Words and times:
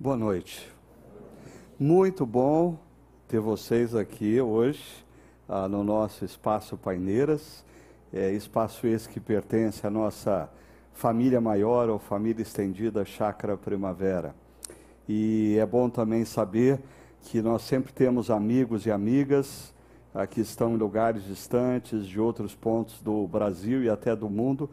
Boa 0.00 0.16
noite. 0.16 0.72
Muito 1.76 2.24
bom 2.24 2.78
ter 3.26 3.40
vocês 3.40 3.96
aqui 3.96 4.40
hoje 4.40 4.80
ah, 5.48 5.66
no 5.66 5.82
nosso 5.82 6.24
espaço 6.24 6.76
Paineiras, 6.76 7.64
é, 8.12 8.30
espaço 8.30 8.86
esse 8.86 9.08
que 9.08 9.18
pertence 9.18 9.84
à 9.84 9.90
nossa 9.90 10.48
família 10.92 11.40
maior 11.40 11.88
ou 11.88 11.98
família 11.98 12.42
estendida 12.42 13.04
Chácara 13.04 13.56
Primavera. 13.56 14.36
E 15.08 15.56
é 15.58 15.66
bom 15.66 15.90
também 15.90 16.24
saber 16.24 16.78
que 17.22 17.42
nós 17.42 17.62
sempre 17.62 17.92
temos 17.92 18.30
amigos 18.30 18.86
e 18.86 18.92
amigas 18.92 19.74
ah, 20.14 20.28
que 20.28 20.40
estão 20.40 20.74
em 20.74 20.76
lugares 20.76 21.24
distantes, 21.24 22.06
de 22.06 22.20
outros 22.20 22.54
pontos 22.54 23.02
do 23.02 23.26
Brasil 23.26 23.82
e 23.82 23.90
até 23.90 24.14
do 24.14 24.30
mundo, 24.30 24.70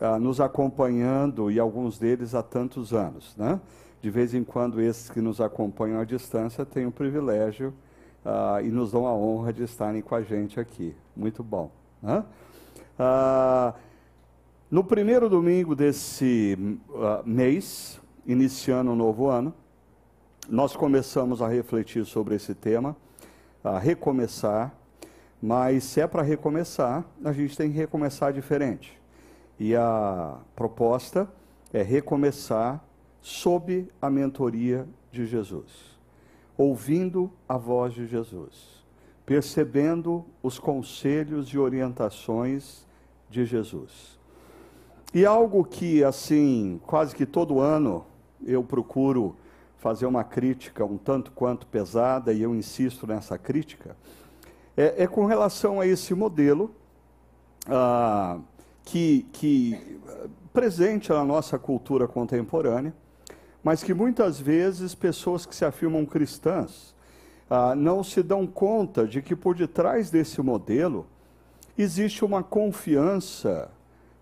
ah, 0.00 0.18
nos 0.18 0.40
acompanhando 0.40 1.48
e 1.48 1.60
alguns 1.60 1.96
deles 1.96 2.34
há 2.34 2.42
tantos 2.42 2.92
anos, 2.92 3.36
né? 3.36 3.60
De 4.00 4.10
vez 4.10 4.32
em 4.32 4.44
quando, 4.44 4.80
esses 4.80 5.10
que 5.10 5.20
nos 5.20 5.40
acompanham 5.40 6.00
à 6.00 6.04
distância 6.04 6.64
têm 6.64 6.86
o 6.86 6.92
privilégio 6.92 7.74
uh, 8.24 8.64
e 8.64 8.68
nos 8.68 8.92
dão 8.92 9.06
a 9.06 9.12
honra 9.12 9.52
de 9.52 9.64
estarem 9.64 10.00
com 10.00 10.14
a 10.14 10.22
gente 10.22 10.60
aqui. 10.60 10.94
Muito 11.16 11.42
bom. 11.42 11.70
Né? 12.02 12.24
Uh, 12.98 13.74
no 14.70 14.84
primeiro 14.84 15.28
domingo 15.28 15.74
desse 15.74 16.56
uh, 16.90 17.26
mês, 17.28 18.00
iniciando 18.26 18.90
o 18.90 18.92
um 18.92 18.96
novo 18.96 19.28
ano, 19.28 19.52
nós 20.48 20.76
começamos 20.76 21.42
a 21.42 21.48
refletir 21.48 22.04
sobre 22.04 22.36
esse 22.36 22.54
tema, 22.54 22.96
a 23.64 23.78
recomeçar, 23.78 24.74
mas 25.42 25.84
se 25.84 26.00
é 26.00 26.06
para 26.06 26.22
recomeçar, 26.22 27.04
a 27.24 27.32
gente 27.32 27.56
tem 27.56 27.70
que 27.70 27.76
recomeçar 27.76 28.32
diferente. 28.32 28.98
E 29.58 29.74
a 29.74 30.38
proposta 30.54 31.28
é 31.72 31.82
recomeçar 31.82 32.82
sob 33.20 33.88
a 34.00 34.08
mentoria 34.08 34.86
de 35.10 35.26
Jesus, 35.26 35.98
ouvindo 36.56 37.30
a 37.48 37.56
voz 37.56 37.94
de 37.94 38.06
Jesus, 38.06 38.84
percebendo 39.24 40.24
os 40.42 40.58
conselhos 40.58 41.48
e 41.48 41.58
orientações 41.58 42.86
de 43.28 43.44
Jesus. 43.44 44.18
E 45.12 45.24
algo 45.24 45.64
que, 45.64 46.04
assim, 46.04 46.80
quase 46.86 47.14
que 47.14 47.26
todo 47.26 47.60
ano 47.60 48.04
eu 48.44 48.62
procuro 48.62 49.36
fazer 49.78 50.06
uma 50.06 50.24
crítica 50.24 50.84
um 50.84 50.98
tanto 50.98 51.30
quanto 51.32 51.66
pesada, 51.66 52.32
e 52.32 52.42
eu 52.42 52.54
insisto 52.54 53.06
nessa 53.06 53.38
crítica, 53.38 53.96
é, 54.76 55.04
é 55.04 55.06
com 55.06 55.24
relação 55.24 55.80
a 55.80 55.86
esse 55.86 56.14
modelo 56.14 56.70
ah, 57.66 58.38
que, 58.84 59.26
que 59.32 59.98
presente 60.52 61.10
na 61.10 61.24
nossa 61.24 61.58
cultura 61.58 62.08
contemporânea, 62.08 62.94
mas 63.62 63.82
que 63.82 63.92
muitas 63.92 64.38
vezes 64.38 64.94
pessoas 64.94 65.44
que 65.44 65.54
se 65.54 65.64
afirmam 65.64 66.06
cristãs 66.06 66.94
ah, 67.50 67.74
não 67.74 68.04
se 68.04 68.22
dão 68.22 68.46
conta 68.46 69.06
de 69.06 69.22
que 69.22 69.34
por 69.34 69.54
detrás 69.54 70.10
desse 70.10 70.40
modelo 70.40 71.06
existe 71.76 72.24
uma 72.24 72.42
confiança 72.42 73.70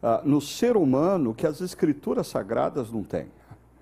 ah, 0.03 0.23
no 0.25 0.41
ser 0.41 0.77
humano 0.77 1.35
que 1.35 1.47
as 1.47 1.61
escrituras 1.61 2.27
sagradas 2.27 2.91
não 2.91 3.03
têm. 3.03 3.27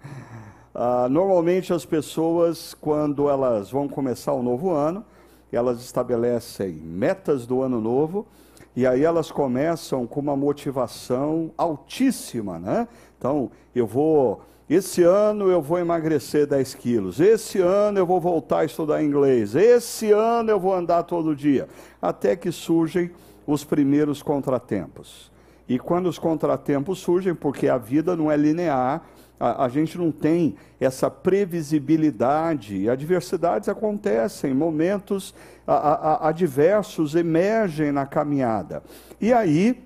Ah, 0.77 1.08
normalmente 1.08 1.72
as 1.72 1.84
pessoas, 1.84 2.75
quando 2.75 3.28
elas 3.28 3.70
vão 3.70 3.86
começar 3.86 4.32
o 4.32 4.42
novo 4.42 4.72
ano, 4.72 5.05
elas 5.52 5.80
estabelecem 5.80 6.72
metas 6.72 7.47
do 7.47 7.62
ano 7.62 7.80
novo 7.80 8.27
e 8.75 8.84
aí 8.84 9.05
elas 9.05 9.30
começam 9.30 10.05
com 10.05 10.19
uma 10.19 10.34
motivação 10.34 11.52
altíssima, 11.56 12.58
né? 12.58 12.88
Então, 13.16 13.52
eu 13.72 13.86
vou 13.86 14.42
esse 14.69 15.03
ano 15.03 15.51
eu 15.51 15.61
vou 15.61 15.79
emagrecer 15.79 16.47
10 16.47 16.75
quilos. 16.75 17.20
Esse 17.20 17.59
ano 17.61 17.98
eu 17.98 18.07
vou 18.07 18.19
voltar 18.19 18.61
a 18.61 18.65
estudar 18.65 19.03
inglês. 19.03 19.55
Esse 19.55 20.11
ano 20.11 20.51
eu 20.51 20.59
vou 20.59 20.73
andar 20.73 21.03
todo 21.03 21.37
dia. 21.37 21.69
Até 22.01 22.34
que 22.34 22.51
surgem 22.51 23.11
os 23.47 23.62
primeiros 23.62 24.22
contratempos. 24.22 25.31
E 25.69 25.78
quando 25.78 26.06
os 26.06 26.19
contratempos 26.19 26.99
surgem, 26.99 27.34
porque 27.34 27.69
a 27.69 27.77
vida 27.77 28.16
não 28.16 28.31
é 28.31 28.37
linear, 28.38 29.03
a, 29.38 29.65
a 29.65 29.69
gente 29.69 29.99
não 29.99 30.11
tem 30.11 30.56
essa 30.81 31.11
previsibilidade. 31.11 32.88
Adversidades 32.88 33.69
acontecem, 33.69 34.55
momentos 34.55 35.34
a, 35.67 35.75
a, 35.75 36.28
adversos 36.28 37.15
emergem 37.15 37.93
na 37.93 38.06
caminhada. 38.06 38.83
E 39.21 39.31
aí 39.31 39.84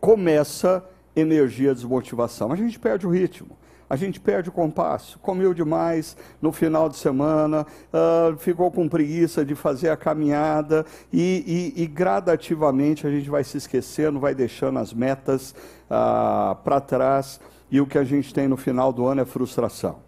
começa 0.00 0.84
energia 1.14 1.68
de 1.68 1.76
desmotivação. 1.76 2.50
A 2.50 2.56
gente 2.56 2.80
perde 2.80 3.06
o 3.06 3.10
ritmo 3.10 3.56
a 3.88 3.96
gente 3.96 4.18
perde 4.18 4.48
o 4.48 4.52
compasso, 4.52 5.18
comeu 5.20 5.54
demais 5.54 6.16
no 6.42 6.50
final 6.50 6.88
de 6.88 6.96
semana, 6.96 7.66
uh, 7.92 8.36
ficou 8.36 8.70
com 8.70 8.88
preguiça 8.88 9.44
de 9.44 9.54
fazer 9.54 9.90
a 9.90 9.96
caminhada 9.96 10.84
e, 11.12 11.72
e, 11.76 11.82
e, 11.82 11.86
gradativamente 11.86 13.06
a 13.06 13.10
gente 13.10 13.30
vai 13.30 13.44
se 13.44 13.56
esquecendo, 13.56 14.18
vai 14.18 14.34
deixando 14.34 14.78
as 14.78 14.92
metas 14.92 15.54
uh, 15.90 16.56
para 16.64 16.80
trás 16.80 17.40
e 17.70 17.80
o 17.80 17.86
que 17.86 17.98
a 17.98 18.04
gente 18.04 18.34
tem 18.34 18.48
no 18.48 18.56
final 18.56 18.92
do 18.92 19.06
ano 19.06 19.20
é 19.20 19.24
frustração. 19.24 19.98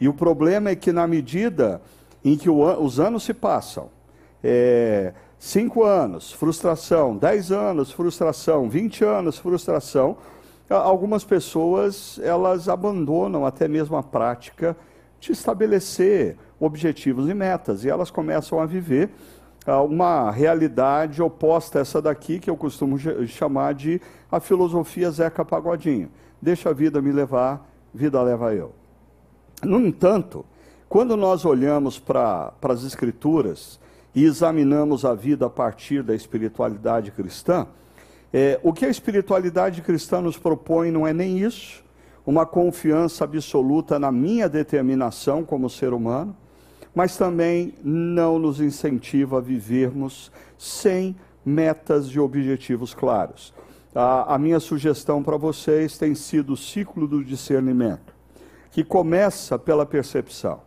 E 0.00 0.08
o 0.08 0.14
problema 0.14 0.70
é 0.70 0.76
que 0.76 0.92
na 0.92 1.06
medida 1.06 1.80
em 2.24 2.36
que 2.36 2.48
o, 2.48 2.62
os 2.82 2.98
anos 2.98 3.24
se 3.24 3.34
passam, 3.34 3.88
é, 4.42 5.12
cinco 5.38 5.84
anos, 5.84 6.32
frustração, 6.32 7.16
dez 7.16 7.50
anos, 7.50 7.90
frustração, 7.90 8.68
vinte 8.68 9.04
anos, 9.04 9.38
frustração, 9.38 10.16
algumas 10.68 11.24
pessoas 11.24 12.18
elas 12.22 12.68
abandonam 12.68 13.44
até 13.44 13.68
mesmo 13.68 13.96
a 13.96 14.02
prática 14.02 14.76
de 15.20 15.32
estabelecer 15.32 16.36
objetivos 16.58 17.28
e 17.28 17.34
metas 17.34 17.84
e 17.84 17.90
elas 17.90 18.10
começam 18.10 18.60
a 18.60 18.66
viver 18.66 19.10
uh, 19.66 19.84
uma 19.84 20.30
realidade 20.30 21.22
oposta 21.22 21.78
a 21.78 21.82
essa 21.82 22.00
daqui 22.00 22.38
que 22.38 22.48
eu 22.48 22.56
costumo 22.56 22.98
chamar 23.26 23.74
de 23.74 24.00
a 24.30 24.40
filosofia 24.40 25.10
Zeca 25.10 25.44
Pagodinho. 25.44 26.10
Deixa 26.40 26.70
a 26.70 26.72
vida 26.72 27.00
me 27.00 27.12
levar, 27.12 27.66
vida 27.92 28.20
leva 28.22 28.54
eu. 28.54 28.72
No 29.62 29.80
entanto, 29.80 30.44
quando 30.88 31.16
nós 31.16 31.44
olhamos 31.44 31.98
para 31.98 32.52
as 32.62 32.84
escrituras 32.84 33.80
e 34.14 34.24
examinamos 34.24 35.04
a 35.04 35.14
vida 35.14 35.46
a 35.46 35.50
partir 35.50 36.02
da 36.02 36.14
espiritualidade 36.14 37.10
cristã, 37.10 37.66
é, 38.36 38.58
o 38.64 38.72
que 38.72 38.84
a 38.84 38.88
espiritualidade 38.88 39.80
cristã 39.80 40.20
nos 40.20 40.36
propõe 40.36 40.90
não 40.90 41.06
é 41.06 41.12
nem 41.12 41.38
isso, 41.38 41.84
uma 42.26 42.44
confiança 42.44 43.22
absoluta 43.22 43.96
na 43.96 44.10
minha 44.10 44.48
determinação 44.48 45.44
como 45.44 45.70
ser 45.70 45.92
humano, 45.92 46.36
mas 46.92 47.16
também 47.16 47.74
não 47.84 48.36
nos 48.40 48.60
incentiva 48.60 49.38
a 49.38 49.40
vivermos 49.40 50.32
sem 50.58 51.14
metas 51.46 52.06
e 52.06 52.18
objetivos 52.18 52.92
claros. 52.92 53.54
A, 53.94 54.34
a 54.34 54.36
minha 54.36 54.58
sugestão 54.58 55.22
para 55.22 55.36
vocês 55.36 55.96
tem 55.96 56.12
sido 56.16 56.54
o 56.54 56.56
ciclo 56.56 57.06
do 57.06 57.22
discernimento, 57.22 58.12
que 58.72 58.82
começa 58.82 59.56
pela 59.56 59.86
percepção. 59.86 60.58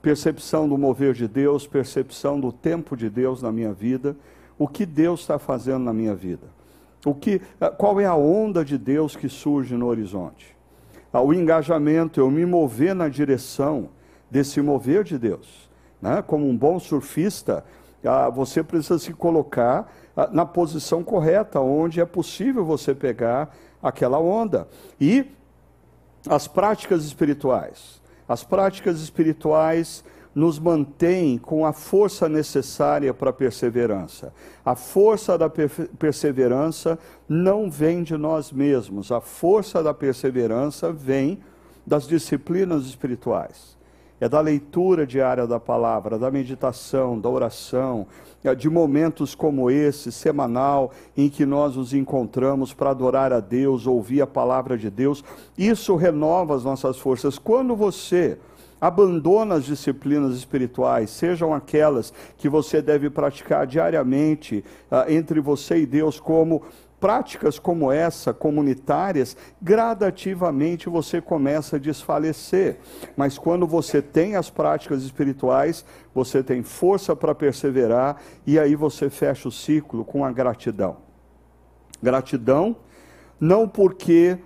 Percepção 0.00 0.68
do 0.68 0.78
mover 0.78 1.14
de 1.14 1.26
Deus, 1.26 1.66
percepção 1.66 2.38
do 2.38 2.52
tempo 2.52 2.96
de 2.96 3.10
Deus 3.10 3.42
na 3.42 3.50
minha 3.50 3.72
vida, 3.72 4.16
o 4.56 4.68
que 4.68 4.86
Deus 4.86 5.22
está 5.22 5.36
fazendo 5.36 5.82
na 5.82 5.92
minha 5.92 6.14
vida. 6.14 6.61
O 7.04 7.14
que, 7.14 7.40
ah, 7.60 7.70
qual 7.70 8.00
é 8.00 8.06
a 8.06 8.14
onda 8.14 8.64
de 8.64 8.78
Deus 8.78 9.16
que 9.16 9.28
surge 9.28 9.76
no 9.76 9.86
horizonte? 9.86 10.56
Ah, 11.12 11.20
o 11.20 11.34
engajamento, 11.34 12.20
eu 12.20 12.30
me 12.30 12.46
mover 12.46 12.94
na 12.94 13.08
direção 13.08 13.88
desse 14.30 14.60
mover 14.60 15.04
de 15.04 15.18
Deus. 15.18 15.68
Né? 16.00 16.22
Como 16.22 16.48
um 16.48 16.56
bom 16.56 16.78
surfista, 16.78 17.64
ah, 18.04 18.28
você 18.30 18.62
precisa 18.62 18.98
se 18.98 19.12
colocar 19.12 19.92
na 20.30 20.44
posição 20.44 21.02
correta, 21.02 21.58
onde 21.60 22.00
é 22.00 22.04
possível 22.04 22.64
você 22.64 22.94
pegar 22.94 23.54
aquela 23.82 24.18
onda. 24.18 24.68
E 25.00 25.26
as 26.28 26.46
práticas 26.46 27.04
espirituais. 27.04 28.00
As 28.28 28.44
práticas 28.44 29.00
espirituais 29.00 30.04
nos 30.34 30.58
mantém 30.58 31.36
com 31.38 31.66
a 31.66 31.72
força 31.72 32.28
necessária 32.28 33.12
para 33.12 33.30
a 33.30 33.32
perseverança. 33.32 34.32
A 34.64 34.74
força 34.74 35.36
da 35.36 35.50
perseverança 35.50 36.98
não 37.28 37.70
vem 37.70 38.02
de 38.02 38.16
nós 38.16 38.50
mesmos, 38.50 39.12
a 39.12 39.20
força 39.20 39.82
da 39.82 39.92
perseverança 39.92 40.92
vem 40.92 41.40
das 41.86 42.06
disciplinas 42.06 42.86
espirituais. 42.86 43.76
É 44.20 44.28
da 44.28 44.40
leitura 44.40 45.04
diária 45.04 45.48
da 45.48 45.58
palavra, 45.58 46.16
da 46.16 46.30
meditação, 46.30 47.18
da 47.18 47.28
oração, 47.28 48.06
é 48.44 48.54
de 48.54 48.70
momentos 48.70 49.34
como 49.34 49.68
esse, 49.68 50.12
semanal, 50.12 50.92
em 51.16 51.28
que 51.28 51.44
nós 51.44 51.74
nos 51.74 51.92
encontramos 51.92 52.72
para 52.72 52.90
adorar 52.90 53.32
a 53.32 53.40
Deus, 53.40 53.84
ouvir 53.84 54.22
a 54.22 54.26
palavra 54.26 54.78
de 54.78 54.88
Deus. 54.88 55.24
Isso 55.58 55.96
renova 55.96 56.54
as 56.54 56.62
nossas 56.62 56.98
forças. 56.98 57.36
Quando 57.36 57.74
você 57.74 58.38
abandona 58.82 59.54
as 59.54 59.64
disciplinas 59.64 60.34
espirituais, 60.34 61.08
sejam 61.10 61.54
aquelas 61.54 62.12
que 62.36 62.48
você 62.48 62.82
deve 62.82 63.08
praticar 63.08 63.64
diariamente 63.64 64.64
uh, 64.90 65.08
entre 65.08 65.40
você 65.40 65.78
e 65.78 65.86
Deus, 65.86 66.18
como 66.18 66.64
práticas 66.98 67.60
como 67.60 67.92
essa, 67.92 68.34
comunitárias, 68.34 69.36
gradativamente 69.60 70.88
você 70.88 71.20
começa 71.20 71.76
a 71.76 71.78
desfalecer. 71.78 72.78
Mas 73.16 73.38
quando 73.38 73.68
você 73.68 74.02
tem 74.02 74.34
as 74.34 74.50
práticas 74.50 75.04
espirituais, 75.04 75.84
você 76.12 76.42
tem 76.42 76.64
força 76.64 77.14
para 77.14 77.36
perseverar 77.36 78.20
e 78.44 78.58
aí 78.58 78.74
você 78.74 79.08
fecha 79.08 79.48
o 79.48 79.52
ciclo 79.52 80.04
com 80.04 80.24
a 80.24 80.32
gratidão. 80.32 80.96
Gratidão, 82.02 82.74
não 83.38 83.68
porque 83.68 84.38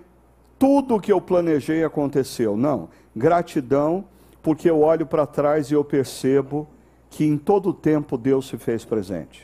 tudo 0.59 0.99
que 0.99 1.11
eu 1.11 1.21
planejei 1.21 1.83
aconteceu, 1.83 2.55
não. 2.55 2.89
Gratidão, 3.15 4.05
porque 4.47 4.69
eu 4.69 4.79
olho 4.79 5.05
para 5.05 5.25
trás 5.25 5.69
e 5.69 5.73
eu 5.73 5.83
percebo 5.83 6.65
que 7.09 7.25
em 7.25 7.37
todo 7.37 7.71
o 7.71 7.73
tempo 7.73 8.17
Deus 8.17 8.47
se 8.47 8.57
fez 8.57 8.85
presente. 8.85 9.43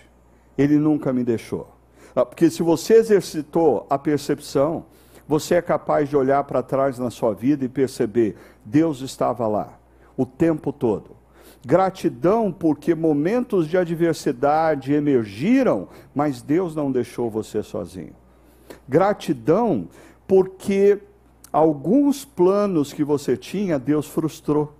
Ele 0.57 0.77
nunca 0.77 1.11
me 1.11 1.25
deixou. 1.25 1.67
Ah, 2.15 2.25
porque 2.25 2.49
se 2.49 2.63
você 2.63 2.93
exercitou 2.93 3.85
a 3.89 3.99
percepção, 3.99 4.85
você 5.27 5.55
é 5.55 5.61
capaz 5.61 6.07
de 6.07 6.15
olhar 6.15 6.41
para 6.45 6.63
trás 6.63 6.97
na 6.97 7.09
sua 7.09 7.33
vida 7.33 7.65
e 7.65 7.67
perceber: 7.67 8.37
Deus 8.63 9.01
estava 9.01 9.45
lá 9.45 9.77
o 10.15 10.25
tempo 10.25 10.71
todo. 10.71 11.17
Gratidão 11.65 12.49
porque 12.49 12.95
momentos 12.95 13.67
de 13.67 13.77
adversidade 13.77 14.93
emergiram, 14.93 15.89
mas 16.15 16.41
Deus 16.41 16.77
não 16.77 16.89
deixou 16.89 17.29
você 17.29 17.61
sozinho. 17.61 18.15
Gratidão 18.87 19.89
porque 20.25 20.97
alguns 21.51 22.23
planos 22.23 22.93
que 22.93 23.03
você 23.03 23.35
tinha, 23.35 23.77
Deus 23.77 24.07
frustrou. 24.07 24.73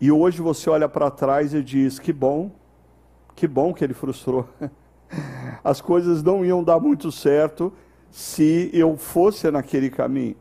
E 0.00 0.10
hoje 0.10 0.42
você 0.42 0.68
olha 0.68 0.88
para 0.88 1.10
trás 1.10 1.54
e 1.54 1.62
diz: 1.62 1.98
que 1.98 2.12
bom, 2.12 2.50
que 3.34 3.46
bom 3.46 3.72
que 3.72 3.82
ele 3.82 3.94
frustrou. 3.94 4.46
as 5.64 5.80
coisas 5.80 6.22
não 6.22 6.44
iam 6.44 6.62
dar 6.62 6.78
muito 6.78 7.10
certo 7.10 7.72
se 8.10 8.70
eu 8.72 8.96
fosse 8.96 9.50
naquele 9.50 9.90
caminho. 9.90 10.36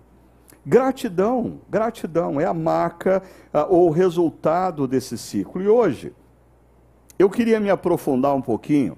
Gratidão, 0.66 1.60
gratidão 1.70 2.42
é 2.42 2.46
a 2.46 2.54
marca 2.54 3.22
uh, 3.54 3.66
ou 3.70 3.88
o 3.88 3.92
resultado 3.92 4.88
desse 4.88 5.18
ciclo. 5.18 5.62
E 5.62 5.68
hoje, 5.68 6.12
eu 7.20 7.30
queria 7.30 7.60
me 7.60 7.70
aprofundar 7.70 8.36
um 8.36 8.42
pouquinho 8.42 8.98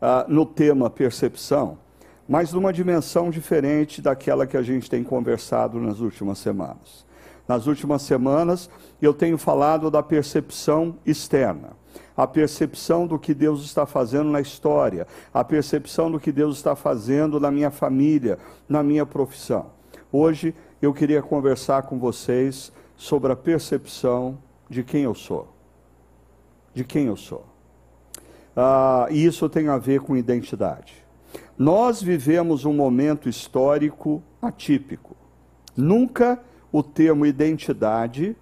uh, 0.00 0.30
no 0.30 0.44
tema 0.44 0.90
percepção, 0.90 1.78
mas 2.28 2.52
numa 2.52 2.72
dimensão 2.72 3.30
diferente 3.30 4.02
daquela 4.02 4.46
que 4.46 4.56
a 4.56 4.62
gente 4.62 4.90
tem 4.90 5.02
conversado 5.02 5.80
nas 5.80 6.00
últimas 6.00 6.38
semanas. 6.38 7.06
Nas 7.50 7.66
últimas 7.66 8.02
semanas, 8.02 8.70
eu 9.02 9.12
tenho 9.12 9.36
falado 9.36 9.90
da 9.90 10.04
percepção 10.04 10.94
externa 11.04 11.70
a 12.16 12.24
percepção 12.24 13.08
do 13.08 13.18
que 13.18 13.34
Deus 13.34 13.64
está 13.64 13.84
fazendo 13.86 14.30
na 14.30 14.40
história, 14.40 15.04
a 15.34 15.42
percepção 15.42 16.10
do 16.10 16.20
que 16.20 16.30
Deus 16.30 16.58
está 16.58 16.76
fazendo 16.76 17.40
na 17.40 17.50
minha 17.50 17.70
família, 17.70 18.38
na 18.68 18.84
minha 18.84 19.04
profissão. 19.04 19.70
Hoje 20.12 20.54
eu 20.80 20.92
queria 20.92 21.22
conversar 21.22 21.82
com 21.84 21.98
vocês 21.98 22.70
sobre 22.94 23.32
a 23.32 23.36
percepção 23.36 24.38
de 24.68 24.84
quem 24.84 25.02
eu 25.02 25.14
sou. 25.14 25.48
De 26.72 26.84
quem 26.84 27.06
eu 27.06 27.16
sou. 27.16 27.46
Ah, 28.54 29.08
e 29.10 29.24
isso 29.24 29.48
tem 29.48 29.66
a 29.68 29.78
ver 29.78 30.00
com 30.00 30.16
identidade. 30.16 31.04
Nós 31.58 32.00
vivemos 32.00 32.64
um 32.64 32.74
momento 32.74 33.28
histórico 33.28 34.22
atípico. 34.40 35.16
Nunca 35.76 36.38
o 36.72 36.82
termo 36.82 37.26
identidade 37.26 38.36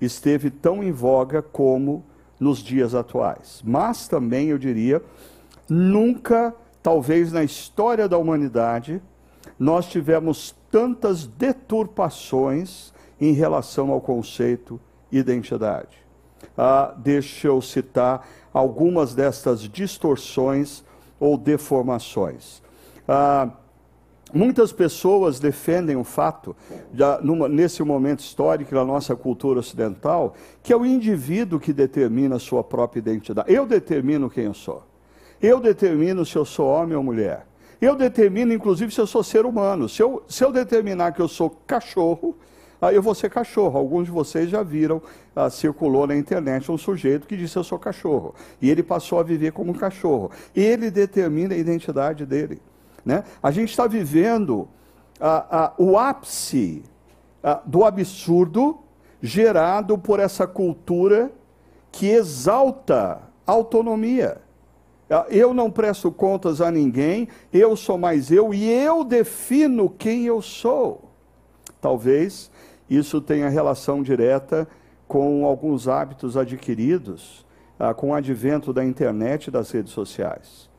esteve 0.00 0.50
tão 0.50 0.82
em 0.82 0.92
voga 0.92 1.42
como 1.42 2.04
nos 2.38 2.58
dias 2.58 2.94
atuais. 2.94 3.62
Mas 3.64 4.08
também, 4.08 4.48
eu 4.48 4.58
diria, 4.58 5.02
nunca, 5.68 6.54
talvez 6.82 7.32
na 7.32 7.44
história 7.44 8.08
da 8.08 8.18
humanidade, 8.18 9.00
nós 9.58 9.86
tivemos 9.86 10.54
tantas 10.70 11.26
deturpações 11.26 12.92
em 13.20 13.32
relação 13.32 13.90
ao 13.90 14.00
conceito 14.00 14.80
identidade. 15.10 16.02
Ah, 16.56 16.92
deixa 16.96 17.48
eu 17.48 17.60
citar 17.60 18.26
algumas 18.52 19.14
destas 19.14 19.60
distorções 19.60 20.82
ou 21.20 21.38
deformações. 21.38 22.62
Ah, 23.06 23.50
Muitas 24.32 24.72
pessoas 24.72 25.38
defendem 25.38 25.94
o 25.96 26.04
fato, 26.04 26.56
já 26.94 27.20
numa, 27.20 27.48
nesse 27.48 27.82
momento 27.82 28.20
histórico 28.20 28.74
da 28.74 28.84
nossa 28.84 29.14
cultura 29.14 29.60
ocidental, 29.60 30.34
que 30.62 30.72
é 30.72 30.76
o 30.76 30.86
indivíduo 30.86 31.60
que 31.60 31.72
determina 31.72 32.36
a 32.36 32.38
sua 32.38 32.64
própria 32.64 33.00
identidade. 33.00 33.52
Eu 33.52 33.66
determino 33.66 34.30
quem 34.30 34.44
eu 34.44 34.54
sou. 34.54 34.82
Eu 35.40 35.60
determino 35.60 36.24
se 36.24 36.36
eu 36.36 36.44
sou 36.44 36.66
homem 36.66 36.96
ou 36.96 37.02
mulher. 37.02 37.46
Eu 37.80 37.96
determino, 37.96 38.52
inclusive, 38.52 38.94
se 38.94 39.00
eu 39.00 39.06
sou 39.06 39.22
ser 39.22 39.44
humano. 39.44 39.88
Se 39.88 40.00
eu, 40.02 40.22
se 40.28 40.44
eu 40.44 40.52
determinar 40.52 41.12
que 41.12 41.20
eu 41.20 41.28
sou 41.28 41.50
cachorro, 41.66 42.36
aí 42.80 42.94
eu 42.94 43.02
vou 43.02 43.14
ser 43.14 43.28
cachorro. 43.28 43.76
Alguns 43.76 44.06
de 44.06 44.12
vocês 44.12 44.48
já 44.48 44.62
viram, 44.62 45.02
ah, 45.34 45.50
circulou 45.50 46.06
na 46.06 46.16
internet 46.16 46.70
um 46.70 46.78
sujeito 46.78 47.26
que 47.26 47.36
disse 47.36 47.56
eu 47.56 47.64
sou 47.64 47.78
cachorro. 47.78 48.34
E 48.62 48.70
ele 48.70 48.82
passou 48.82 49.18
a 49.18 49.22
viver 49.22 49.52
como 49.52 49.72
um 49.72 49.74
cachorro. 49.74 50.30
Ele 50.54 50.90
determina 50.90 51.54
a 51.54 51.58
identidade 51.58 52.24
dele. 52.24 52.62
Né? 53.04 53.24
A 53.42 53.50
gente 53.50 53.70
está 53.70 53.86
vivendo 53.86 54.68
ah, 55.20 55.46
ah, 55.50 55.72
o 55.78 55.98
ápice 55.98 56.82
ah, 57.42 57.60
do 57.64 57.84
absurdo 57.84 58.78
gerado 59.20 59.98
por 59.98 60.20
essa 60.20 60.46
cultura 60.46 61.30
que 61.90 62.06
exalta 62.06 63.20
autonomia. 63.46 64.40
Eu 65.28 65.52
não 65.52 65.70
presto 65.70 66.10
contas 66.10 66.62
a 66.62 66.70
ninguém, 66.70 67.28
eu 67.52 67.76
sou 67.76 67.98
mais 67.98 68.30
eu 68.30 68.54
e 68.54 68.66
eu 68.70 69.04
defino 69.04 69.90
quem 69.90 70.24
eu 70.24 70.40
sou. 70.40 71.10
Talvez 71.82 72.50
isso 72.88 73.20
tenha 73.20 73.50
relação 73.50 74.02
direta 74.02 74.66
com 75.06 75.44
alguns 75.44 75.86
hábitos 75.86 76.34
adquiridos 76.34 77.44
com 77.96 78.10
o 78.10 78.14
advento 78.14 78.72
da 78.72 78.84
internet 78.84 79.48
e 79.48 79.50
das 79.50 79.70
redes 79.70 79.92
sociais. 79.92 80.71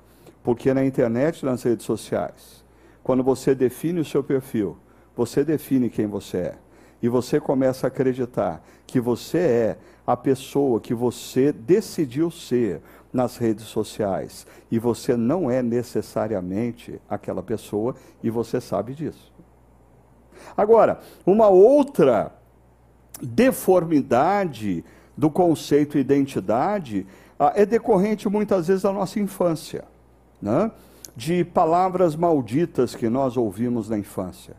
Porque 0.43 0.73
na 0.73 0.83
internet, 0.83 1.45
nas 1.45 1.63
redes 1.63 1.85
sociais, 1.85 2.63
quando 3.01 3.23
você 3.23 3.55
define 3.55 4.01
o 4.01 4.05
seu 4.05 4.21
perfil, 4.23 4.77
você 5.15 5.43
define 5.43 5.89
quem 5.89 6.05
você 6.05 6.37
é. 6.37 6.55
E 7.01 7.09
você 7.09 7.39
começa 7.39 7.87
a 7.87 7.89
acreditar 7.89 8.63
que 8.85 8.99
você 8.99 9.37
é 9.37 9.77
a 10.05 10.15
pessoa 10.15 10.79
que 10.79 10.93
você 10.93 11.51
decidiu 11.51 12.29
ser 12.29 12.81
nas 13.11 13.37
redes 13.37 13.65
sociais. 13.65 14.45
E 14.71 14.79
você 14.79 15.15
não 15.15 15.49
é 15.49 15.61
necessariamente 15.61 16.99
aquela 17.09 17.43
pessoa 17.43 17.95
e 18.21 18.29
você 18.29 18.59
sabe 18.59 18.93
disso. 18.93 19.31
Agora, 20.55 20.99
uma 21.25 21.47
outra 21.47 22.33
deformidade 23.21 24.83
do 25.15 25.29
conceito 25.29 25.97
identidade 25.97 27.05
ah, 27.39 27.53
é 27.55 27.65
decorrente 27.65 28.27
muitas 28.27 28.67
vezes 28.67 28.83
da 28.83 28.91
nossa 28.91 29.19
infância 29.19 29.85
né, 30.43 30.69
de 31.15 31.45
palavras 31.45 32.17
malditas 32.17 32.93
que 32.93 33.07
nós 33.07 33.37
ouvimos 33.37 33.89
na 33.89 33.97
infância. 33.97 34.55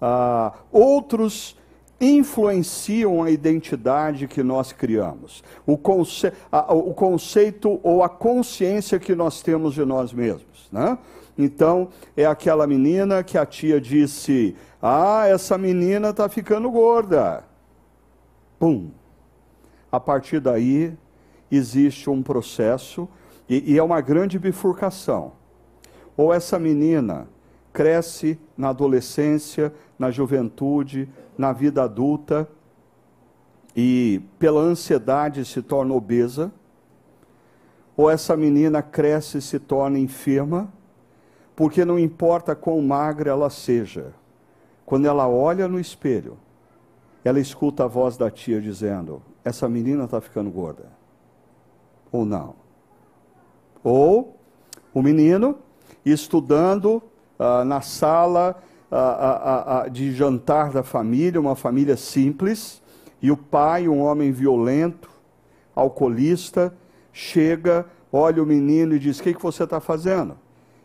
Ah, 0.00 0.52
outros 0.72 1.56
influenciam 2.00 3.22
a 3.22 3.30
identidade 3.30 4.26
que 4.26 4.42
nós 4.42 4.72
criamos, 4.72 5.44
o, 5.64 5.78
conce 5.78 6.32
a, 6.50 6.74
o, 6.74 6.92
conceito 6.92 7.78
ou 7.84 8.02
a 8.02 8.08
consciência 8.08 8.98
que 8.98 9.14
nós 9.14 9.40
temos 9.42 9.74
de 9.74 9.84
nós 9.84 10.12
mesmos. 10.12 10.68
Né? 10.72 10.98
Então, 11.38 11.88
é 12.16 12.26
aquela 12.26 12.66
menina 12.66 13.22
que 13.22 13.38
a 13.38 13.46
tia 13.46 13.80
disse: 13.80 14.56
Ah, 14.82 15.28
essa 15.28 15.56
menina 15.56 16.08
está 16.08 16.28
ficando 16.28 16.68
gorda. 16.68 17.44
Pum. 18.58 18.90
A 19.92 20.00
partir 20.00 20.40
daí, 20.40 20.92
existe 21.48 22.10
um 22.10 22.22
processo 22.22 23.08
e, 23.48 23.72
e 23.72 23.78
é 23.78 23.82
uma 23.82 24.00
grande 24.00 24.38
bifurcação. 24.38 25.32
Ou 26.16 26.32
essa 26.32 26.58
menina 26.58 27.28
cresce 27.72 28.38
na 28.56 28.68
adolescência, 28.68 29.72
na 29.98 30.10
juventude, 30.10 31.08
na 31.36 31.52
vida 31.52 31.82
adulta 31.82 32.48
e 33.74 34.20
pela 34.38 34.60
ansiedade 34.60 35.44
se 35.44 35.62
torna 35.62 35.94
obesa, 35.94 36.52
ou 37.96 38.10
essa 38.10 38.36
menina 38.36 38.82
cresce 38.82 39.38
e 39.38 39.42
se 39.42 39.58
torna 39.58 39.98
enferma, 39.98 40.72
porque 41.54 41.84
não 41.84 41.98
importa 41.98 42.54
quão 42.54 42.80
magra 42.82 43.30
ela 43.30 43.50
seja, 43.50 44.12
quando 44.84 45.06
ela 45.06 45.28
olha 45.28 45.68
no 45.68 45.78
espelho, 45.78 46.36
ela 47.24 47.38
escuta 47.38 47.84
a 47.84 47.86
voz 47.86 48.16
da 48.16 48.30
tia 48.30 48.60
dizendo: 48.60 49.22
Essa 49.44 49.68
menina 49.68 50.04
está 50.04 50.20
ficando 50.20 50.50
gorda. 50.50 50.90
Ou 52.10 52.24
não. 52.24 52.61
Ou 53.82 54.36
o 54.92 55.02
menino 55.02 55.58
estudando 56.04 57.02
ah, 57.38 57.64
na 57.64 57.80
sala 57.80 58.62
ah, 58.90 59.82
ah, 59.84 59.88
de 59.88 60.12
jantar 60.12 60.70
da 60.70 60.82
família, 60.82 61.40
uma 61.40 61.56
família 61.56 61.96
simples, 61.96 62.82
e 63.20 63.30
o 63.30 63.36
pai, 63.36 63.88
um 63.88 64.00
homem 64.00 64.32
violento, 64.32 65.10
alcoolista, 65.74 66.76
chega, 67.12 67.86
olha 68.12 68.42
o 68.42 68.46
menino 68.46 68.94
e 68.94 68.98
diz: 68.98 69.18
O 69.18 69.22
que, 69.22 69.34
que 69.34 69.42
você 69.42 69.64
está 69.64 69.80
fazendo? 69.80 70.36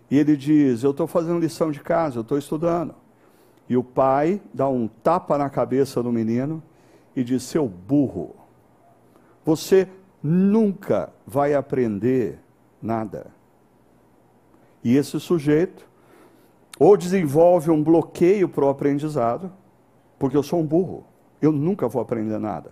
E 0.09 0.17
ele 0.17 0.37
diz: 0.37 0.83
Eu 0.83 0.91
estou 0.91 1.07
fazendo 1.07 1.39
lição 1.39 1.71
de 1.71 1.79
casa, 1.79 2.17
eu 2.17 2.21
estou 2.21 2.37
estudando. 2.37 2.95
E 3.69 3.75
o 3.75 3.83
pai 3.83 4.41
dá 4.53 4.69
um 4.69 4.87
tapa 4.87 5.37
na 5.37 5.49
cabeça 5.49 6.01
do 6.01 6.11
menino 6.11 6.63
e 7.15 7.23
diz: 7.23 7.43
Seu 7.43 7.67
burro, 7.67 8.35
você 9.43 9.87
nunca 10.23 11.09
vai 11.25 11.53
aprender 11.53 12.39
nada. 12.81 13.27
E 14.83 14.95
esse 14.95 15.19
sujeito 15.19 15.87
ou 16.79 16.95
desenvolve 16.95 17.71
um 17.71 17.83
bloqueio 17.83 18.47
para 18.47 18.65
o 18.65 18.69
aprendizado, 18.69 19.51
porque 20.19 20.37
eu 20.37 20.43
sou 20.43 20.59
um 20.59 20.65
burro, 20.65 21.03
eu 21.41 21.51
nunca 21.51 21.87
vou 21.87 22.01
aprender 22.01 22.37
nada. 22.37 22.71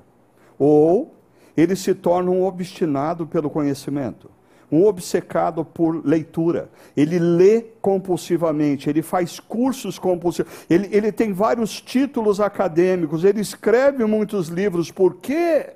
Ou 0.60 1.14
ele 1.58 1.76
se 1.76 1.94
torna 1.96 2.30
um 2.30 2.44
obstinado 2.44 3.26
pelo 3.26 3.50
conhecimento 3.50 4.30
um 4.72 4.86
obcecado 4.86 5.64
por 5.64 6.06
leitura. 6.06 6.70
Ele 6.96 7.20
lê 7.20 7.62
compulsivamente, 7.82 8.90
ele 8.90 9.02
faz 9.02 9.40
cursos 9.40 10.00
compulsivos, 10.00 10.52
ele, 10.70 10.90
ele 10.92 11.12
tem 11.12 11.34
vários 11.34 11.80
títulos 11.82 12.40
acadêmicos, 12.40 13.24
ele 13.24 13.42
escreve 13.42 14.06
muitos 14.06 14.48
livros. 14.48 14.92
Por 14.92 15.16
quê? 15.16 15.74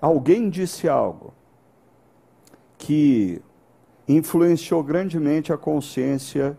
Alguém 0.00 0.48
disse 0.48 0.88
algo 0.88 1.34
que 2.88 3.42
influenciou 4.08 4.82
grandemente 4.82 5.52
a 5.52 5.58
consciência 5.58 6.56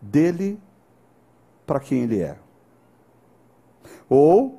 dele 0.00 0.58
para 1.66 1.78
quem 1.78 2.04
ele 2.04 2.18
é. 2.18 2.38
Ou 4.08 4.58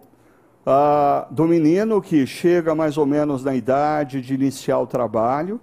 ah, 0.64 1.26
do 1.32 1.46
menino 1.46 2.04
que 2.04 2.28
chega 2.28 2.76
mais 2.76 3.00
ou 3.00 3.08
menos 3.08 3.44
na 3.44 3.56
idade 3.56 4.22
de 4.22 4.36
iniciar 4.36 4.78
o 4.78 4.86
trabalho 4.86 5.60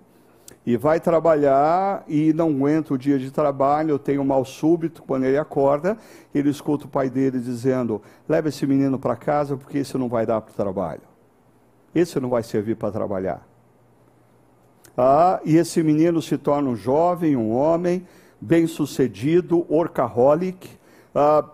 e 0.66 0.76
vai 0.76 0.98
trabalhar 0.98 2.02
e 2.08 2.32
não 2.32 2.48
aguenta 2.48 2.92
o 2.92 2.98
dia 2.98 3.16
de 3.16 3.30
trabalho, 3.30 3.96
tem 3.96 4.18
um 4.18 4.24
mal 4.24 4.44
súbito, 4.44 5.04
quando 5.04 5.22
ele 5.22 5.38
acorda, 5.38 5.96
ele 6.34 6.50
escuta 6.50 6.86
o 6.86 6.88
pai 6.88 7.08
dele 7.08 7.38
dizendo: 7.38 8.02
leva 8.28 8.48
esse 8.48 8.66
menino 8.66 8.98
para 8.98 9.14
casa 9.14 9.56
porque 9.56 9.78
esse 9.78 9.96
não 9.96 10.08
vai 10.08 10.26
dar 10.26 10.40
para 10.40 10.50
o 10.50 10.56
trabalho. 10.56 11.02
Esse 11.94 12.18
não 12.18 12.28
vai 12.28 12.42
servir 12.42 12.74
para 12.74 12.90
trabalhar. 12.90 13.53
Ah, 14.96 15.40
e 15.44 15.56
esse 15.56 15.82
menino 15.82 16.22
se 16.22 16.38
torna 16.38 16.70
um 16.70 16.76
jovem, 16.76 17.36
um 17.36 17.50
homem, 17.50 18.06
bem-sucedido, 18.40 19.66
workaholic, 19.68 20.68
ah, 21.14 21.44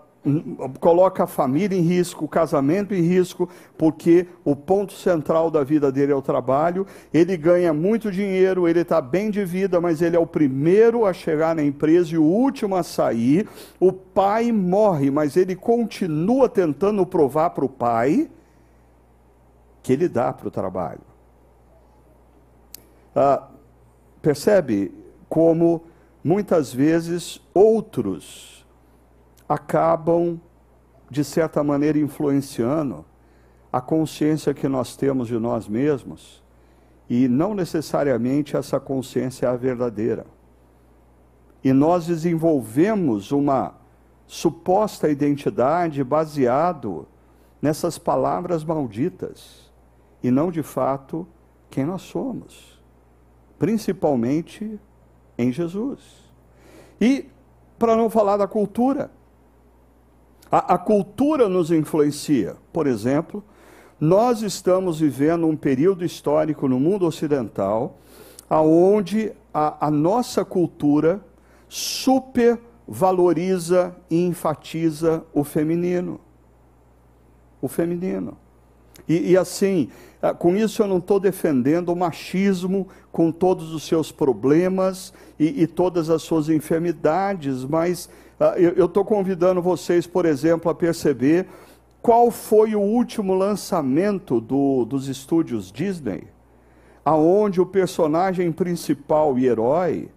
coloca 0.78 1.25
a 1.25 1.26
família 1.26 1.76
em 1.76 1.80
risco, 1.80 2.26
o 2.26 2.28
casamento 2.28 2.94
em 2.94 3.00
risco, 3.00 3.49
porque 3.78 4.26
o 4.44 4.54
ponto 4.54 4.92
central 4.92 5.50
da 5.50 5.64
vida 5.64 5.90
dele 5.90 6.12
é 6.12 6.14
o 6.14 6.20
trabalho. 6.20 6.87
Ele 7.12 7.37
ganha 7.37 7.73
muito 7.73 8.11
dinheiro, 8.11 8.68
ele 8.68 8.80
está 8.80 9.00
bem 9.00 9.30
de 9.30 9.44
vida, 9.44 9.80
mas 9.80 10.02
ele 10.02 10.16
é 10.16 10.18
o 10.18 10.26
primeiro 10.26 11.06
a 11.06 11.12
chegar 11.12 11.54
na 11.54 11.62
empresa 11.62 12.14
e 12.14 12.18
o 12.18 12.25
último 12.25 12.76
a 12.76 12.82
sair. 12.82 13.49
O 13.78 13.92
pai 13.92 14.52
morre, 14.52 15.11
mas 15.11 15.37
ele 15.37 15.56
continua 15.56 16.49
tentando 16.49 17.06
provar 17.06 17.50
para 17.50 17.64
o 17.64 17.68
pai 17.68 18.28
que 19.82 19.92
ele 19.94 20.09
dá 20.09 20.32
para 20.32 20.49
o 20.49 20.50
trabalho. 20.50 21.10
Ah, 23.14 23.49
percebe 24.23 24.95
como 25.29 25.83
muitas 26.23 26.73
vezes 26.73 27.40
outros 27.55 28.67
acabam, 29.49 30.40
de 31.11 31.25
certa 31.25 31.62
maneira, 31.64 31.99
influenciando 31.99 33.05
a 33.73 33.81
consciência 33.81 34.55
que 34.55 34.69
nós 34.69 34.97
temos 34.97 35.29
de 35.29 35.38
nós 35.38 35.67
mesmos, 35.67 36.43
e 37.09 37.26
não 37.26 37.55
necessariamente 37.55 38.57
essa 38.57 38.79
consciência 38.79 39.47
é 39.47 39.49
a 39.49 39.57
verdadeira. 39.57 40.26
E 41.62 41.73
nós 41.73 42.07
desenvolvemos 42.07 43.33
uma 43.33 43.75
suposta 44.26 45.09
identidade 45.09 46.05
baseado 46.05 47.07
nessas 47.61 47.99
palavras 47.99 48.62
malditas 48.62 49.71
e 50.23 50.31
não 50.31 50.50
de 50.50 50.62
fato 50.62 51.26
quem 51.69 51.85
nós 51.85 52.02
somos, 52.02 52.70
principalmente 53.61 54.81
em 55.38 55.52
Jesus. 55.52 56.00
E 56.99 57.26
para 57.79 57.95
não 57.95 58.11
falar 58.11 58.38
da 58.38 58.49
cultura, 58.49 59.11
a, 60.50 60.75
a 60.75 60.79
cultura 60.79 61.49
nos 61.49 61.71
influencia. 61.71 62.57
Por 62.73 62.87
exemplo, 62.87 63.45
nós 64.00 64.40
estamos 64.40 64.99
vivendo 64.99 65.47
um 65.47 65.55
período 65.55 66.02
histórico 66.05 66.67
no 66.67 66.81
mundo 66.81 67.07
ocidental 67.07 67.99
aonde 68.49 69.33
a, 69.52 69.87
a 69.87 69.90
nossa 69.90 70.43
cultura 70.43 71.23
supervaloriza 71.69 73.95
e 74.11 74.25
enfatiza 74.25 75.23
o 75.35 75.45
feminino. 75.45 76.19
O 77.61 77.69
feminino. 77.69 78.38
E, 79.09 79.33
e, 79.33 79.37
assim, 79.37 79.88
ah, 80.23 80.35
com 80.35 80.54
isso 80.54 80.83
eu 80.83 80.87
não 80.87 80.99
estou 80.99 81.19
defendendo 81.19 81.90
o 81.90 81.97
machismo 81.97 82.88
com 83.11 83.33
todos 83.33 83.73
os 83.73 83.83
seus 83.85 84.12
problemas 84.12 85.12
e, 85.38 85.62
e 85.62 85.66
todas 85.66 86.11
as 86.11 86.23
suas 86.23 86.49
enfermidades, 86.49 87.64
mas 87.64 88.07
uh, 88.38 88.59
eu 88.59 88.87
estou 88.87 89.04
convidando 89.04 89.62
vocês, 89.62 90.07
por 90.07 90.26
exemplo, 90.26 90.71
a 90.71 90.75
perceber 90.75 91.47
qual 92.02 92.30
foi 92.30 92.75
o 92.75 92.80
último 92.80 93.35
lançamento 93.35 94.40
do, 94.40 94.85
dos 94.85 95.09
estúdios 95.09 95.73
Disney, 95.73 96.28
aonde 97.04 97.61
o 97.61 97.66
personagem 97.66 98.52
principal 98.52 99.38
e 99.38 99.47
herói 99.47 100.09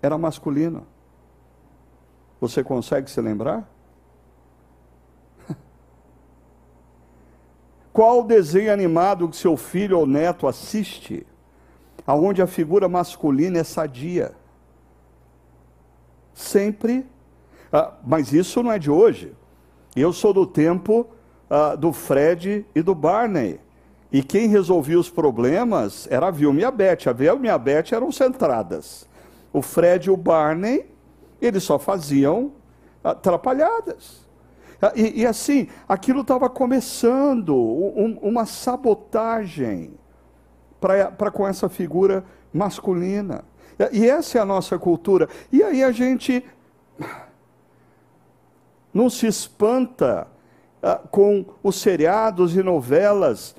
era 0.00 0.18
masculino. 0.18 0.86
Você 2.40 2.64
consegue 2.64 3.08
se 3.08 3.20
lembrar? 3.20 3.71
Qual 7.92 8.22
desenho 8.22 8.72
animado 8.72 9.28
que 9.28 9.36
seu 9.36 9.56
filho 9.56 9.98
ou 9.98 10.06
neto 10.06 10.46
assiste, 10.46 11.26
aonde 12.06 12.40
a 12.40 12.46
figura 12.46 12.88
masculina 12.88 13.58
é 13.58 13.64
sadia? 13.64 14.32
Sempre, 16.32 17.06
ah, 17.70 17.92
mas 18.04 18.32
isso 18.32 18.62
não 18.62 18.72
é 18.72 18.78
de 18.78 18.90
hoje. 18.90 19.34
Eu 19.94 20.12
sou 20.12 20.32
do 20.32 20.46
tempo 20.46 21.06
ah, 21.50 21.74
do 21.74 21.92
Fred 21.92 22.64
e 22.74 22.80
do 22.80 22.94
Barney. 22.94 23.60
E 24.10 24.22
quem 24.22 24.46
resolvia 24.46 24.98
os 24.98 25.10
problemas 25.10 26.06
era 26.10 26.28
a 26.28 26.30
Vilma 26.30 26.60
e 26.60 26.64
a 26.64 26.70
Beth. 26.70 27.08
A 27.08 27.12
Vilma 27.12 27.46
e 27.46 27.50
a 27.50 27.58
Beth 27.58 27.92
eram 27.92 28.10
centradas. 28.10 29.06
O 29.52 29.60
Fred 29.60 30.08
e 30.08 30.10
o 30.10 30.16
Barney, 30.16 30.86
eles 31.40 31.62
só 31.62 31.78
faziam 31.78 32.52
atrapalhadas. 33.04 34.21
Ah, 34.82 34.92
e, 34.96 35.20
e 35.20 35.26
assim, 35.26 35.68
aquilo 35.88 36.22
estava 36.22 36.50
começando, 36.50 37.54
um, 37.54 38.18
uma 38.20 38.44
sabotagem 38.44 39.92
para 40.80 41.30
com 41.30 41.46
essa 41.46 41.68
figura 41.68 42.24
masculina. 42.52 43.44
E 43.92 44.10
essa 44.10 44.38
é 44.38 44.40
a 44.40 44.44
nossa 44.44 44.76
cultura. 44.80 45.28
E 45.52 45.62
aí 45.62 45.84
a 45.84 45.92
gente 45.92 46.44
não 48.92 49.08
se 49.08 49.28
espanta 49.28 50.26
ah, 50.82 51.00
com 51.12 51.44
os 51.62 51.80
seriados 51.80 52.56
e 52.56 52.62
novelas 52.62 53.54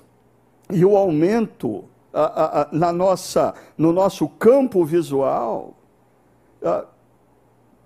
e 0.70 0.84
o 0.84 0.98
aumento 0.98 1.86
ah, 2.14 2.62
ah, 2.62 2.70
na 2.74 2.92
nossa, 2.92 3.54
no 3.78 3.94
nosso 3.94 4.28
campo 4.28 4.84
visual 4.84 5.74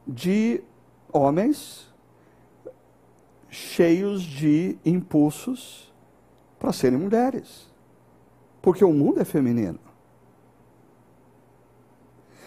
de 0.08 0.64
homens 1.12 1.87
cheios 3.50 4.22
de 4.22 4.78
impulsos 4.86 5.94
para 6.60 6.74
serem 6.74 6.98
mulheres. 6.98 7.68
Porque 8.62 8.84
o 8.84 8.92
mundo 8.92 9.22
é 9.22 9.26
feminino. 9.26 9.80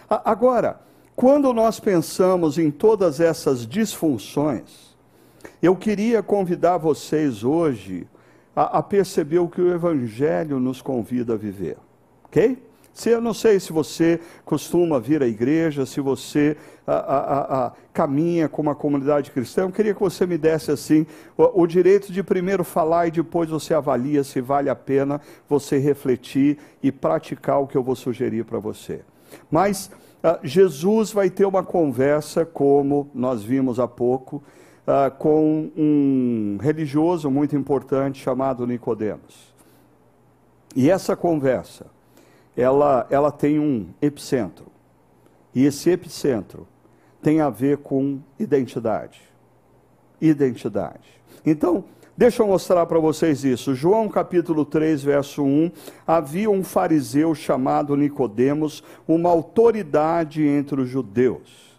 Agora, 0.09 0.81
quando 1.15 1.53
nós 1.53 1.79
pensamos 1.79 2.59
em 2.59 2.71
todas 2.71 3.21
essas 3.21 3.67
disfunções, 3.67 4.97
eu 5.63 5.77
queria 5.77 6.23
convidar 6.23 6.79
vocês 6.79 7.45
hoje 7.45 8.09
a, 8.55 8.79
a 8.79 8.83
perceber 8.83 9.39
o 9.39 9.49
que 9.49 9.61
o 9.61 9.73
Evangelho 9.73 10.59
nos 10.59 10.83
convida 10.83 11.35
a 11.35 11.37
viver. 11.37 11.77
Ok? 12.25 12.70
Se, 13.01 13.09
eu 13.09 13.19
não 13.19 13.33
sei 13.33 13.59
se 13.59 13.73
você 13.73 14.21
costuma 14.45 15.01
vir 15.01 15.23
à 15.23 15.27
igreja, 15.27 15.87
se 15.87 16.03
você 16.03 16.55
a, 16.87 16.93
a, 16.93 17.67
a, 17.67 17.73
caminha 17.95 18.47
com 18.47 18.61
uma 18.61 18.75
comunidade 18.75 19.31
cristã, 19.31 19.63
eu 19.63 19.73
queria 19.73 19.95
que 19.95 20.01
você 20.01 20.27
me 20.27 20.37
desse 20.37 20.71
assim 20.71 21.07
o, 21.35 21.63
o, 21.63 21.67
direito 21.67 22.13
de 22.13 22.23
primeiro 22.23 22.63
falar 22.63 23.07
e 23.07 23.11
depois 23.11 23.49
você 23.49 23.73
avalia 23.73 24.23
se 24.23 24.43
vale 24.43 24.69
a 24.69 24.77
pena 24.77 25.19
você 25.49 25.79
refletir 25.79 26.59
e 26.83 26.93
praticar 26.93 27.63
o 27.63 27.67
que 27.67 27.75
eu 27.75 27.83
vou 27.83 27.97
sugerir 27.97 28.45
para 28.45 28.59
você. 28.59 29.01
Mas 29.51 29.91
uh, 30.23 30.39
Jesus 30.43 31.11
vai 31.11 31.31
ter 31.31 31.47
uma 31.47 31.63
conversa, 31.63 32.45
como 32.45 33.11
nós 33.15 33.43
vimos 33.43 33.81
há 33.81 33.89
pouco, 33.89 34.43
uh, 34.87 35.11
com 35.17 35.71
um 35.75 36.59
religioso 36.61 37.31
muito 37.31 37.57
importante 37.57 38.23
chamado 38.23 38.67
Nicodemos. 38.67 39.55
E 40.77 40.91
essa 40.91 41.17
conversa 41.17 41.87
ela, 42.61 43.07
ela 43.11 43.33
tem 43.33 43.59
um 43.59 43.89
epicentro. 44.03 44.67
E 45.55 45.65
esse 45.65 45.91
epicentro 45.91 46.67
tem 47.23 47.41
a 47.41 47.49
ver 47.49 47.79
com 47.79 48.21
identidade. 48.39 49.23
Identidade. 50.21 51.09
Então, 51.45 51.85
deixa 52.17 52.43
eu 52.43 52.47
mostrar 52.47 52.85
para 52.85 52.99
vocês 52.99 53.45
isso. 53.45 53.75
João 53.75 54.09
capítulo 54.09 54.65
3, 54.65 55.03
verso 55.03 55.43
1. 55.43 55.71
Havia 56.07 56.51
um 56.51 56.63
fariseu 56.63 57.35
chamado 57.35 57.97
Nicodemos, 57.97 58.85
uma 59.09 59.31
autoridade 59.31 60.47
entre 60.47 60.83
os 60.83 60.89
judeus. 60.89 61.71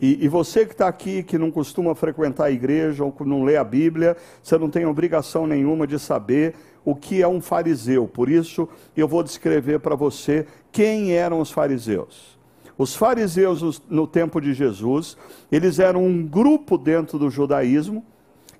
E, 0.00 0.24
e, 0.24 0.28
você 0.28 0.64
que 0.64 0.72
está 0.72 0.86
aqui, 0.86 1.24
que 1.24 1.36
não 1.36 1.50
costuma 1.50 1.92
frequentar 1.94 2.44
a 2.44 2.50
igreja 2.52 3.04
ou 3.04 3.12
não 3.20 3.42
lê 3.42 3.56
a 3.56 3.64
Bíblia, 3.64 4.16
você 4.40 4.56
não 4.56 4.70
tem 4.70 4.86
obrigação 4.86 5.44
nenhuma 5.46 5.88
de 5.88 5.98
saber 5.98 6.54
o 6.90 6.94
que 6.94 7.20
é 7.20 7.28
um 7.28 7.38
fariseu. 7.38 8.08
Por 8.08 8.30
isso, 8.30 8.66
eu 8.96 9.06
vou 9.06 9.22
descrever 9.22 9.78
para 9.78 9.94
você 9.94 10.46
quem 10.72 11.12
eram 11.12 11.38
os 11.38 11.50
fariseus. 11.50 12.38
Os 12.78 12.96
fariseus, 12.96 13.82
no 13.90 14.06
tempo 14.06 14.40
de 14.40 14.54
Jesus, 14.54 15.14
eles 15.52 15.78
eram 15.78 16.02
um 16.02 16.26
grupo 16.26 16.78
dentro 16.78 17.18
do 17.18 17.28
judaísmo, 17.28 18.02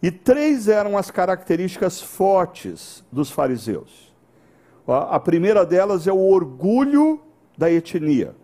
e 0.02 0.10
três 0.10 0.68
eram 0.68 0.98
as 0.98 1.10
características 1.10 2.02
fortes 2.02 3.02
dos 3.10 3.30
fariseus. 3.30 4.12
A 4.86 5.18
primeira 5.18 5.64
delas 5.64 6.06
é 6.06 6.12
o 6.12 6.20
orgulho 6.20 7.22
da 7.56 7.72
etnia. 7.72 8.36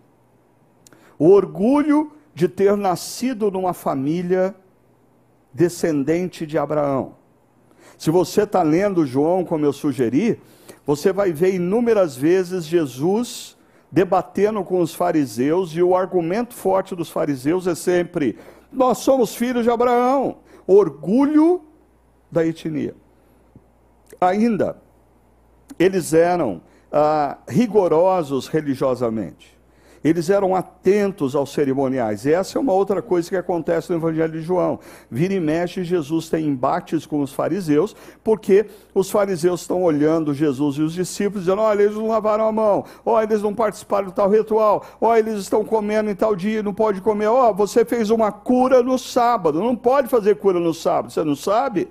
O 1.18 1.28
orgulho 1.28 2.10
de 2.34 2.48
ter 2.48 2.74
nascido 2.74 3.50
numa 3.50 3.74
família 3.74 4.54
descendente 5.52 6.46
de 6.46 6.56
Abraão. 6.56 7.22
Se 7.98 8.10
você 8.10 8.42
está 8.42 8.62
lendo 8.62 9.06
João, 9.06 9.44
como 9.44 9.64
eu 9.64 9.72
sugeri, 9.72 10.40
você 10.86 11.12
vai 11.12 11.32
ver 11.32 11.54
inúmeras 11.54 12.16
vezes 12.16 12.64
Jesus 12.64 13.56
debatendo 13.90 14.64
com 14.64 14.80
os 14.80 14.92
fariseus, 14.92 15.70
e 15.70 15.82
o 15.82 15.96
argumento 15.96 16.52
forte 16.52 16.96
dos 16.96 17.10
fariseus 17.10 17.66
é 17.66 17.74
sempre: 17.74 18.38
nós 18.72 18.98
somos 18.98 19.34
filhos 19.34 19.62
de 19.62 19.70
Abraão, 19.70 20.38
orgulho 20.66 21.62
da 22.30 22.44
etnia. 22.44 22.94
Ainda, 24.20 24.76
eles 25.78 26.12
eram 26.12 26.60
ah, 26.90 27.38
rigorosos 27.48 28.48
religiosamente 28.48 29.53
eles 30.04 30.28
eram 30.28 30.54
atentos 30.54 31.34
aos 31.34 31.50
cerimoniais. 31.50 32.26
E 32.26 32.32
essa 32.34 32.58
é 32.58 32.60
uma 32.60 32.74
outra 32.74 33.00
coisa 33.00 33.30
que 33.30 33.36
acontece 33.36 33.90
no 33.90 33.96
Evangelho 33.96 34.34
de 34.34 34.42
João. 34.42 34.78
Vira 35.10 35.32
e 35.32 35.40
mexe, 35.40 35.82
Jesus 35.82 36.28
tem 36.28 36.46
embates 36.46 37.06
com 37.06 37.22
os 37.22 37.32
fariseus, 37.32 37.96
porque 38.22 38.66
os 38.94 39.10
fariseus 39.10 39.62
estão 39.62 39.82
olhando 39.82 40.34
Jesus 40.34 40.76
e 40.76 40.82
os 40.82 40.92
discípulos, 40.92 41.44
dizendo: 41.44 41.62
olha, 41.62 41.82
eles 41.82 41.96
não 41.96 42.08
lavaram 42.08 42.46
a 42.46 42.52
mão, 42.52 42.84
olha, 43.04 43.24
eles 43.24 43.40
não 43.40 43.54
participaram 43.54 44.08
de 44.08 44.14
tal 44.14 44.28
ritual, 44.28 44.84
olha, 45.00 45.20
eles 45.20 45.40
estão 45.40 45.64
comendo 45.64 46.10
em 46.10 46.14
tal 46.14 46.36
dia, 46.36 46.62
não 46.62 46.74
pode 46.74 47.00
comer, 47.00 47.28
ó, 47.28 47.50
você 47.54 47.82
fez 47.82 48.10
uma 48.10 48.30
cura 48.30 48.82
no 48.82 48.98
sábado, 48.98 49.58
não 49.58 49.74
pode 49.74 50.08
fazer 50.08 50.36
cura 50.36 50.60
no 50.60 50.74
sábado, 50.74 51.10
você 51.12 51.24
não 51.24 51.34
sabe? 51.34 51.88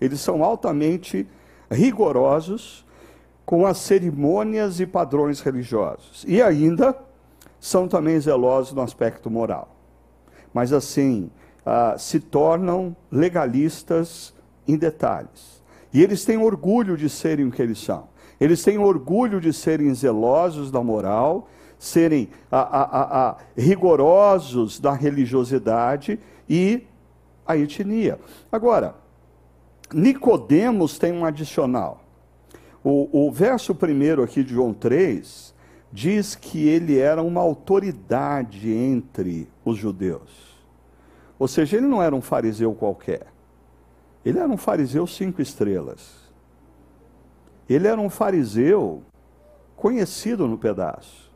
Eles 0.00 0.20
são 0.20 0.42
altamente 0.42 1.28
rigorosos 1.70 2.86
com 3.44 3.66
as 3.66 3.78
cerimônias 3.78 4.80
e 4.80 4.86
padrões 4.86 5.40
religiosos. 5.40 6.24
E 6.26 6.40
ainda 6.40 6.96
são 7.60 7.88
também 7.88 8.18
zelosos 8.20 8.72
no 8.72 8.82
aspecto 8.82 9.30
moral. 9.30 9.76
Mas 10.52 10.72
assim, 10.72 11.30
ah, 11.64 11.96
se 11.98 12.20
tornam 12.20 12.96
legalistas 13.10 14.34
em 14.66 14.76
detalhes. 14.76 15.62
E 15.92 16.02
eles 16.02 16.24
têm 16.24 16.38
orgulho 16.38 16.96
de 16.96 17.08
serem 17.08 17.46
o 17.46 17.50
que 17.50 17.62
eles 17.62 17.78
são. 17.78 18.08
Eles 18.40 18.62
têm 18.62 18.78
orgulho 18.78 19.40
de 19.40 19.52
serem 19.52 19.92
zelosos 19.94 20.70
da 20.70 20.82
moral, 20.82 21.48
serem 21.78 22.28
a, 22.50 23.36
rigorosos 23.56 24.78
da 24.78 24.92
religiosidade 24.92 26.18
e 26.48 26.84
a 27.46 27.56
etnia. 27.56 28.18
Agora, 28.50 28.94
Nicodemos 29.92 30.98
tem 30.98 31.12
um 31.12 31.24
adicional. 31.24 32.04
O, 32.84 33.26
o 33.26 33.32
verso 33.32 33.74
primeiro 33.74 34.22
aqui 34.22 34.44
de 34.44 34.54
João 34.54 34.72
3 34.72 35.47
diz 35.92 36.34
que 36.34 36.68
ele 36.68 36.98
era 36.98 37.22
uma 37.22 37.40
autoridade 37.40 38.70
entre 38.70 39.48
os 39.64 39.76
judeus. 39.76 40.58
Ou 41.38 41.48
seja, 41.48 41.76
ele 41.76 41.86
não 41.86 42.02
era 42.02 42.14
um 42.14 42.20
fariseu 42.20 42.74
qualquer. 42.74 43.26
Ele 44.24 44.38
era 44.38 44.48
um 44.48 44.56
fariseu 44.56 45.06
cinco 45.06 45.40
estrelas. 45.40 46.28
Ele 47.68 47.86
era 47.86 48.00
um 48.00 48.10
fariseu 48.10 49.02
conhecido 49.76 50.46
no 50.48 50.58
pedaço. 50.58 51.30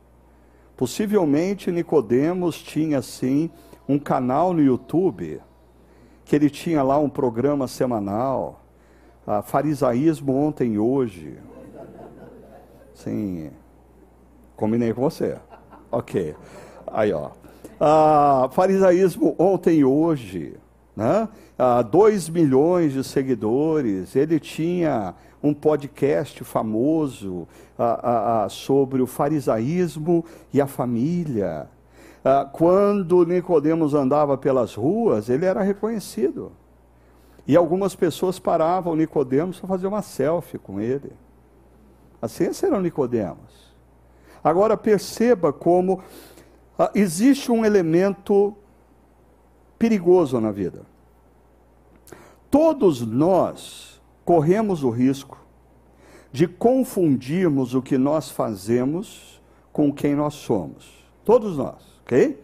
Possivelmente 0.75 1.71
Nicodemos 1.71 2.61
tinha 2.61 2.97
assim 2.97 3.49
um 3.87 3.97
canal 3.97 4.53
no 4.53 4.61
YouTube 4.61 5.41
que 6.25 6.35
ele 6.35 6.49
tinha 6.49 6.81
lá 6.81 6.97
um 6.97 7.09
programa 7.09 7.67
semanal, 7.67 8.63
a 9.25 9.41
farisaísmo 9.41 10.33
ontem 10.33 10.73
e 10.73 10.79
hoje. 10.79 11.37
Sim, 12.93 13.51
Combinei 14.55 14.93
com 14.93 15.01
você. 15.01 15.37
Ok. 15.91 16.35
Aí, 16.87 17.11
ó. 17.11 17.31
Ah, 17.79 18.49
farisaísmo 18.51 19.35
ontem 19.37 19.79
e 19.79 19.85
hoje. 19.85 20.55
Né? 20.95 21.27
Ah, 21.57 21.83
milhões 22.31 22.93
de 22.93 23.03
seguidores. 23.03 24.15
Ele 24.15 24.39
tinha 24.39 25.15
um 25.41 25.53
podcast 25.53 26.43
famoso 26.43 27.47
ah, 27.77 27.99
ah, 28.01 28.43
ah 28.43 28.49
sobre 28.49 29.01
o 29.01 29.07
farisaísmo 29.07 30.23
e 30.53 30.61
a 30.61 30.67
família. 30.67 31.67
Ah, 32.23 32.47
quando 32.51 33.25
Nicodemos 33.25 33.93
andava 33.93 34.37
pelas 34.37 34.75
ruas, 34.75 35.29
ele 35.29 35.45
era 35.45 35.61
reconhecido. 35.61 36.51
E 37.45 37.57
algumas 37.57 37.93
pessoas 37.93 38.39
paravam 38.39 38.95
Nicodemos 38.95 39.59
para 39.59 39.67
fazer 39.67 39.87
uma 39.87 40.01
selfie 40.01 40.57
com 40.57 40.79
ele. 40.79 41.11
Assim, 42.21 42.45
esse 42.45 42.65
era 42.65 42.77
o 42.77 42.81
Nicodemos. 42.81 43.62
Agora 44.43 44.75
perceba 44.75 45.53
como 45.53 46.01
ah, 46.77 46.91
existe 46.93 47.51
um 47.51 47.63
elemento 47.63 48.55
perigoso 49.79 50.39
na 50.39 50.51
vida. 50.51 50.81
Todos 52.49 53.01
nós 53.01 54.01
corremos 54.25 54.83
o 54.83 54.89
risco 54.89 55.37
de 56.31 56.47
confundirmos 56.47 57.75
o 57.75 57.81
que 57.81 57.97
nós 57.97 58.29
fazemos 58.29 59.41
com 59.71 59.93
quem 59.93 60.15
nós 60.15 60.33
somos. 60.33 61.05
Todos 61.23 61.57
nós, 61.57 61.99
ok? 62.03 62.39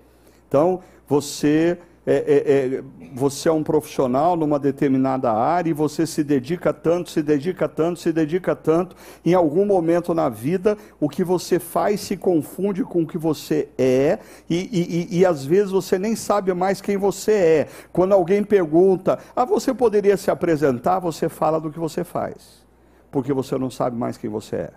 Então, 0.47 0.81
você 1.07 1.79
é, 2.11 2.15
é, 2.15 2.77
é, 2.77 2.83
você 3.13 3.47
é 3.49 3.51
um 3.51 3.61
profissional 3.61 4.35
numa 4.35 4.57
determinada 4.57 5.31
área 5.31 5.69
e 5.69 5.73
você 5.73 6.07
se 6.07 6.23
dedica 6.23 6.73
tanto, 6.73 7.11
se 7.11 7.21
dedica 7.21 7.69
tanto, 7.69 7.99
se 7.99 8.11
dedica 8.11 8.55
tanto. 8.55 8.95
Em 9.23 9.35
algum 9.35 9.63
momento 9.63 10.11
na 10.11 10.27
vida, 10.27 10.75
o 10.99 11.07
que 11.07 11.23
você 11.23 11.59
faz 11.59 12.01
se 12.01 12.17
confunde 12.17 12.83
com 12.83 13.03
o 13.03 13.07
que 13.07 13.19
você 13.19 13.69
é 13.77 14.17
e, 14.49 14.55
e, 14.57 15.17
e, 15.17 15.19
e 15.19 15.25
às 15.25 15.45
vezes 15.45 15.69
você 15.69 15.99
nem 15.99 16.15
sabe 16.15 16.51
mais 16.51 16.81
quem 16.81 16.97
você 16.97 17.31
é. 17.31 17.67
Quando 17.93 18.13
alguém 18.13 18.43
pergunta, 18.43 19.19
ah, 19.35 19.45
você 19.45 19.71
poderia 19.71 20.17
se 20.17 20.31
apresentar? 20.31 20.97
Você 20.97 21.29
fala 21.29 21.61
do 21.61 21.69
que 21.69 21.77
você 21.77 22.03
faz, 22.03 22.65
porque 23.11 23.31
você 23.31 23.55
não 23.55 23.69
sabe 23.69 23.95
mais 23.95 24.17
quem 24.17 24.31
você 24.31 24.55
é. 24.55 24.71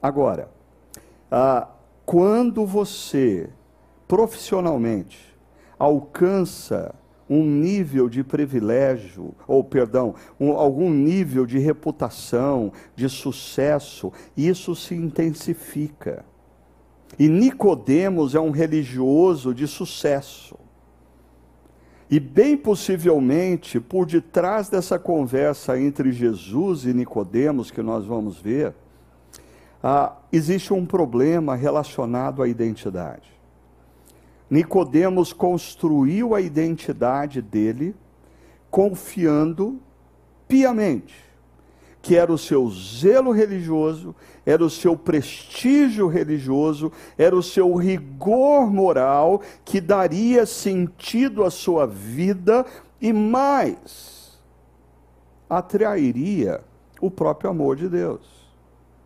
Agora, 0.00 0.48
ah, 1.28 1.66
quando 2.04 2.64
você 2.64 3.50
profissionalmente 4.06 5.25
alcança 5.78 6.94
um 7.28 7.44
nível 7.44 8.08
de 8.08 8.22
privilégio, 8.22 9.34
ou 9.48 9.64
perdão, 9.64 10.14
um, 10.38 10.52
algum 10.52 10.90
nível 10.90 11.44
de 11.44 11.58
reputação, 11.58 12.72
de 12.94 13.08
sucesso, 13.08 14.12
isso 14.36 14.76
se 14.76 14.94
intensifica. 14.94 16.24
E 17.18 17.28
Nicodemos 17.28 18.34
é 18.34 18.40
um 18.40 18.50
religioso 18.50 19.52
de 19.52 19.66
sucesso. 19.66 20.56
E 22.08 22.20
bem 22.20 22.56
possivelmente, 22.56 23.80
por 23.80 24.06
detrás 24.06 24.68
dessa 24.68 24.98
conversa 24.98 25.78
entre 25.80 26.12
Jesus 26.12 26.84
e 26.84 26.94
Nicodemos 26.94 27.70
que 27.70 27.82
nós 27.82 28.04
vamos 28.04 28.38
ver, 28.38 28.72
ah, 29.82 30.16
existe 30.32 30.72
um 30.72 30.86
problema 30.86 31.56
relacionado 31.56 32.42
à 32.42 32.48
identidade. 32.48 33.35
Nicodemos 34.48 35.32
construiu 35.32 36.34
a 36.34 36.40
identidade 36.40 37.42
dele 37.42 37.94
confiando 38.70 39.80
piamente 40.46 41.26
que 42.06 42.14
era 42.14 42.32
o 42.32 42.38
seu 42.38 42.70
zelo 42.70 43.32
religioso, 43.32 44.14
era 44.44 44.64
o 44.64 44.70
seu 44.70 44.96
prestígio 44.96 46.06
religioso, 46.06 46.92
era 47.18 47.34
o 47.34 47.42
seu 47.42 47.74
rigor 47.74 48.72
moral 48.72 49.42
que 49.64 49.80
daria 49.80 50.46
sentido 50.46 51.42
à 51.42 51.50
sua 51.50 51.84
vida 51.84 52.64
e 53.00 53.12
mais 53.12 54.40
atrairia 55.50 56.60
o 57.00 57.10
próprio 57.10 57.50
amor 57.50 57.74
de 57.74 57.88
Deus 57.88 58.20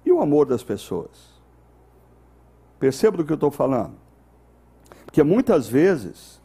e 0.04 0.12
o 0.12 0.20
amor 0.20 0.44
das 0.44 0.62
pessoas. 0.62 1.40
Perceba 2.78 3.16
do 3.16 3.24
que 3.24 3.32
eu 3.32 3.36
estou 3.36 3.50
falando. 3.50 3.99
Porque 5.10 5.24
muitas 5.24 5.66
vezes 5.66 6.40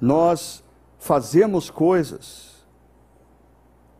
nós 0.00 0.64
fazemos 0.98 1.70
coisas 1.70 2.66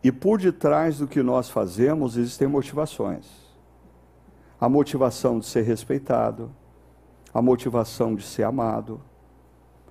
e 0.02 0.10
por 0.10 0.40
detrás 0.40 0.98
do 0.98 1.06
que 1.06 1.22
nós 1.22 1.48
fazemos 1.48 2.16
existem 2.16 2.48
motivações. 2.48 3.26
A 4.60 4.68
motivação 4.68 5.38
de 5.38 5.46
ser 5.46 5.62
respeitado, 5.62 6.50
a 7.32 7.40
motivação 7.40 8.16
de 8.16 8.24
ser 8.24 8.42
amado, 8.42 9.00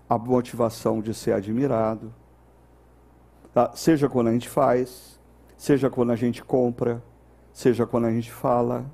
a 0.10 0.18
motivação 0.18 1.00
de 1.00 1.14
ser 1.14 1.32
admirado. 1.32 2.14
Tá? 3.54 3.72
Seja 3.76 4.10
quando 4.10 4.28
a 4.28 4.34
gente 4.34 4.50
faz, 4.50 5.18
seja 5.56 5.90
quando 5.90 6.12
a 6.12 6.18
gente 6.18 6.44
compra, 6.44 7.02
seja 7.54 7.88
quando 7.88 8.08
a 8.08 8.12
gente 8.12 8.30
fala. 8.30 8.86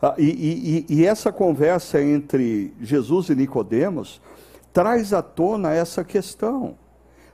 Ah, 0.00 0.14
e, 0.18 0.84
e, 0.88 1.00
e, 1.00 1.06
essa 1.06 1.32
conversa 1.32 2.02
entre 2.02 2.74
Jesus 2.80 3.30
e 3.30 3.34
Nicodemos 3.34 4.20
traz 4.74 5.12
à 5.12 5.22
tona 5.22 5.72
essa 5.72 6.04
questão. 6.04 6.76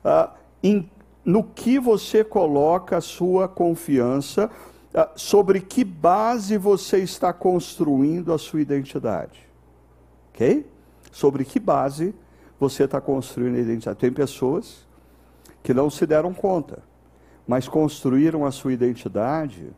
Ah, 0.04 0.34
em, 0.62 0.88
no 1.24 1.42
que 1.42 1.80
você 1.80 2.22
coloca 2.22 2.98
a 2.98 3.00
sua 3.00 3.48
confiança, 3.48 4.50
ah, 4.94 5.10
sobre 5.16 5.60
que 5.60 5.82
base 5.82 6.58
você 6.58 6.98
está 6.98 7.32
construindo 7.32 8.32
a 8.32 8.38
sua 8.38 8.60
identidade. 8.60 9.40
Ok? 10.28 10.66
Sobre 11.10 11.44
que 11.44 11.58
base 11.58 12.14
você 12.60 12.84
está 12.84 13.00
construindo 13.00 13.56
a 13.56 13.60
identidade. 13.60 13.98
Tem 13.98 14.12
pessoas 14.12 14.86
que 15.62 15.72
não 15.72 15.88
se 15.88 16.06
deram 16.06 16.34
conta, 16.34 16.82
mas 17.48 17.66
construíram 17.66 18.44
a 18.44 18.50
sua 18.50 18.74
identidade 18.74 19.70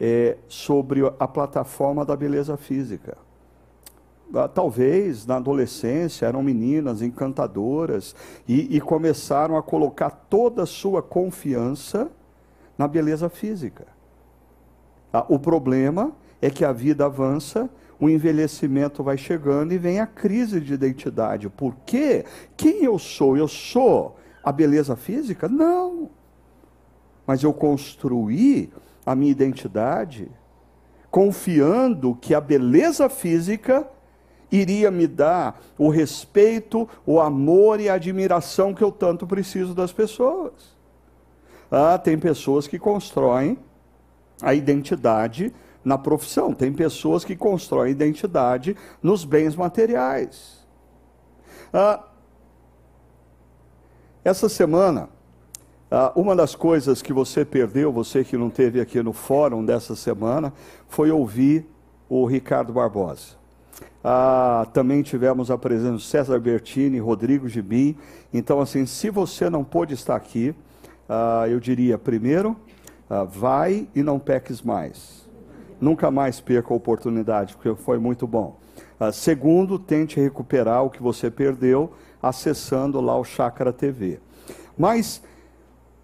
é, 0.00 0.38
sobre 0.48 1.02
a 1.18 1.28
plataforma 1.28 2.06
da 2.06 2.16
beleza 2.16 2.56
física. 2.56 3.18
Ah, 4.34 4.48
talvez 4.48 5.24
na 5.24 5.36
adolescência 5.36 6.26
eram 6.26 6.42
meninas 6.42 7.00
encantadoras 7.00 8.14
e, 8.46 8.76
e 8.76 8.80
começaram 8.80 9.56
a 9.56 9.62
colocar 9.62 10.10
toda 10.10 10.64
a 10.64 10.66
sua 10.66 11.00
confiança 11.00 12.10
na 12.76 12.88
beleza 12.88 13.28
física. 13.28 13.86
Ah, 15.12 15.24
o 15.28 15.38
problema 15.38 16.12
é 16.42 16.50
que 16.50 16.64
a 16.64 16.72
vida 16.72 17.06
avança, 17.06 17.70
o 18.00 18.10
envelhecimento 18.10 19.02
vai 19.02 19.16
chegando 19.16 19.72
e 19.72 19.78
vem 19.78 20.00
a 20.00 20.06
crise 20.06 20.60
de 20.60 20.74
identidade. 20.74 21.48
Por 21.48 21.76
quê? 21.86 22.24
Quem 22.56 22.84
eu 22.84 22.98
sou? 22.98 23.36
Eu 23.36 23.48
sou 23.48 24.16
a 24.42 24.52
beleza 24.52 24.96
física? 24.96 25.48
Não. 25.48 26.10
Mas 27.26 27.42
eu 27.42 27.52
construí 27.52 28.72
a 29.04 29.14
minha 29.14 29.30
identidade 29.30 30.28
confiando 31.10 32.14
que 32.20 32.34
a 32.34 32.40
beleza 32.40 33.08
física 33.08 33.88
iria 34.50 34.90
me 34.90 35.06
dar 35.06 35.60
o 35.76 35.88
respeito, 35.88 36.88
o 37.04 37.20
amor 37.20 37.80
e 37.80 37.88
a 37.88 37.94
admiração 37.94 38.72
que 38.74 38.82
eu 38.82 38.92
tanto 38.92 39.26
preciso 39.26 39.74
das 39.74 39.92
pessoas. 39.92 40.76
Ah, 41.70 41.98
tem 41.98 42.18
pessoas 42.18 42.66
que 42.66 42.78
constroem 42.78 43.58
a 44.40 44.54
identidade 44.54 45.52
na 45.84 45.96
profissão, 45.96 46.52
tem 46.52 46.72
pessoas 46.72 47.24
que 47.24 47.36
constroem 47.36 47.92
identidade 47.92 48.76
nos 49.02 49.24
bens 49.24 49.56
materiais. 49.56 50.66
Ah, 51.72 52.04
essa 54.24 54.48
semana, 54.48 55.08
ah, 55.90 56.12
uma 56.16 56.34
das 56.34 56.54
coisas 56.54 57.02
que 57.02 57.12
você 57.12 57.44
perdeu, 57.44 57.92
você 57.92 58.24
que 58.24 58.36
não 58.36 58.50
teve 58.50 58.80
aqui 58.80 59.02
no 59.02 59.12
fórum 59.12 59.64
dessa 59.64 59.94
semana, 59.94 60.52
foi 60.88 61.10
ouvir 61.10 61.66
o 62.08 62.26
Ricardo 62.26 62.72
Barbosa. 62.72 63.45
Ah, 64.08 64.68
também 64.72 65.02
tivemos 65.02 65.50
a 65.50 65.58
presença 65.58 65.94
do 65.94 65.98
César 65.98 66.38
Bertini, 66.38 67.00
Rodrigo 67.00 67.48
Gibim. 67.48 67.96
Então, 68.32 68.60
assim, 68.60 68.86
se 68.86 69.10
você 69.10 69.50
não 69.50 69.64
pôde 69.64 69.94
estar 69.94 70.14
aqui, 70.14 70.54
ah, 71.08 71.46
eu 71.48 71.58
diria, 71.58 71.98
primeiro, 71.98 72.56
ah, 73.10 73.24
vai 73.24 73.88
e 73.96 74.04
não 74.04 74.20
peques 74.20 74.62
mais. 74.62 75.28
Nunca 75.80 76.08
mais 76.08 76.40
perca 76.40 76.72
a 76.72 76.76
oportunidade, 76.76 77.56
porque 77.56 77.74
foi 77.82 77.98
muito 77.98 78.28
bom. 78.28 78.60
Ah, 79.00 79.10
segundo, 79.10 79.76
tente 79.76 80.20
recuperar 80.20 80.84
o 80.84 80.90
que 80.90 81.02
você 81.02 81.28
perdeu 81.28 81.92
acessando 82.22 83.00
lá 83.00 83.18
o 83.18 83.24
Chácara 83.24 83.72
TV. 83.72 84.20
Mas 84.78 85.20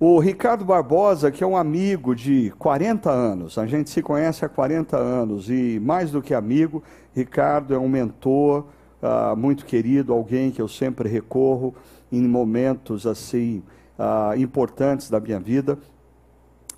o 0.04 0.18
Ricardo 0.18 0.64
Barbosa, 0.64 1.30
que 1.30 1.44
é 1.44 1.46
um 1.46 1.56
amigo 1.56 2.12
de 2.12 2.52
40 2.58 3.08
anos, 3.08 3.56
a 3.56 3.68
gente 3.68 3.88
se 3.88 4.02
conhece 4.02 4.44
há 4.44 4.48
40 4.48 4.96
anos 4.96 5.48
e 5.48 5.78
mais 5.80 6.10
do 6.10 6.20
que 6.20 6.34
amigo, 6.34 6.82
Ricardo 7.14 7.72
é 7.72 7.78
um 7.78 7.88
mentor 7.88 8.66
uh, 9.00 9.36
muito 9.36 9.64
querido, 9.64 10.12
alguém 10.12 10.50
que 10.50 10.60
eu 10.60 10.66
sempre 10.66 11.08
recorro 11.08 11.72
em 12.10 12.20
momentos 12.26 13.06
assim 13.06 13.62
uh, 13.96 14.36
importantes 14.36 15.08
da 15.08 15.20
minha 15.20 15.38
vida. 15.38 15.78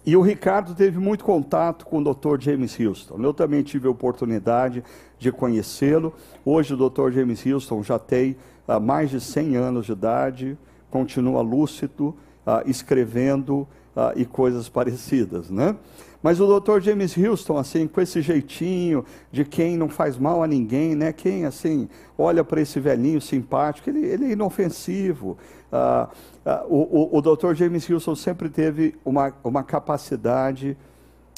E 0.04 0.14
o 0.18 0.20
Ricardo 0.20 0.74
teve 0.74 0.98
muito 0.98 1.24
contato 1.24 1.86
com 1.86 2.00
o 2.00 2.04
Dr. 2.04 2.38
James 2.38 2.78
Houston. 2.78 3.16
Eu 3.22 3.32
também 3.32 3.62
tive 3.62 3.88
a 3.88 3.90
oportunidade 3.90 4.84
de 5.18 5.32
conhecê-lo. 5.32 6.12
Hoje 6.44 6.74
o 6.74 6.90
Dr. 6.90 7.10
James 7.10 7.42
Houston 7.46 7.82
já 7.82 7.98
tem 7.98 8.36
uh, 8.68 8.78
mais 8.78 9.08
de 9.08 9.18
100 9.18 9.56
anos 9.56 9.86
de 9.86 9.92
idade, 9.92 10.58
continua 10.90 11.40
lúcido, 11.40 12.14
uh, 12.46 12.68
escrevendo 12.68 13.66
uh, 13.96 14.12
e 14.16 14.24
coisas 14.24 14.68
parecidas, 14.68 15.50
né? 15.50 15.76
Mas 16.22 16.40
o 16.40 16.58
Dr. 16.58 16.80
James 16.80 17.14
Houston, 17.18 17.58
assim, 17.58 17.86
com 17.86 18.00
esse 18.00 18.22
jeitinho 18.22 19.04
de 19.30 19.44
quem 19.44 19.76
não 19.76 19.90
faz 19.90 20.16
mal 20.16 20.42
a 20.42 20.46
ninguém, 20.46 20.94
né? 20.94 21.12
Quem, 21.12 21.44
assim, 21.44 21.86
olha 22.16 22.42
para 22.42 22.62
esse 22.62 22.80
velhinho 22.80 23.20
simpático, 23.20 23.90
ele, 23.90 24.06
ele 24.06 24.24
é 24.24 24.30
inofensivo. 24.30 25.36
Uh, 25.70 26.08
uh, 26.46 26.66
o, 26.66 27.14
o, 27.14 27.18
o 27.18 27.20
Dr. 27.20 27.52
James 27.52 27.88
Houston 27.90 28.14
sempre 28.14 28.48
teve 28.48 28.94
uma, 29.04 29.34
uma 29.44 29.62
capacidade 29.62 30.78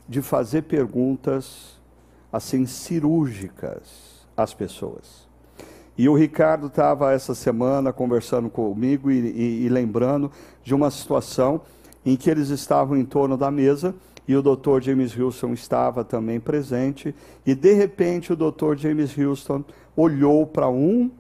de 0.09 0.23
fazer 0.23 0.63
perguntas, 0.63 1.81
assim, 2.33 2.65
cirúrgicas 2.65 4.25
às 4.37 4.55
pessoas. 4.55 5.26
E 5.99 6.09
o 6.09 6.15
Ricardo 6.15 6.67
estava 6.67 7.13
essa 7.13 7.35
semana 7.35 7.93
conversando 7.93 8.51
comigo 8.51 9.11
e, 9.11 9.19
e, 9.19 9.65
e 9.65 9.69
lembrando 9.69 10.31
de 10.63 10.75
uma 10.75 10.91
situação 10.91 11.63
em 12.05 12.17
que 12.17 12.31
eles 12.31 12.51
estavam 12.51 12.97
em 12.97 13.05
torno 13.05 13.37
da 13.37 13.51
mesa 13.51 13.95
e 14.29 14.35
o 14.35 14.43
Dr. 14.43 14.81
James 14.83 15.17
Houston 15.17 15.53
estava 15.53 16.05
também 16.05 16.41
presente, 16.41 17.15
e 17.45 17.55
de 17.55 17.73
repente 17.75 18.33
o 18.33 18.37
Dr. 18.37 18.77
James 18.77 19.17
Houston 19.17 19.65
olhou 19.97 20.47
para 20.47 20.69
um, 20.69 21.11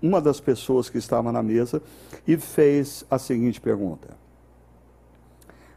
uma 0.00 0.20
das 0.20 0.40
pessoas 0.40 0.88
que 0.88 0.96
estava 0.96 1.30
na 1.30 1.42
mesa 1.42 1.82
e 2.26 2.36
fez 2.36 3.04
a 3.10 3.18
seguinte 3.18 3.60
pergunta: 3.60 4.16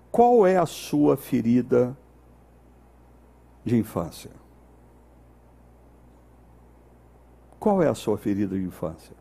Qual 0.10 0.48
é 0.48 0.58
a 0.58 0.66
sua 0.66 1.18
ferida 1.18 1.98
de 3.66 3.76
infância? 3.76 4.39
Qual 7.60 7.84
é 7.84 7.90
a 7.90 7.96
sua 7.96 8.18
ferida 8.18 8.58
de 8.58 8.64
infância? 8.64 9.16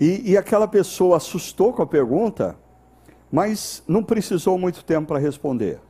E, 0.00 0.32
e 0.32 0.36
aquela 0.36 0.66
pessoa 0.66 1.18
assustou 1.18 1.72
com 1.72 1.82
a 1.82 1.86
pergunta 1.86 2.56
mas 3.34 3.82
não 3.88 4.00
precisou 4.04 4.56
muito 4.56 4.84
tempo 4.84 5.08
para 5.08 5.18
responder. 5.18 5.80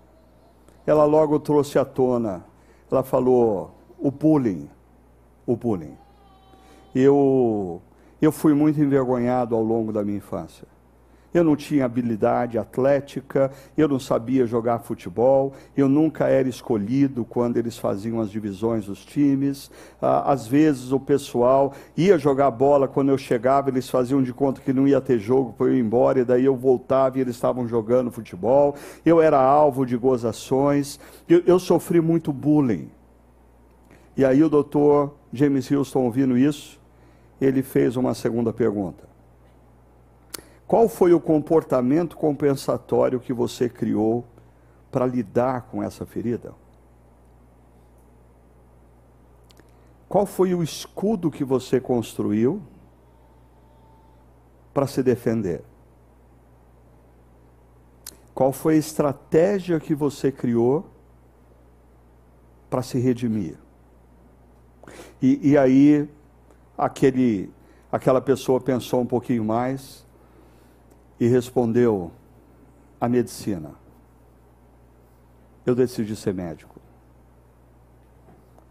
Ela 0.87 1.05
logo 1.05 1.39
trouxe 1.39 1.79
à 1.79 1.85
tona, 1.85 2.43
ela 2.91 3.03
falou, 3.03 3.71
o 3.99 4.11
bullying, 4.11 4.67
o 5.47 5.55
bullying. 5.55 5.95
Eu, 6.95 7.83
eu 8.23 8.33
fui 8.33 8.55
muito 8.55 8.81
envergonhado 8.81 9.55
ao 9.55 9.63
longo 9.63 9.93
da 9.93 10.03
minha 10.03 10.17
infância 10.17 10.67
eu 11.35 11.43
não 11.43 11.57
tinha 11.57 11.85
habilidade 11.85 12.57
atlética, 12.57 13.51
eu 13.77 13.89
não 13.89 13.99
sabia 13.99 14.47
jogar 14.47 14.79
futebol, 14.79 15.53
eu 15.77 15.89
nunca 15.89 16.29
era 16.29 16.49
escolhido 16.49 17.25
quando 17.25 17.57
eles 17.57 17.77
faziam 17.77 18.21
as 18.21 18.31
divisões 18.31 18.87
dos 18.87 19.05
times. 19.05 19.69
Ah, 20.01 20.33
às 20.33 20.47
vezes 20.47 20.93
o 20.93 21.01
pessoal 21.01 21.75
ia 21.97 22.17
jogar 22.17 22.53
bola, 22.53 22.87
quando 22.87 23.09
eu 23.09 23.19
chegava, 23.19 23.69
eles 23.69 23.91
faziam 23.91 24.23
de 24.23 24.33
conta 24.33 24.61
que 24.61 24.73
não 24.73 24.87
ia 24.87 25.01
ter 25.01 25.19
jogo 25.19 25.53
para 25.53 25.67
eu 25.67 25.75
ir 25.75 25.81
embora, 25.81 26.21
e 26.21 26.25
daí 26.25 26.45
eu 26.45 26.55
voltava 26.55 27.19
e 27.19 27.21
eles 27.21 27.35
estavam 27.35 27.67
jogando 27.67 28.13
futebol. 28.13 28.77
Eu 29.05 29.21
era 29.21 29.41
alvo 29.41 29.85
de 29.85 29.97
gozações, 29.97 31.01
eu, 31.29 31.43
eu 31.45 31.59
sofri 31.59 32.01
muito 32.01 32.33
bullying. 32.33 32.89
E 34.17 34.25
aí 34.25 34.45
o 34.45 34.49
doutor 34.49 35.13
James 35.33 35.69
Houston, 35.69 36.05
ouvindo 36.05 36.39
isso, 36.39 36.81
ele 37.41 37.63
fez 37.63 37.97
uma 37.97 38.15
segunda 38.15 38.53
pergunta. 38.53 39.04
Qual 40.67 40.89
foi 40.89 41.13
o 41.13 41.21
comportamento 41.21 42.17
compensatório 42.17 43.21
que 43.21 43.33
você 43.33 43.69
criou 43.69 44.25
para 44.91 45.07
lidar 45.07 45.63
com 45.63 45.83
essa 45.83 46.07
ferida? 46.07 46.55
Qual 50.09 50.25
foi 50.25 50.55
o 50.55 50.63
escudo 50.63 51.31
que 51.31 51.45
você 51.45 51.81
construiu 51.81 52.63
para 54.73 54.87
se 54.87 55.03
defender? 55.03 55.63
Qual 58.35 58.53
foi 58.53 58.75
a 58.75 58.79
estratégia 58.79 59.79
que 59.79 59.95
você 59.95 60.33
criou 60.33 60.87
para 62.71 62.83
se 62.83 62.99
redimir? 62.99 63.57
E, 65.21 65.51
e 65.51 65.59
aí, 65.59 66.09
aquele, 66.77 67.53
aquela 67.91 68.21
pessoa 68.21 68.61
pensou 68.61 69.01
um 69.01 69.07
pouquinho 69.07 69.45
mais 69.45 70.05
e 71.19 71.27
respondeu: 71.27 72.11
a 73.01 73.09
medicina. 73.09 73.73
Eu 75.67 75.75
decidi 75.75 76.17
ser 76.17 76.33
médico. 76.33 76.81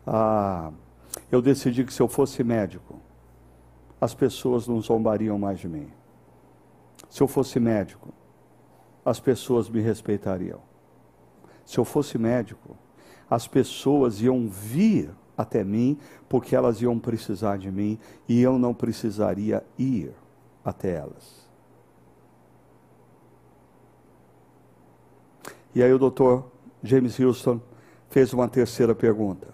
Ah, 0.06 0.72
eu 1.32 1.42
decidi 1.42 1.84
que 1.84 1.94
se 1.94 2.02
eu 2.02 2.08
fosse 2.08 2.44
médico, 2.44 3.00
as 4.02 4.14
pessoas 4.14 4.68
não 4.68 4.82
zombariam 4.82 5.38
mais 5.38 5.60
de 5.60 5.68
mim. 5.68 5.88
Se 7.10 7.22
eu 7.22 7.28
fosse 7.28 7.60
médico, 7.60 8.14
as 9.06 9.20
pessoas 9.20 9.70
me 9.70 9.82
respeitariam. 9.82 10.60
Se 11.66 11.78
eu 11.78 11.86
fosse 11.86 12.18
médico, 12.18 12.76
as 13.30 13.48
pessoas 13.48 14.20
iam 14.20 14.48
vir 14.48 15.12
até 15.38 15.64
mim, 15.64 15.98
porque 16.28 16.56
elas 16.56 16.82
iam 16.82 17.00
precisar 17.00 17.58
de 17.58 17.72
mim 17.72 18.00
e 18.28 18.42
eu 18.42 18.58
não 18.58 18.74
precisaria 18.74 19.64
ir 19.78 20.12
até 20.66 20.96
elas. 20.96 21.43
E 25.76 25.82
aí 25.82 25.92
o 25.92 25.98
doutor 25.98 26.52
James 26.84 27.20
Houston 27.20 27.60
fez 28.10 28.32
uma 28.34 28.48
terceira 28.48 28.94
pergunta. 28.94 29.48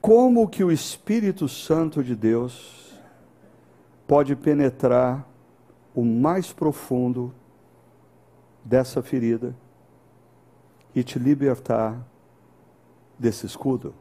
Como 0.00 0.48
que 0.48 0.62
o 0.62 0.70
Espírito 0.70 1.48
Santo 1.48 2.02
de 2.02 2.14
Deus 2.14 2.98
pode 4.06 4.36
penetrar 4.36 5.26
o 5.94 6.04
mais 6.04 6.52
profundo 6.52 7.34
dessa 8.64 9.02
ferida 9.02 9.54
e 10.94 11.02
te 11.02 11.18
libertar 11.18 12.06
desse 13.18 13.46
escudo? 13.46 13.94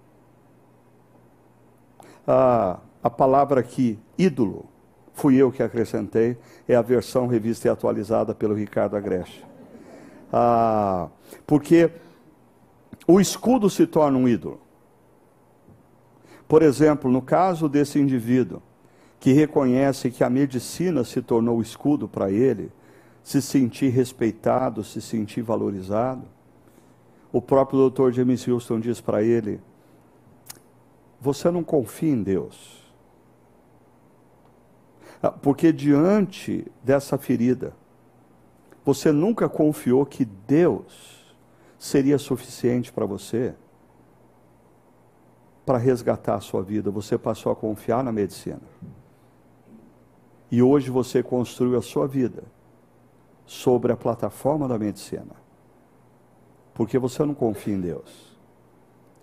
A, 2.26 2.80
a 3.02 3.10
palavra 3.10 3.60
aqui, 3.60 3.99
ídolo, 4.17 4.65
fui 5.13 5.36
eu 5.36 5.52
que 5.52 5.62
acrescentei, 5.62 6.38
é 6.67 6.76
a 6.76 6.82
versão 6.82 7.28
revista 7.28 7.67
e 7.67 7.71
atualizada 7.71 8.34
pelo 8.34 8.54
Ricardo 8.54 8.95
Agreste. 8.95 9.45
Ah, 10.36 11.10
porque 11.46 11.91
o 13.06 13.22
escudo 13.22 13.69
se 13.69 13.86
torna 13.86 14.17
um 14.17 14.28
ídolo. 14.28 14.60
Por 16.48 16.63
exemplo, 16.63 17.12
no 17.12 17.22
caso 17.22 17.69
desse 17.69 18.00
indivíduo 18.00 18.60
que 19.19 19.32
reconhece 19.32 20.10
que 20.10 20.24
a 20.24 20.30
medicina 20.32 21.04
se 21.04 21.22
tornou 21.22 21.62
escudo 21.62 22.08
para 22.08 22.32
ele, 22.32 22.72
se 23.24 23.41
sentir 23.43 23.89
respeitado, 23.89 24.84
se 24.84 25.00
sentir 25.02 25.43
valorizado, 25.43 26.24
o 27.32 27.39
próprio 27.39 27.89
Dr. 27.89 28.12
James 28.12 28.48
Houston 28.48 28.80
diz 28.80 29.00
para 29.00 29.22
ele: 29.22 29.62
Você 31.22 31.52
não 31.52 31.63
confia 31.63 32.12
em 32.12 32.24
Deus. 32.24 32.84
Ah, 35.22 35.32
porque 35.32 35.72
diante 35.72 36.65
dessa 36.84 37.17
ferida, 37.19 37.74
você 38.86 39.12
nunca 39.12 39.48
confiou 39.48 40.06
que 40.06 40.26
Deus 40.26 41.36
seria 41.78 42.17
suficiente 42.17 42.91
para 42.91 43.06
você 43.06 43.56
para 45.65 45.78
resgatar 45.78 46.36
a 46.36 46.41
sua 46.41 46.62
vida. 46.62 46.91
Você 46.91 47.17
passou 47.17 47.52
a 47.52 47.56
confiar 47.56 48.04
na 48.04 48.12
medicina. 48.12 48.62
E 50.52 50.62
hoje 50.62 50.89
você 50.89 51.24
construiu 51.24 51.78
a 51.78 51.82
sua 51.82 52.08
vida 52.08 52.43
sobre 53.46 53.91
a 53.91 53.98
plataforma 53.98 54.67
da 54.67 54.78
medicina. 54.78 55.36
Porque 56.74 57.00
você 57.00 57.24
não 57.24 57.34
confia 57.34 57.74
em 57.74 57.82
Deus. 57.82 58.38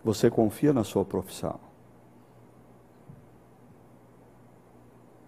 Você 0.03 0.31
confia 0.31 0.73
na 0.73 0.83
sua 0.83 1.05
profissão. 1.05 1.61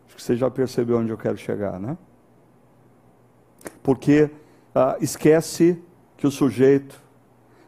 Acho 0.07 0.16
que 0.16 0.23
você 0.23 0.37
já 0.37 0.51
percebeu 0.51 0.99
onde 0.99 1.11
eu 1.11 1.18
quero 1.18 1.37
chegar, 1.37 1.79
né? 1.79 1.97
Porque 3.83 4.31
ah, 4.75 4.96
esquece 5.01 5.83
que 6.16 6.27
o 6.27 6.31
sujeito 6.31 7.01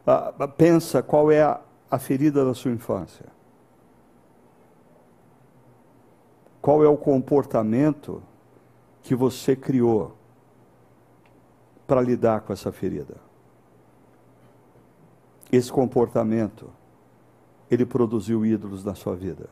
ah, 0.05 0.47
pensa 0.47 1.01
qual 1.03 1.31
é 1.31 1.41
a, 1.41 1.59
a 1.89 1.99
ferida 1.99 2.45
da 2.45 2.53
sua 2.53 2.71
infância. 2.71 3.25
Qual 6.61 6.83
é 6.83 6.87
o 6.87 6.97
comportamento 6.97 8.23
que 9.03 9.13
você 9.13 9.55
criou 9.55 10.15
para 11.85 12.01
lidar 12.01 12.41
com 12.41 12.51
essa 12.51 12.71
ferida? 12.71 13.17
Esse 15.51 15.71
comportamento, 15.71 16.71
ele 17.69 17.85
produziu 17.85 18.43
ídolos 18.43 18.83
na 18.83 18.95
sua 18.95 19.15
vida. 19.15 19.47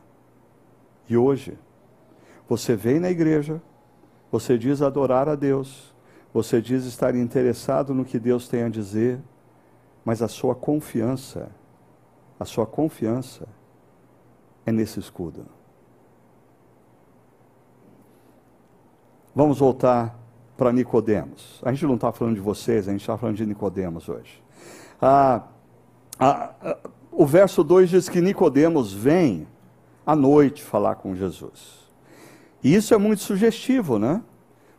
E 1.08 1.16
hoje, 1.16 1.56
você 2.48 2.74
vem 2.74 2.98
na 2.98 3.10
igreja, 3.10 3.62
você 4.30 4.58
diz 4.58 4.82
adorar 4.82 5.28
a 5.28 5.36
Deus, 5.36 5.93
você 6.34 6.60
diz 6.60 6.84
estar 6.84 7.14
interessado 7.14 7.94
no 7.94 8.04
que 8.04 8.18
Deus 8.18 8.48
tem 8.48 8.64
a 8.64 8.68
dizer, 8.68 9.20
mas 10.04 10.20
a 10.20 10.26
sua 10.26 10.52
confiança, 10.52 11.48
a 12.40 12.44
sua 12.44 12.66
confiança 12.66 13.46
é 14.66 14.72
nesse 14.72 14.98
escudo. 14.98 15.46
Vamos 19.32 19.60
voltar 19.60 20.18
para 20.56 20.72
Nicodemos. 20.72 21.60
A 21.62 21.72
gente 21.72 21.86
não 21.86 21.94
está 21.94 22.10
falando 22.10 22.34
de 22.34 22.40
vocês, 22.40 22.88
a 22.88 22.90
gente 22.90 23.02
está 23.02 23.16
falando 23.16 23.36
de 23.36 23.46
Nicodemos 23.46 24.08
hoje. 24.08 24.42
Ah, 25.00 25.42
ah, 26.18 26.50
ah, 26.60 26.78
o 27.12 27.24
verso 27.24 27.62
2 27.62 27.90
diz 27.90 28.08
que 28.08 28.20
Nicodemos 28.20 28.92
vem 28.92 29.46
à 30.04 30.16
noite 30.16 30.64
falar 30.64 30.96
com 30.96 31.14
Jesus. 31.14 31.84
E 32.62 32.74
isso 32.74 32.92
é 32.92 32.98
muito 32.98 33.22
sugestivo, 33.22 34.00
né? 34.00 34.20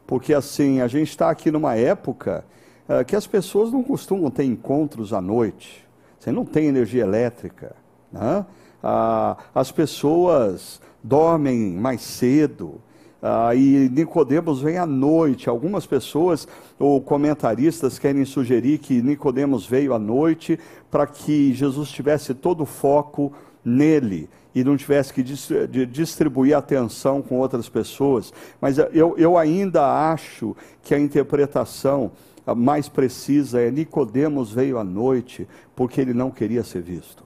Porque 0.08 0.34
assim, 0.34 0.82
a 0.82 0.88
gente 0.88 1.10
está 1.10 1.30
aqui 1.30 1.52
numa 1.52 1.76
época 1.76 2.46
uh, 2.88 3.04
que 3.06 3.16
as 3.16 3.26
pessoas 3.26 3.72
não 3.72 3.84
costumam 3.84 4.30
ter 4.30 4.44
encontros 4.44 5.14
à 5.14 5.22
noite, 5.22 5.86
você 6.20 6.32
não 6.32 6.46
tem 6.46 6.68
energia 6.68 7.04
elétrica, 7.04 7.76
né? 8.12 8.46
uh, 8.84 9.42
as 9.54 9.72
pessoas 9.72 10.82
dormem 11.04 11.72
mais 11.72 12.02
cedo, 12.02 12.82
uh, 13.22 13.56
e 13.56 13.90
Nicodemos 13.90 14.62
vem 14.62 14.78
à 14.78 14.86
noite. 14.86 15.50
Algumas 15.50 15.86
pessoas 15.86 16.48
ou 16.80 17.00
comentaristas 17.02 18.00
querem 18.00 18.26
sugerir 18.26 18.80
que 18.80 19.02
Nicodemos 19.02 19.68
veio 19.68 19.94
à 19.94 20.00
noite 20.00 20.60
para 20.90 21.06
que 21.06 21.54
Jesus 21.54 21.90
tivesse 21.90 22.34
todo 22.34 22.62
o 22.62 22.66
foco 22.66 23.34
nele 23.64 24.30
e 24.56 24.64
não 24.64 24.78
tivesse 24.78 25.14
que 25.14 25.22
distribuir 25.22 26.56
atenção 26.56 27.22
com 27.22 27.38
outras 27.40 27.68
pessoas. 27.68 28.32
Mas 28.62 28.78
eu, 28.78 29.18
eu 29.18 29.38
ainda 29.38 29.86
acho 30.12 30.56
que 30.82 30.96
a 30.96 31.00
interpretação 31.00 32.14
mais 32.56 32.88
precisa 32.88 33.60
é 33.60 33.70
Nicodemos 33.70 34.54
veio 34.54 34.80
à 34.80 34.84
noite 34.84 35.46
porque 35.76 36.00
ele 36.00 36.14
não 36.14 36.32
queria 36.32 36.64
ser 36.64 36.82
visto. 36.82 37.26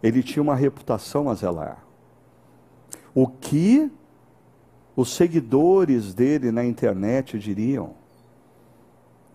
Ele 0.00 0.22
tinha 0.22 0.42
uma 0.42 0.54
reputação 0.54 1.28
a 1.28 1.34
zelar. 1.34 1.84
O 3.12 3.26
que 3.26 3.90
os 4.94 5.14
seguidores 5.14 6.14
dele 6.14 6.52
na 6.52 6.64
internet 6.64 7.40
diriam? 7.40 7.94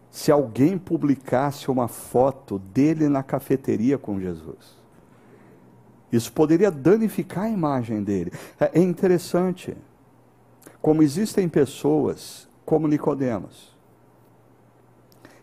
Se 0.09 0.31
alguém 0.31 0.77
publicasse 0.77 1.69
uma 1.69 1.89
foto 1.89 2.57
dele 2.57 3.09
na 3.09 3.21
cafeteria 3.21 3.97
com 3.97 4.17
Jesus. 4.19 4.78
Isso 6.11 6.31
poderia 6.31 6.71
danificar 6.71 7.45
a 7.45 7.49
imagem 7.49 8.03
dele. 8.03 8.31
É, 8.59 8.79
é 8.79 8.81
interessante 8.81 9.75
como 10.81 11.03
existem 11.03 11.47
pessoas 11.47 12.47
como 12.65 12.87
Nicodemos. 12.87 13.75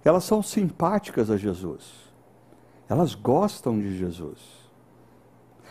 Elas 0.05 0.24
são 0.24 0.42
simpáticas 0.42 1.31
a 1.31 1.37
Jesus. 1.37 2.07
Elas 2.88 3.14
gostam 3.14 3.79
de 3.79 3.96
Jesus. 3.98 4.66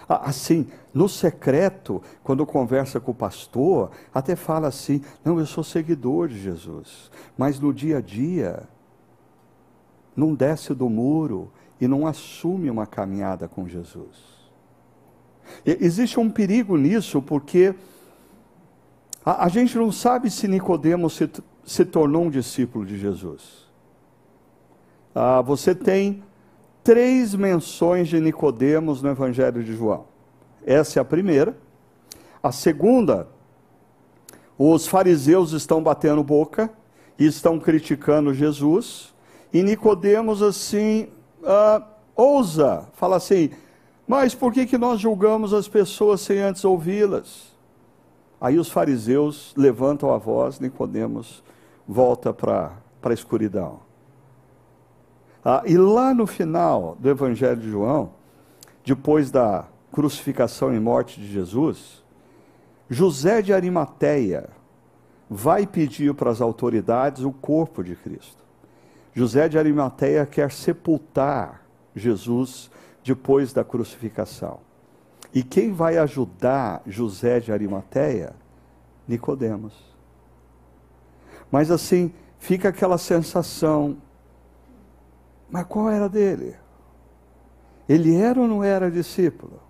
Assim, 0.07 0.67
no 0.93 1.09
secreto, 1.09 2.01
quando 2.23 2.45
conversa 2.45 2.99
com 2.99 3.11
o 3.11 3.15
pastor, 3.15 3.91
até 4.13 4.35
fala 4.35 4.67
assim: 4.67 5.01
não, 5.23 5.39
eu 5.39 5.45
sou 5.45 5.63
seguidor 5.63 6.27
de 6.27 6.37
Jesus. 6.37 7.09
Mas 7.37 7.59
no 7.59 7.73
dia 7.73 7.97
a 7.97 8.01
dia, 8.01 8.67
não 10.15 10.35
desce 10.35 10.73
do 10.73 10.89
muro 10.89 11.51
e 11.79 11.87
não 11.87 12.05
assume 12.05 12.69
uma 12.69 12.85
caminhada 12.85 13.47
com 13.47 13.67
Jesus. 13.67 14.34
Existe 15.65 16.19
um 16.19 16.29
perigo 16.29 16.77
nisso, 16.77 17.21
porque 17.21 17.73
a, 19.25 19.45
a 19.45 19.47
gente 19.47 19.77
não 19.77 19.91
sabe 19.91 20.29
se 20.29 20.47
Nicodemos 20.47 21.13
se, 21.13 21.29
se 21.65 21.85
tornou 21.85 22.25
um 22.25 22.29
discípulo 22.29 22.85
de 22.85 22.97
Jesus. 22.97 23.65
Ah, 25.13 25.41
você 25.41 25.73
tem 25.73 26.23
três 26.83 27.33
menções 27.33 28.07
de 28.07 28.19
Nicodemos 28.19 29.01
no 29.01 29.09
Evangelho 29.09 29.63
de 29.63 29.75
João. 29.75 30.05
Essa 30.65 30.99
é 30.99 31.01
a 31.01 31.05
primeira. 31.05 31.57
A 32.43 32.51
segunda, 32.51 33.27
os 34.57 34.85
fariseus 34.85 35.51
estão 35.51 35.81
batendo 35.81 36.23
boca 36.23 36.71
e 37.17 37.25
estão 37.25 37.59
criticando 37.59 38.33
Jesus. 38.33 39.13
E 39.53 39.63
Nicodemos 39.63 40.41
assim 40.41 41.07
ah, 41.43 41.81
ousa, 42.15 42.87
fala 42.93 43.17
assim: 43.17 43.51
Mas 44.07 44.35
por 44.35 44.53
que, 44.53 44.65
que 44.65 44.77
nós 44.77 44.99
julgamos 44.99 45.53
as 45.53 45.67
pessoas 45.67 46.21
sem 46.21 46.39
antes 46.39 46.63
ouvi-las? 46.63 47.55
Aí 48.39 48.59
os 48.59 48.69
fariseus 48.69 49.53
levantam 49.57 50.13
a 50.13 50.17
voz, 50.17 50.59
Nicodemos 50.59 51.43
volta 51.87 52.33
para 52.33 52.71
a 53.03 53.13
escuridão. 53.13 53.79
Ah, 55.43 55.63
e 55.65 55.77
lá 55.77 56.13
no 56.13 56.25
final 56.25 56.95
do 56.99 57.09
Evangelho 57.09 57.61
de 57.61 57.69
João, 57.69 58.11
depois 58.83 59.31
da 59.31 59.65
crucificação 59.91 60.73
e 60.73 60.79
morte 60.79 61.19
de 61.19 61.27
Jesus, 61.27 62.03
José 62.89 63.41
de 63.41 63.53
Arimateia 63.53 64.49
vai 65.29 65.65
pedir 65.65 66.13
para 66.13 66.29
as 66.29 66.41
autoridades 66.41 67.23
o 67.23 67.31
corpo 67.31 67.83
de 67.83 67.95
Cristo. 67.95 68.43
José 69.13 69.47
de 69.47 69.57
Arimateia 69.57 70.25
quer 70.25 70.51
sepultar 70.51 71.65
Jesus 71.95 72.69
depois 73.05 73.53
da 73.53 73.63
crucificação. 73.63 74.59
E 75.31 75.43
quem 75.43 75.71
vai 75.71 75.97
ajudar 75.99 76.81
José 76.87 77.39
de 77.39 77.51
Arimateia? 77.51 78.33
Nicodemos. 79.07 79.73
Mas 81.51 81.69
assim, 81.69 82.11
fica 82.39 82.69
aquela 82.69 82.97
sensação. 82.97 83.97
Mas 85.51 85.65
qual 85.67 85.89
era 85.89 86.09
dele? 86.09 86.55
Ele 87.87 88.15
era 88.15 88.41
ou 88.41 88.47
não 88.47 88.63
era 88.63 88.89
discípulo? 88.89 89.61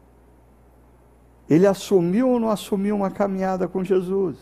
Ele 1.50 1.68
assumiu 1.68 2.30
ou 2.30 2.40
não 2.40 2.50
assumiu 2.50 2.96
uma 2.96 3.12
caminhada 3.12 3.68
com 3.68 3.84
Jesus? 3.84 4.38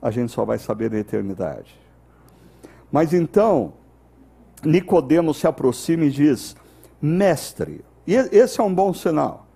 A 0.00 0.12
gente 0.12 0.30
só 0.30 0.44
vai 0.44 0.58
saber 0.58 0.88
na 0.88 0.98
eternidade. 0.98 1.76
Mas 2.92 3.12
então, 3.12 3.72
Nicodemos 4.64 5.38
se 5.38 5.46
aproxima 5.46 6.04
e 6.04 6.10
diz: 6.10 6.56
Mestre, 7.00 7.84
e 8.06 8.14
esse 8.14 8.60
é 8.60 8.64
um 8.64 8.74
bom 8.74 8.92
sinal. 8.92 9.46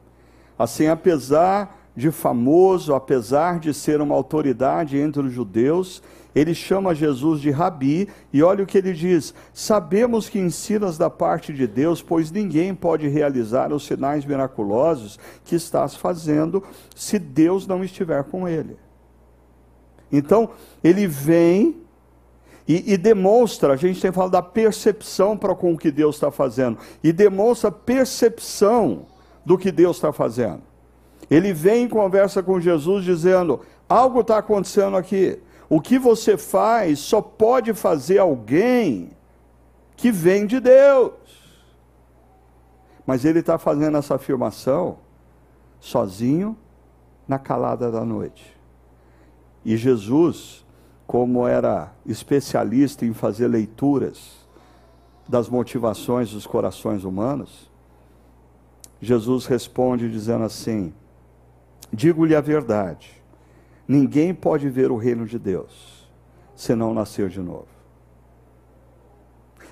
Assim, 0.59 0.87
apesar 0.87 1.79
de 1.95 2.11
famoso, 2.11 2.95
apesar 2.95 3.59
de 3.59 3.75
ser 3.75 4.01
uma 4.01 4.15
autoridade 4.15 4.97
entre 4.97 5.23
os 5.23 5.33
judeus, 5.33 6.03
ele 6.35 6.55
chama 6.55 6.95
Jesus 6.95 7.41
de 7.41 7.51
Rabi, 7.51 8.09
e 8.33 8.43
olha 8.43 8.65
o 8.65 8.67
que 8.67 8.79
ele 8.79 8.93
diz: 8.93 9.35
Sabemos 9.53 10.29
que 10.29 10.39
ensinas 10.39 10.97
da 10.97 11.11
parte 11.11 11.53
de 11.53 11.67
Deus, 11.67 12.01
pois 12.01 12.31
ninguém 12.31 12.75
pode 12.75 13.09
realizar 13.09 13.73
os 13.73 13.85
sinais 13.85 14.25
miraculosos 14.25 15.19
que 15.45 15.55
estás 15.55 15.95
fazendo 15.95 16.63
se 16.95 17.19
Deus 17.19 17.67
não 17.67 17.85
estiver 17.85 18.25
com 18.25 18.49
ele. 18.49 18.77
Então, 20.11 20.51
ele 20.83 21.07
vem 21.07 21.82
e, 22.67 22.93
e, 22.93 22.97
demonstra, 22.97 23.73
a 23.73 23.77
gente 23.77 24.01
tem 24.01 24.13
falado 24.13 24.33
da 24.33 24.43
percepção 24.43 25.37
para 25.37 25.55
com 25.55 25.73
o 25.73 25.79
que 25.79 25.91
Deus 25.91 26.17
está 26.17 26.31
fazendo, 26.31 26.79
e 27.03 27.13
demonstra 27.13 27.73
percepção 27.73 29.07
do 29.45 29.59
que 29.59 29.73
Deus 29.73 29.97
está 29.97 30.13
fazendo. 30.13 30.63
Ele 31.31 31.53
vem 31.53 31.87
e 31.87 31.89
conversa 31.89 32.43
com 32.43 32.61
Jesus 32.61 33.05
dizendo: 33.05 33.61
algo 33.89 34.21
está 34.21 34.39
acontecendo 34.39 34.97
aqui. 34.97 35.41
O 35.69 35.81
que 35.81 35.99
você 35.99 36.37
faz 36.37 36.99
só 36.99 37.23
pode 37.23 37.73
fazer 37.73 38.19
alguém 38.19 39.11
que 39.97 40.11
vem 40.11 40.47
de 40.47 40.61
Deus. 40.61 41.13
Mas 43.07 43.25
ele 43.25 43.41
está 43.41 43.59
fazendo 43.59 43.97
essa 43.97 44.15
afirmação 44.15 44.99
sozinho 45.81 46.57
na 47.27 47.39
calada 47.39 47.91
da 47.91 48.05
noite. 48.05 48.57
E 49.65 49.77
Jesus 49.77 50.65
como 51.13 51.47
era 51.47 51.93
especialista 52.07 53.05
em 53.05 53.13
fazer 53.13 53.47
leituras 53.47 54.47
das 55.29 55.47
motivações 55.47 56.31
dos 56.31 56.47
corações 56.47 57.05
humanos, 57.05 57.71
Jesus 58.99 59.45
responde 59.45 60.11
dizendo 60.11 60.45
assim: 60.45 60.91
Digo-lhe 61.93 62.35
a 62.35 62.41
verdade, 62.41 63.23
ninguém 63.87 64.33
pode 64.33 64.71
ver 64.71 64.91
o 64.91 64.97
reino 64.97 65.27
de 65.27 65.39
Deus 65.39 66.09
se 66.57 66.75
não 66.75 66.95
nascer 66.95 67.29
de 67.29 67.41
novo. 67.41 67.69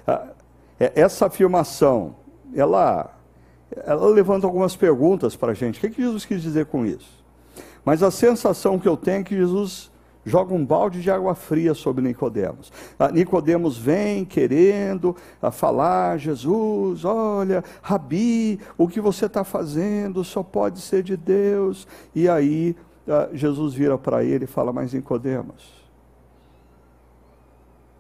Ah, 0.07 0.33
é, 0.79 0.93
essa 0.95 1.25
afirmação, 1.25 2.17
ela, 2.55 3.19
ela 3.87 4.09
levanta 4.09 4.47
algumas 4.47 4.77
perguntas 4.77 5.35
para 5.37 5.53
a 5.53 5.55
gente. 5.55 5.79
O 5.79 5.91
que, 5.91 6.03
Jesus 6.03 6.27
quis 6.27 6.43
dizer 6.43 6.67
com 6.67 6.85
isso? 6.85 7.25
Mas 7.83 8.03
a 8.03 8.11
sensação 8.11 8.79
que 8.79 8.87
eu 8.87 8.95
tenho 8.95 9.21
é 9.21 9.25
que 9.25 9.35
Jesus 9.35 9.91
joga 10.25 10.55
um 10.55 10.65
balde 10.65 11.01
de 11.01 11.11
água 11.11 11.35
fria 11.35 11.75
sobre 11.75 12.03
Nicodemos. 12.03 12.73
Ah, 12.99 13.11
Nicodemos 13.11 13.79
vem 13.79 14.25
querendo 14.25 15.17
ah, 15.41 15.51
falar, 15.51 16.19
Jesus, 16.19 17.05
olha, 17.05 17.65
Rabi, 17.83 18.61
o 18.77 18.87
que 18.87 19.01
você 19.01 19.27
está 19.27 19.45
fazendo 19.45 20.23
só 20.23 20.43
pode 20.43 20.81
ser 20.81 21.03
de 21.03 21.17
Deus. 21.17 21.87
E 22.15 22.29
aí 22.29 22.77
ah, 23.09 23.29
Jesus 23.33 23.75
vira 23.75 23.97
para 23.97 24.23
ele 24.23 24.45
e 24.45 24.49
fala, 24.49 24.73
mas 24.73 24.93
Nicodemos, 24.93 25.81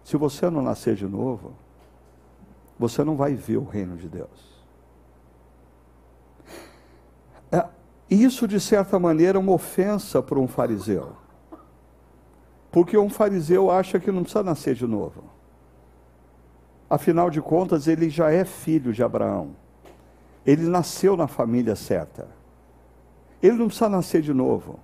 se 0.04 0.16
você 0.16 0.50
não 0.50 0.62
nascer 0.62 0.94
de 0.94 1.06
novo, 1.06 1.52
você 2.78 3.04
não 3.04 3.16
vai 3.16 3.35
ver 3.35 3.59
o 3.59 3.64
reino 3.64 3.96
de 3.96 4.09
Deus. 4.09 4.50
É, 7.52 7.66
isso, 8.11 8.46
de 8.46 8.59
certa 8.59 8.98
maneira, 8.98 9.38
é 9.38 9.40
uma 9.40 9.52
ofensa 9.52 10.22
para 10.22 10.38
um 10.38 10.48
fariseu. 10.48 11.19
Porque 12.70 12.96
um 12.96 13.09
fariseu 13.09 13.70
acha 13.70 13.98
que 13.98 14.12
não 14.12 14.22
precisa 14.22 14.42
nascer 14.42 14.74
de 14.74 14.87
novo. 14.87 15.24
Afinal 16.88 17.30
de 17.30 17.40
contas, 17.40 17.87
ele 17.87 18.11
já 18.11 18.30
é 18.30 18.44
filho 18.44 18.92
de 18.92 19.02
Abraão. 19.02 19.50
Ele 20.44 20.66
nasceu 20.66 21.16
na 21.16 21.26
família 21.26 21.76
certa. 21.76 22.28
Ele 23.42 23.56
não 23.56 23.66
precisa 23.66 23.88
nascer 23.88 24.22
de 24.22 24.33
novo. 24.33 24.78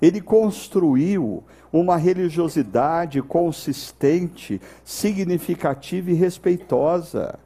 Ele 0.00 0.20
construiu 0.20 1.42
uma 1.72 1.96
religiosidade 1.96 3.22
consistente, 3.22 4.60
significativa 4.84 6.10
e 6.10 6.14
respeitosa. 6.14 7.38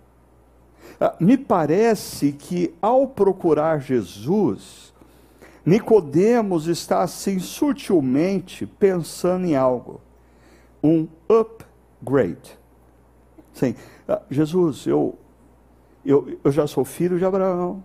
Ah, 1.01 1.15
me 1.21 1.37
parece 1.37 2.33
que 2.33 2.75
ao 2.81 3.07
procurar 3.07 3.81
Jesus, 3.81 4.88
Nicodemos 5.69 6.67
está 6.67 7.03
assim 7.03 7.39
sutilmente 7.39 8.65
pensando 8.65 9.45
em 9.45 9.55
algo, 9.55 10.01
um 10.83 11.07
upgrade. 11.29 12.59
Sim, 13.53 13.75
ah, 14.09 14.23
Jesus, 14.31 14.87
eu, 14.87 15.19
eu, 16.05 16.39
eu 16.43 16.51
já 16.51 16.67
sou 16.67 16.87
filho 16.87 17.19
de 17.19 17.25
Abraão, 17.25 17.85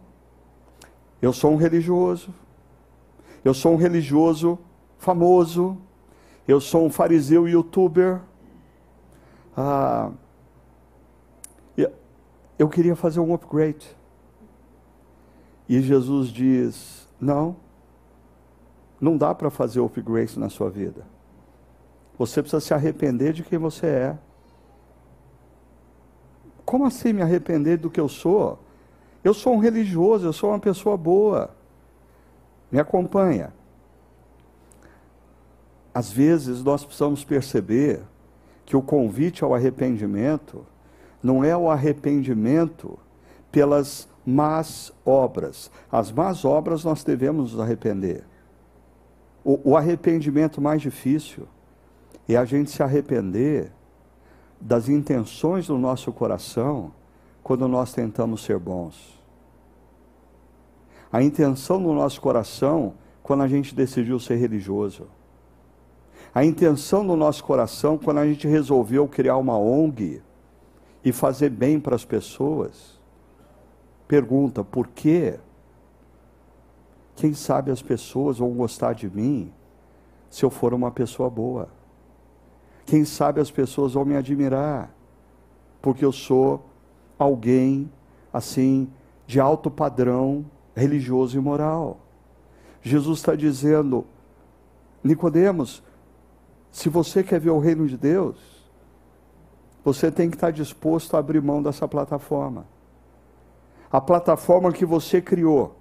eu 1.22 1.34
sou 1.34 1.52
um 1.52 1.58
religioso, 1.58 2.34
eu 3.44 3.54
sou 3.54 3.74
um 3.74 3.78
religioso 3.78 4.58
famoso, 4.98 5.78
eu 6.48 6.62
sou 6.62 6.86
um 6.86 6.90
fariseu 6.90 7.50
youtuber. 7.50 8.22
Ah, 9.58 10.10
eu 12.58 12.70
queria 12.70 12.96
fazer 12.96 13.20
um 13.20 13.34
upgrade. 13.34 13.86
E 15.68 15.82
Jesus 15.82 16.30
diz: 16.30 17.08
Não, 17.20 17.58
não 19.04 19.18
dá 19.18 19.36
para 19.36 19.50
fazer 19.50 19.82
upgrade 19.82 20.40
na 20.40 20.48
sua 20.48 20.70
vida. 20.70 21.06
Você 22.18 22.42
precisa 22.42 22.62
se 22.62 22.74
arrepender 22.74 23.34
de 23.34 23.44
quem 23.44 23.60
você 23.60 23.86
é. 23.86 24.18
Como 26.64 26.86
assim 26.86 27.12
me 27.12 27.22
arrepender 27.22 27.78
do 27.78 27.90
que 27.90 28.00
eu 28.00 28.08
sou? 28.08 28.60
Eu 29.22 29.34
sou 29.34 29.56
um 29.56 29.60
religioso, 29.60 30.26
eu 30.26 30.32
sou 30.32 30.52
uma 30.52 30.60
pessoa 30.60 30.96
boa. 30.96 31.54
Me 32.72 32.80
acompanha. 32.80 33.54
Às 35.94 36.10
vezes 36.10 36.64
nós 36.64 36.86
precisamos 36.86 37.26
perceber 37.26 38.02
que 38.66 38.78
o 38.78 38.82
convite 38.82 39.44
ao 39.44 39.54
arrependimento 39.54 40.66
não 41.22 41.44
é 41.44 41.58
o 41.58 41.70
arrependimento 41.70 42.98
pelas 43.52 44.08
más 44.26 44.94
obras. 45.06 45.70
As 45.92 46.10
más 46.10 46.46
obras 46.46 46.86
nós 46.86 47.04
devemos 47.04 47.52
nos 47.52 47.60
arrepender. 47.62 48.24
O, 49.44 49.72
o 49.72 49.78
arrependimento 49.78 50.62
mais 50.62 50.82
difícil 50.82 51.48
é 52.28 52.36
a 52.36 52.46
gente 52.46 52.72
se 52.72 52.82
arrepender 52.82 53.72
das 54.60 54.88
intenções 54.88 55.68
do 55.68 55.78
nosso 55.78 56.12
coração 56.14 56.92
quando 57.44 57.68
nós 57.68 57.92
tentamos 57.92 58.44
ser 58.44 58.58
bons. 58.58 59.22
A 61.12 61.22
intenção 61.22 61.82
do 61.82 61.94
nosso 61.94 62.22
coração 62.22 62.94
quando 63.22 63.44
a 63.44 63.48
gente 63.48 63.76
decidiu 63.76 64.20
ser 64.20 64.36
religioso. 64.36 65.08
A 66.34 66.44
intenção 66.44 67.06
do 67.06 67.16
nosso 67.16 67.44
coração 67.44 67.98
quando 67.98 68.20
a 68.20 68.26
gente 68.26 68.48
resolveu 68.48 69.08
criar 69.08 69.38
uma 69.38 69.58
ONG 69.58 70.22
e 71.04 71.12
fazer 71.12 71.50
bem 71.50 71.80
para 71.80 71.96
as 71.96 72.06
pessoas. 72.06 73.00
Pergunta, 74.08 74.64
por 74.64 74.88
quê? 74.88 75.40
Quem 77.16 77.34
sabe 77.34 77.72
as 77.72 77.82
pessoas 77.82 78.38
vão 78.40 78.52
gostar 78.52 78.94
de 78.94 79.10
mim 79.10 79.52
se 80.30 80.44
eu 80.44 80.50
for 80.50 80.74
uma 80.74 80.92
pessoa 80.92 81.30
boa. 81.30 81.70
Quem 82.86 83.06
sabe 83.06 83.40
as 83.40 83.52
pessoas 83.52 83.94
vão 83.94 84.04
me 84.04 84.16
admirar 84.16 84.94
porque 85.82 86.04
eu 86.04 86.12
sou 86.12 86.66
alguém 87.20 87.92
assim 88.32 88.90
de 89.28 89.40
alto 89.40 89.70
padrão 89.70 90.46
religioso 90.76 91.38
e 91.38 91.42
moral. 91.42 92.00
Jesus 92.82 93.20
está 93.20 93.36
dizendo, 93.36 94.06
Nicodemos, 95.04 95.84
se 96.72 96.90
você 96.90 97.22
quer 97.22 97.40
ver 97.40 97.52
o 97.52 97.60
reino 97.60 97.88
de 97.88 97.98
Deus, 97.98 98.38
você 99.84 100.10
tem 100.10 100.30
que 100.30 100.38
estar 100.38 100.52
disposto 100.52 101.16
a 101.16 101.20
abrir 101.20 101.42
mão 101.42 101.62
dessa 101.62 101.88
plataforma. 101.88 102.66
A 103.92 104.02
plataforma 104.02 104.72
que 104.72 104.86
você 104.86 105.22
criou. 105.22 105.76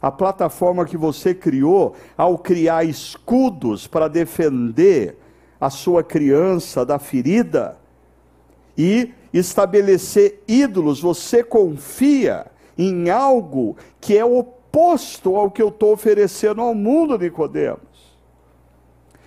A 0.00 0.10
plataforma 0.10 0.84
que 0.84 0.96
você 0.96 1.34
criou 1.34 1.94
ao 2.16 2.38
criar 2.38 2.84
escudos 2.84 3.86
para 3.86 4.08
defender 4.08 5.16
a 5.60 5.70
sua 5.70 6.04
criança 6.04 6.86
da 6.86 6.98
ferida 6.98 7.76
e 8.76 9.12
estabelecer 9.32 10.42
ídolos, 10.46 11.00
você 11.00 11.42
confia 11.42 12.46
em 12.76 13.10
algo 13.10 13.76
que 14.00 14.16
é 14.16 14.24
oposto 14.24 15.34
ao 15.34 15.50
que 15.50 15.60
eu 15.60 15.68
estou 15.68 15.92
oferecendo 15.92 16.60
ao 16.60 16.74
mundo, 16.74 17.18
Nicodemos. 17.18 17.80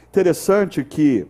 Interessante 0.09 0.83
que 0.85 1.27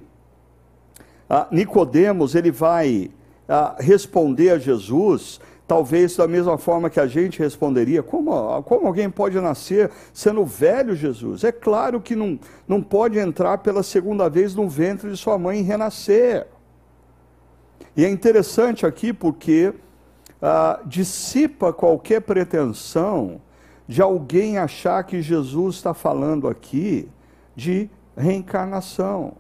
ah, 1.27 1.47
Nicodemos 1.51 2.35
ele 2.35 2.51
vai 2.51 3.09
ah, 3.47 3.75
responder 3.79 4.51
a 4.51 4.59
Jesus, 4.59 5.41
talvez 5.71 6.17
da 6.17 6.27
mesma 6.27 6.57
forma 6.57 6.89
que 6.89 6.99
a 6.99 7.07
gente 7.07 7.39
responderia: 7.39 8.03
como, 8.03 8.61
como 8.63 8.87
alguém 8.87 9.09
pode 9.09 9.39
nascer 9.39 9.89
sendo 10.13 10.45
velho, 10.45 10.93
Jesus? 10.93 11.45
É 11.45 11.51
claro 11.53 12.01
que 12.01 12.13
não, 12.13 12.37
não 12.67 12.81
pode 12.81 13.17
entrar 13.17 13.59
pela 13.59 13.81
segunda 13.81 14.29
vez 14.29 14.53
no 14.53 14.67
ventre 14.67 15.09
de 15.09 15.15
sua 15.15 15.37
mãe 15.37 15.59
e 15.59 15.61
renascer. 15.61 16.45
E 17.95 18.03
é 18.03 18.09
interessante 18.09 18.85
aqui 18.85 19.13
porque 19.13 19.73
ah, 20.41 20.81
dissipa 20.85 21.71
qualquer 21.71 22.19
pretensão 22.19 23.39
de 23.87 24.01
alguém 24.01 24.57
achar 24.57 25.01
que 25.05 25.21
Jesus 25.21 25.75
está 25.75 25.93
falando 25.93 26.49
aqui 26.49 27.07
de 27.55 27.89
reencarnação. 28.17 29.35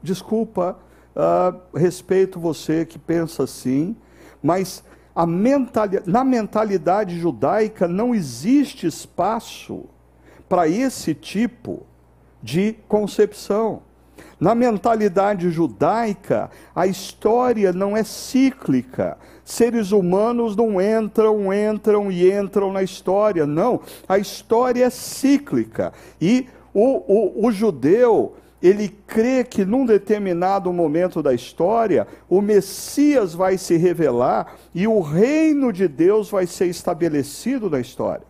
Desculpa, 0.00 0.78
uh, 1.16 1.76
respeito 1.76 2.38
você 2.38 2.86
que 2.86 3.00
pensa 3.00 3.42
assim, 3.42 3.96
mas 4.42 4.84
na 6.06 6.24
mentalidade 6.24 7.18
judaica 7.18 7.86
não 7.86 8.14
existe 8.14 8.86
espaço 8.86 9.84
para 10.48 10.68
esse 10.68 11.14
tipo 11.14 11.82
de 12.42 12.74
concepção. 12.88 13.82
Na 14.40 14.54
mentalidade 14.54 15.50
judaica, 15.50 16.50
a 16.74 16.86
história 16.86 17.72
não 17.72 17.96
é 17.96 18.02
cíclica. 18.02 19.16
Seres 19.44 19.92
humanos 19.92 20.56
não 20.56 20.80
entram, 20.80 21.52
entram 21.52 22.10
e 22.10 22.30
entram 22.32 22.72
na 22.72 22.82
história. 22.82 23.46
Não, 23.46 23.80
a 24.08 24.18
história 24.18 24.84
é 24.84 24.90
cíclica. 24.90 25.92
E 26.20 26.48
o, 26.74 27.42
o, 27.42 27.46
o 27.46 27.52
judeu, 27.52 28.34
ele 28.62 28.88
crê 29.06 29.42
que 29.42 29.64
num 29.64 29.84
determinado 29.84 30.72
momento 30.72 31.22
da 31.22 31.34
história, 31.34 32.06
o 32.28 32.40
Messias 32.40 33.34
vai 33.34 33.58
se 33.58 33.76
revelar 33.76 34.54
e 34.74 34.86
o 34.86 35.00
reino 35.00 35.72
de 35.72 35.88
Deus 35.88 36.30
vai 36.30 36.46
ser 36.46 36.66
estabelecido 36.66 37.68
na 37.68 37.80
história. 37.80 38.24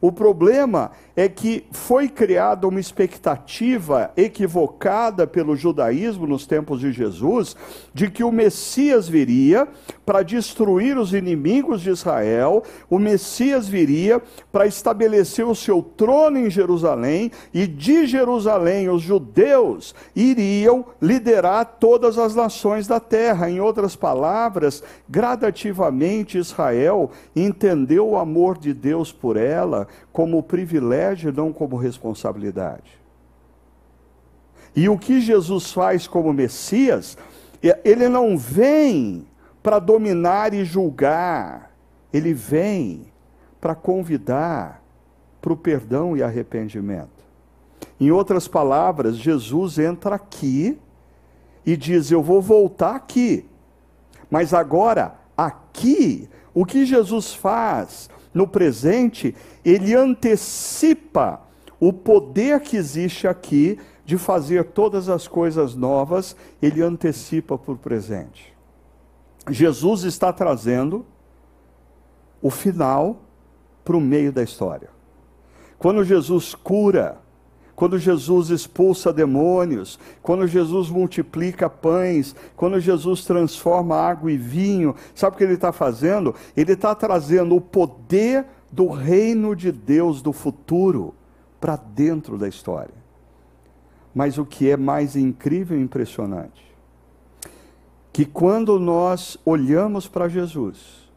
O 0.00 0.12
problema 0.12 0.92
é 1.16 1.28
que 1.28 1.64
foi 1.72 2.08
criada 2.08 2.68
uma 2.68 2.78
expectativa 2.78 4.12
equivocada 4.16 5.26
pelo 5.26 5.56
judaísmo 5.56 6.26
nos 6.26 6.46
tempos 6.46 6.78
de 6.78 6.92
Jesus, 6.92 7.56
de 7.92 8.08
que 8.08 8.22
o 8.22 8.30
Messias 8.30 9.08
viria 9.08 9.66
para 10.06 10.22
destruir 10.22 10.96
os 10.96 11.12
inimigos 11.12 11.80
de 11.80 11.90
Israel, 11.90 12.62
o 12.88 12.98
Messias 12.98 13.68
viria 13.68 14.22
para 14.52 14.66
estabelecer 14.66 15.44
o 15.44 15.56
seu 15.56 15.82
trono 15.82 16.38
em 16.38 16.48
Jerusalém, 16.48 17.32
e 17.52 17.66
de 17.66 18.06
Jerusalém 18.06 18.88
os 18.88 19.02
judeus 19.02 19.94
iriam 20.14 20.84
liderar 21.02 21.78
todas 21.80 22.16
as 22.16 22.34
nações 22.36 22.86
da 22.86 23.00
terra. 23.00 23.50
Em 23.50 23.60
outras 23.60 23.96
palavras, 23.96 24.84
gradativamente 25.08 26.38
Israel 26.38 27.10
entendeu 27.34 28.08
o 28.08 28.16
amor 28.16 28.56
de 28.56 28.72
Deus 28.72 29.10
por 29.10 29.36
ela 29.36 29.87
como 30.12 30.42
privilégio, 30.42 31.32
não 31.32 31.52
como 31.52 31.76
responsabilidade. 31.76 32.98
E 34.74 34.88
o 34.88 34.98
que 34.98 35.20
Jesus 35.20 35.72
faz 35.72 36.06
como 36.06 36.32
Messias, 36.32 37.16
é, 37.62 37.78
ele 37.84 38.08
não 38.08 38.36
vem 38.36 39.26
para 39.62 39.78
dominar 39.78 40.54
e 40.54 40.64
julgar, 40.64 41.72
ele 42.12 42.32
vem 42.32 43.06
para 43.60 43.74
convidar 43.74 44.82
para 45.40 45.52
o 45.52 45.56
perdão 45.56 46.16
e 46.16 46.22
arrependimento. 46.22 47.18
Em 48.00 48.10
outras 48.10 48.46
palavras, 48.46 49.16
Jesus 49.16 49.78
entra 49.78 50.14
aqui 50.14 50.78
e 51.66 51.76
diz: 51.76 52.10
Eu 52.10 52.22
vou 52.22 52.40
voltar 52.40 52.94
aqui. 52.94 53.44
Mas 54.30 54.54
agora, 54.54 55.14
aqui, 55.36 56.28
o 56.54 56.64
que 56.64 56.84
Jesus 56.84 57.34
faz 57.34 58.08
no 58.32 58.46
presente, 58.46 59.34
ele 59.70 59.94
antecipa 59.94 61.40
o 61.80 61.92
poder 61.92 62.60
que 62.60 62.76
existe 62.76 63.26
aqui 63.26 63.78
de 64.04 64.16
fazer 64.16 64.64
todas 64.64 65.08
as 65.08 65.28
coisas 65.28 65.74
novas, 65.74 66.34
ele 66.62 66.82
antecipa 66.82 67.58
para 67.58 67.72
o 67.72 67.76
presente. 67.76 68.54
Jesus 69.50 70.04
está 70.04 70.32
trazendo 70.32 71.04
o 72.40 72.50
final 72.50 73.22
para 73.84 73.96
o 73.96 74.00
meio 74.00 74.32
da 74.32 74.42
história. 74.42 74.90
Quando 75.78 76.04
Jesus 76.04 76.54
cura, 76.54 77.18
quando 77.76 77.98
Jesus 77.98 78.50
expulsa 78.50 79.12
demônios, 79.12 79.98
quando 80.22 80.46
Jesus 80.46 80.90
multiplica 80.90 81.70
pães, 81.70 82.34
quando 82.56 82.80
Jesus 82.80 83.24
transforma 83.24 83.96
água 83.96 84.32
em 84.32 84.36
vinho, 84.36 84.94
sabe 85.14 85.36
o 85.36 85.38
que 85.38 85.44
ele 85.44 85.54
está 85.54 85.70
fazendo? 85.70 86.34
Ele 86.56 86.72
está 86.72 86.94
trazendo 86.94 87.54
o 87.54 87.60
poder 87.60 88.46
do 88.70 88.88
reino 88.88 89.56
de 89.56 89.72
Deus 89.72 90.20
do 90.20 90.32
futuro 90.32 91.14
para 91.60 91.76
dentro 91.76 92.38
da 92.38 92.48
história. 92.48 92.94
Mas 94.14 94.38
o 94.38 94.44
que 94.44 94.70
é 94.70 94.76
mais 94.76 95.16
incrível 95.16 95.78
e 95.78 95.82
impressionante, 95.82 96.64
que 98.12 98.24
quando 98.24 98.78
nós 98.78 99.38
olhamos 99.44 100.08
para 100.08 100.28
Jesus, 100.28 101.08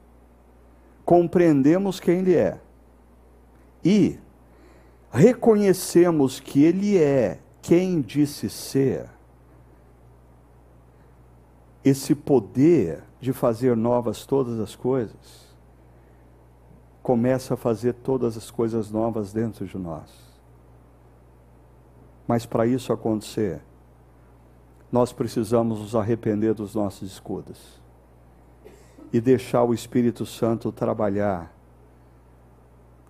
compreendemos 1.04 2.00
quem 2.00 2.20
Ele 2.20 2.36
é 2.36 2.60
e 3.84 4.20
reconhecemos 5.12 6.40
que 6.40 6.64
Ele 6.64 6.98
é 6.98 7.40
quem 7.62 8.02
disse 8.02 8.50
ser, 8.50 9.08
esse 11.84 12.14
poder 12.14 13.04
de 13.20 13.34
fazer 13.34 13.76
novas 13.76 14.26
todas 14.26 14.60
as 14.60 14.76
coisas, 14.76 15.41
começa 17.02 17.56
a 17.56 17.58
fazer 17.58 17.94
todas 17.94 18.38
as 18.38 18.52
coisas 18.52 18.92
novas 18.92 19.34
dentro 19.34 19.66
de 19.66 19.78
nós. 19.78 20.10
Mas 22.28 22.46
para 22.46 22.66
isso 22.66 22.94
acontecer, 22.94 23.62
nós 24.92 25.12
precisamos 25.12 25.80
nos 25.80 25.96
arrepender 25.96 26.54
dos 26.54 26.76
nossos 26.76 27.12
escudos 27.12 27.82
e 29.12 29.20
deixar 29.20 29.64
o 29.64 29.74
Espírito 29.74 30.26
Santo 30.26 30.72
trabalhar 30.72 31.54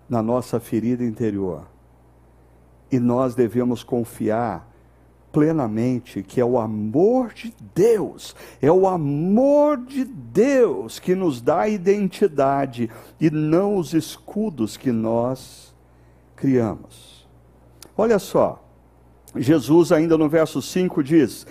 na 0.08 0.22
nossa 0.22 0.58
ferida 0.58 1.04
interior. 1.04 1.66
E 2.90 2.98
nós 2.98 3.34
devemos 3.34 3.82
confiar 3.82 4.68
plenamente 5.32 6.22
que 6.22 6.40
é 6.40 6.44
o 6.44 6.58
amor 6.58 7.32
de 7.32 7.54
Deus, 7.74 8.36
é 8.60 8.70
o 8.70 8.86
amor 8.86 9.78
de 9.78 10.04
Deus 10.04 10.98
que 10.98 11.14
nos 11.14 11.40
dá 11.40 11.66
identidade 11.66 12.90
e 13.20 13.30
não 13.30 13.76
os 13.76 13.94
escudos 13.94 14.76
que 14.76 14.92
nós 14.92 15.74
criamos. 16.36 17.26
Olha 17.96 18.18
só, 18.18 18.62
Jesus, 19.34 19.90
ainda 19.92 20.18
no 20.18 20.28
verso 20.28 20.60
5, 20.60 21.02
diz: 21.02 21.46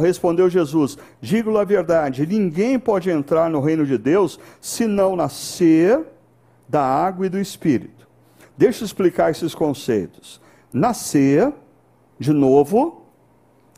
Respondeu 0.00 0.48
Jesus: 0.48 0.96
Digo-lhe 1.20 1.58
a 1.58 1.64
verdade, 1.64 2.26
ninguém 2.26 2.78
pode 2.78 3.10
entrar 3.10 3.50
no 3.50 3.60
reino 3.60 3.84
de 3.84 3.98
Deus 3.98 4.40
se 4.60 4.86
não 4.86 5.14
nascer 5.14 6.00
da 6.68 6.82
água 6.82 7.26
e 7.26 7.28
do 7.28 7.38
espírito. 7.38 8.08
Deixa 8.56 8.82
eu 8.82 8.86
explicar 8.86 9.30
esses 9.30 9.54
conceitos. 9.54 10.40
Nascer 10.72 11.52
de 12.22 12.32
novo, 12.32 13.02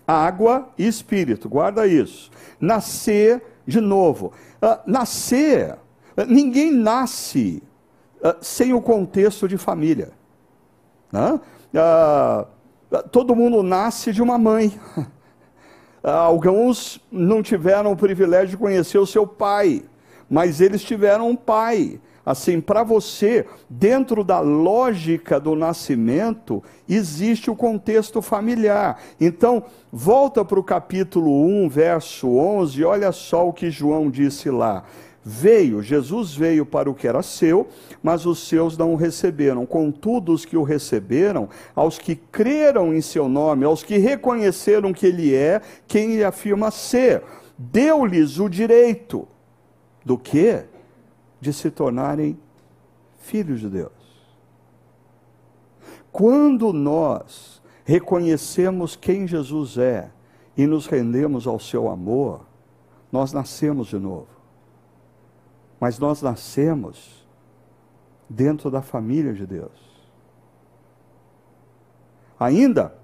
água 0.07 0.69
e 0.77 0.87
espírito, 0.87 1.49
guarda 1.49 1.87
isso. 1.87 2.31
Nascer 2.61 3.43
de 3.67 3.81
novo. 3.81 4.33
Uh, 4.63 4.79
nascer, 4.87 5.73
uh, 6.17 6.27
ninguém 6.29 6.71
nasce 6.71 7.63
uh, 8.21 8.37
sem 8.43 8.75
o 8.75 8.83
contexto 8.83 9.49
de 9.49 9.57
família. 9.57 10.13
Né? 11.11 11.41
todo 13.11 13.35
mundo 13.35 13.63
nasce 13.63 14.13
de 14.13 14.23
uma 14.23 14.39
mãe. 14.39 14.79
Alguns 16.03 17.01
não 17.11 17.43
tiveram 17.43 17.93
o 17.93 17.97
privilégio 17.97 18.51
de 18.51 18.57
conhecer 18.57 18.99
o 18.99 19.07
seu 19.07 19.27
pai, 19.27 19.85
mas 20.29 20.61
eles 20.61 20.83
tiveram 20.83 21.31
um 21.31 21.37
pai. 21.37 22.01
Assim, 22.25 22.61
para 22.61 22.83
você, 22.83 23.45
dentro 23.69 24.25
da 24.25 24.41
lógica 24.41 25.39
do 25.39 25.55
nascimento, 25.55 26.63
existe 26.89 27.51
o 27.51 27.57
contexto 27.57 28.23
familiar. 28.23 28.99
Então, 29.21 29.65
volta 29.93 30.45
para 30.45 30.59
o 30.59 30.65
capítulo 30.65 31.47
1, 31.47 31.69
verso 31.69 32.29
11, 32.29 32.83
olha 32.85 33.13
só 33.13 33.47
o 33.47 33.53
que 33.53 33.71
João 33.71 34.11
disse 34.11 34.51
lá. 34.51 34.85
Veio, 35.27 35.83
Jesus 35.83 36.35
veio 36.35 36.67
para 36.67 36.91
o 36.91 36.95
que 36.95 37.09
era 37.09 37.23
seu, 37.23 37.67
mas 38.03 38.27
os 38.27 38.47
seus 38.47 38.77
não 38.77 38.93
o 38.93 38.97
receberam. 38.97 39.65
Contudo, 39.65 40.33
os 40.33 40.45
que 40.45 40.57
o 40.57 40.63
receberam, 40.63 41.49
aos 41.75 41.99
que 41.99 42.15
creram 42.15 42.93
em 42.93 43.01
seu 43.01 43.27
nome, 43.27 43.65
aos 43.65 43.83
que 43.83 43.97
reconheceram 43.97 44.93
que 44.93 45.07
ele 45.07 45.35
é 45.35 45.63
quem 45.89 46.13
ele 46.13 46.25
afirma 46.25 46.71
ser, 46.71 47.23
deu-lhes 47.57 48.39
o 48.39 48.51
direito 48.51 49.27
do 50.05 50.19
que? 50.19 50.63
De 51.45 51.53
se 51.53 51.71
tornarem 51.71 52.39
filhos 53.19 53.61
de 53.61 53.69
Deus. 53.69 53.93
Quando 56.11 56.73
nós 56.73 57.63
reconhecemos 57.85 58.97
quem 58.97 59.27
Jesus 59.29 59.77
é 59.77 60.11
e 60.57 60.67
nos 60.67 60.87
rendemos 60.87 61.47
ao 61.47 61.61
seu 61.61 61.91
amor, 61.91 62.47
nós 63.13 63.31
nascemos 63.31 63.89
de 63.89 63.99
novo. 63.99 64.29
Mas 65.79 65.99
nós 65.99 66.23
nascemos 66.23 67.27
dentro 68.27 68.71
da 68.71 68.81
família 68.81 69.35
de 69.35 69.45
Deus. 69.47 69.85
Ainda, 72.41 72.97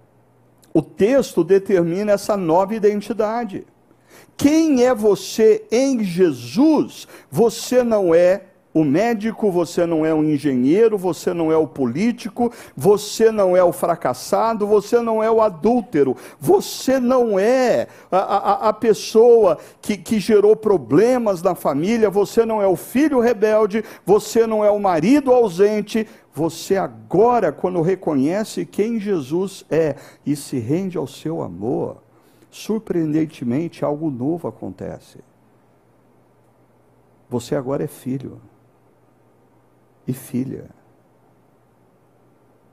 o 0.72 0.80
texto 0.80 1.44
determina 1.44 2.12
essa 2.12 2.38
nova 2.38 2.74
identidade. 2.74 3.66
Quem 4.36 4.84
é 4.84 4.94
você 4.94 5.64
em 5.70 6.02
Jesus? 6.02 7.06
Você 7.30 7.82
não 7.82 8.14
é 8.14 8.42
o 8.72 8.84
médico, 8.84 9.50
você 9.50 9.84
não 9.84 10.06
é 10.06 10.14
o 10.14 10.22
engenheiro, 10.22 10.96
você 10.96 11.34
não 11.34 11.50
é 11.50 11.56
o 11.56 11.66
político, 11.66 12.52
você 12.76 13.32
não 13.32 13.56
é 13.56 13.64
o 13.64 13.72
fracassado, 13.72 14.66
você 14.66 15.00
não 15.00 15.22
é 15.22 15.30
o 15.30 15.40
adúltero, 15.40 16.16
você 16.38 17.00
não 17.00 17.38
é 17.38 17.88
a, 18.10 18.18
a, 18.18 18.68
a 18.68 18.72
pessoa 18.72 19.58
que, 19.82 19.96
que 19.96 20.20
gerou 20.20 20.54
problemas 20.54 21.42
na 21.42 21.54
família, 21.54 22.08
você 22.08 22.44
não 22.46 22.62
é 22.62 22.66
o 22.66 22.76
filho 22.76 23.18
rebelde, 23.18 23.84
você 24.06 24.46
não 24.46 24.64
é 24.64 24.70
o 24.70 24.78
marido 24.78 25.32
ausente, 25.32 26.06
você 26.32 26.76
agora, 26.76 27.50
quando 27.50 27.82
reconhece 27.82 28.64
quem 28.64 29.00
Jesus 29.00 29.64
é 29.68 29.96
e 30.24 30.36
se 30.36 30.60
rende 30.60 30.96
ao 30.96 31.08
seu 31.08 31.42
amor, 31.42 31.96
surpreendentemente, 32.50 33.84
algo 33.84 34.10
novo 34.10 34.48
acontece. 34.48 35.18
Você 37.28 37.54
agora 37.54 37.84
é 37.84 37.86
filho 37.86 38.40
e 40.06 40.12
filha. 40.12 40.68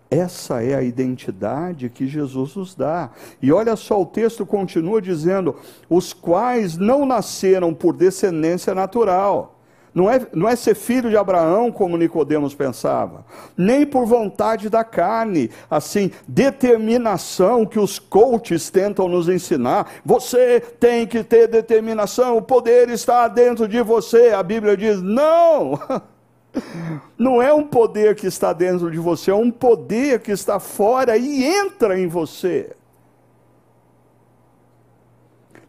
Essa 0.09 0.63
é 0.63 0.73
a 0.73 0.81
identidade 0.81 1.89
que 1.89 2.07
Jesus 2.07 2.55
nos 2.55 2.73
dá. 2.73 3.11
E 3.41 3.51
olha 3.51 3.75
só, 3.75 4.01
o 4.01 4.05
texto 4.05 4.45
continua 4.45 5.01
dizendo: 5.01 5.55
os 5.89 6.13
quais 6.13 6.77
não 6.77 7.05
nasceram 7.05 7.73
por 7.73 7.95
descendência 7.95 8.73
natural 8.73 9.56
não 9.97 10.11
é, 10.11 10.27
não 10.31 10.47
é 10.47 10.55
ser 10.55 10.75
filho 10.75 11.09
de 11.09 11.17
Abraão, 11.17 11.71
como 11.71 11.97
Nicodemos 11.97 12.53
pensava, 12.53 13.25
nem 13.57 13.83
por 13.83 14.05
vontade 14.05 14.69
da 14.69 14.83
carne, 14.83 15.49
assim, 15.67 16.11
determinação 16.27 17.65
que 17.65 17.79
os 17.79 17.97
coaches 17.97 18.69
tentam 18.69 19.07
nos 19.07 19.27
ensinar. 19.27 19.91
Você 20.05 20.59
tem 20.59 21.07
que 21.07 21.23
ter 21.23 21.47
determinação, 21.47 22.37
o 22.37 22.43
poder 22.43 22.89
está 22.89 23.27
dentro 23.27 23.67
de 23.67 23.81
você. 23.81 24.29
A 24.29 24.43
Bíblia 24.43 24.77
diz: 24.77 25.01
não! 25.01 25.79
Não 27.17 27.41
é 27.41 27.51
um 27.51 27.63
poder 27.63 28.15
que 28.15 28.27
está 28.27 28.53
dentro 28.53 28.91
de 28.91 28.99
você, 28.99 29.31
é 29.31 29.35
um 29.35 29.49
poder 29.49 30.19
que 30.19 30.31
está 30.31 30.59
fora 30.59 31.17
e 31.17 31.43
entra 31.43 31.99
em 31.99 32.07
você. 32.07 32.75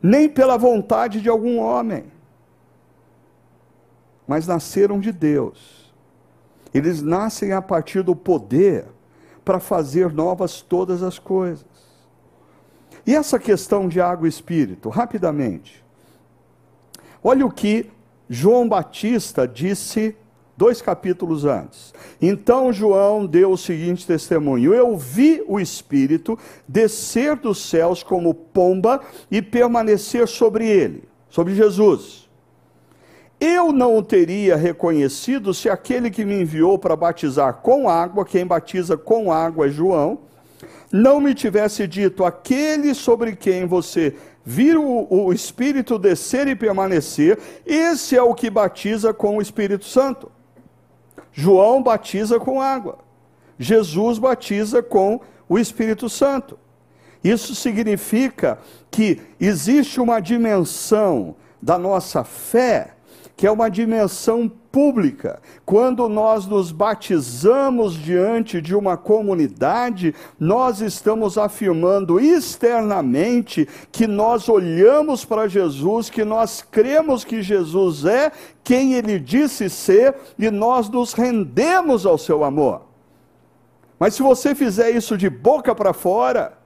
Nem 0.03 0.29
pela 0.29 0.59
vontade 0.59 1.23
de 1.23 1.31
algum 1.31 1.59
homem 1.59 2.18
mas 4.29 4.47
nasceram 4.47 5.01
de 5.01 5.11
Deus. 5.11 5.91
Eles 6.75 7.01
nascem 7.01 7.53
a 7.53 7.63
partir 7.63 8.03
do 8.03 8.15
poder 8.15 8.85
para 9.43 9.59
fazer 9.59 10.13
novas 10.13 10.61
todas 10.61 11.03
as 11.03 11.19
coisas. 11.19 11.65
E 13.07 13.15
essa 13.15 13.39
questão 13.39 13.89
de 13.89 14.03
água 14.03 14.29
e 14.29 14.29
espírito, 14.29 14.91
rapidamente. 14.91 15.83
Olha 17.25 17.47
o 17.47 17.51
que 17.51 17.91
João 18.29 18.69
Batista 18.69 19.49
disse 19.49 20.15
dois 20.59 20.83
capítulos 20.83 21.47
antes. 21.47 21.95
Então 22.21 22.71
João 22.71 23.25
deu 23.25 23.53
o 23.53 23.57
seguinte 23.57 24.07
testemunho: 24.07 24.75
Eu 24.75 24.95
vi 24.99 25.43
o 25.49 25.59
Espírito 25.59 26.39
descer 26.69 27.37
dos 27.37 27.63
céus 27.65 28.03
como 28.03 28.35
pomba 28.35 29.01
e 29.31 29.41
permanecer 29.41 30.29
sobre 30.29 30.67
ele, 30.67 31.09
sobre 31.31 31.55
Jesus. 31.55 32.28
Eu 33.41 33.73
não 33.73 33.97
o 33.97 34.03
teria 34.03 34.57
reconhecido 34.57 35.55
se 35.55 35.71
aquele 35.71 36.11
que 36.11 36.25
me 36.25 36.41
enviou 36.41 36.77
para 36.77 36.97
batizar 36.97 37.55
com 37.55 37.89
água, 37.89 38.25
quem 38.25 38.45
batiza 38.45 38.97
com 38.97 39.33
água 39.33 39.67
é 39.67 39.71
João, 39.71 40.19
não 40.91 41.21
me 41.21 41.35
tivesse 41.35 41.87
dito: 41.87 42.25
aquele 42.25 42.95
sobre 42.95 43.37
quem 43.37 43.65
você 43.65 44.17
vira 44.45 44.81
o, 44.81 45.27
o 45.27 45.33
Espírito 45.33 45.99
descer 45.99 46.49
e 46.49 46.57
permanecer, 46.57 47.39
esse 47.65 48.17
é 48.17 48.23
o 48.23 48.35
que 48.35 48.51
batiza 48.51 49.15
com 49.15 49.37
o 49.37 49.43
Espírito 49.43 49.85
Santo. 49.85 50.33
João 51.33 51.81
batiza 51.81 52.41
com 52.41 52.61
água, 52.61 52.99
Jesus 53.57 54.19
batiza 54.19 54.83
com 54.83 55.21
o 55.49 55.59
Espírito 55.59 56.09
Santo. 56.09 56.59
Isso 57.23 57.55
significa 57.55 58.59
que 58.91 59.21
existe 59.39 60.01
uma 60.01 60.19
dimensão 60.19 61.37
da 61.61 61.77
nossa 61.79 62.25
fé 62.25 62.95
que 63.39 63.47
é 63.47 63.51
uma 63.53 63.71
dimensão 63.71 64.49
pública. 64.49 65.41
Quando 65.65 66.09
nós 66.09 66.45
nos 66.45 66.73
batizamos 66.73 67.95
diante 67.95 68.61
de 68.61 68.75
uma 68.75 68.97
comunidade, 68.97 70.13
nós 70.41 70.81
estamos 70.81 71.39
afirmando 71.39 72.19
externamente 72.19 73.69
que 73.93 74.09
nós 74.09 74.49
olhamos 74.49 75.25
para 75.25 75.47
Jesus, 75.47 76.11
que 76.11 76.25
nós 76.25 76.67
cremos 76.69 77.23
que 77.23 77.41
Jesus 77.41 78.05
é 78.05 78.33
quem 78.65 78.95
ele 78.95 79.21
disse 79.21 79.71
ser 79.71 80.17
e 80.37 80.51
nós 80.51 80.89
nos 80.89 81.13
rendemos 81.13 82.05
ao 82.05 82.19
seu 82.19 82.43
amor. 82.43 82.89
Mas 84.01 84.15
se 84.15 84.23
você 84.23 84.53
fizer 84.53 84.91
isso 84.91 85.17
de 85.17 85.31
boca 85.31 85.77
para 85.77 85.93
fora, 85.93 86.59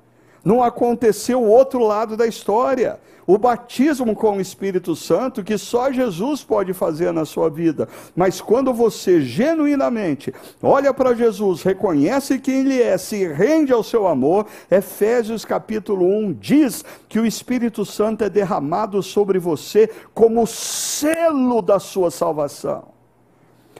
não 0.42 0.62
aconteceu 0.62 1.42
o 1.42 1.50
outro 1.50 1.80
lado 1.80 2.16
da 2.16 2.26
história 2.26 2.98
o 3.26 3.38
batismo 3.38 4.14
com 4.14 4.36
o 4.36 4.40
Espírito 4.40 4.96
Santo 4.96 5.42
que 5.42 5.56
só 5.56 5.92
Jesus 5.92 6.42
pode 6.42 6.72
fazer 6.72 7.12
na 7.12 7.24
sua 7.24 7.48
vida. 7.48 7.88
Mas 8.14 8.40
quando 8.40 8.72
você 8.72 9.20
genuinamente 9.20 10.32
olha 10.62 10.92
para 10.92 11.14
Jesus, 11.14 11.62
reconhece 11.62 12.38
quem 12.38 12.60
Ele 12.60 12.82
é, 12.82 12.98
se 12.98 13.26
rende 13.26 13.72
ao 13.72 13.82
seu 13.82 14.06
amor, 14.06 14.46
Efésios 14.70 15.44
capítulo 15.44 16.06
1 16.06 16.32
diz 16.34 16.84
que 17.08 17.18
o 17.18 17.26
Espírito 17.26 17.84
Santo 17.84 18.24
é 18.24 18.30
derramado 18.30 19.02
sobre 19.02 19.38
você 19.38 19.88
como 20.12 20.46
selo 20.46 21.62
da 21.62 21.78
sua 21.78 22.10
salvação. 22.10 22.92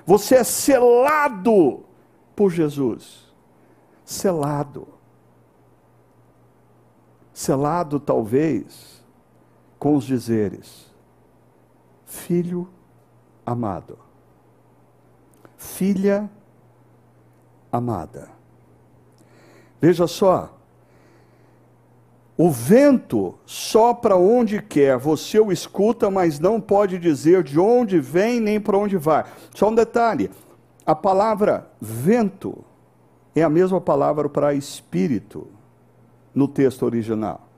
Você 0.07 0.37
é 0.37 0.45
selado 0.45 1.85
por 2.35 2.51
Jesus. 2.51 3.33
Selado. 4.05 4.89
Selado, 7.33 7.99
talvez 7.99 9.02
com 9.83 9.97
os 9.97 10.05
dizeres: 10.05 10.87
Filho 12.07 12.69
amado, 13.45 13.99
filha 15.57 16.31
amada. 17.73 18.31
Veja 19.81 20.07
só, 20.07 20.57
o 22.39 22.49
vento 22.49 23.35
sopra 23.45 24.15
onde 24.15 24.63
quer, 24.63 24.97
você 24.97 25.41
o 25.41 25.51
escuta, 25.51 26.09
mas 26.09 26.39
não 26.39 26.61
pode 26.61 26.97
dizer 26.97 27.43
de 27.43 27.59
onde 27.59 27.99
vem 27.99 28.39
nem 28.39 28.61
para 28.61 28.79
onde 28.79 28.97
vai. 28.97 29.25
Só 29.53 29.69
um 29.69 29.75
detalhe: 29.75 30.31
a 30.87 30.95
palavra 30.95 31.69
vento 31.81 32.65
é 33.35 33.43
a 33.43 33.51
mesma 33.51 33.81
palavra 33.81 34.29
para 34.29 34.55
espírito 34.55 35.49
no 36.33 36.47
texto 36.47 36.85
original. 36.85 37.49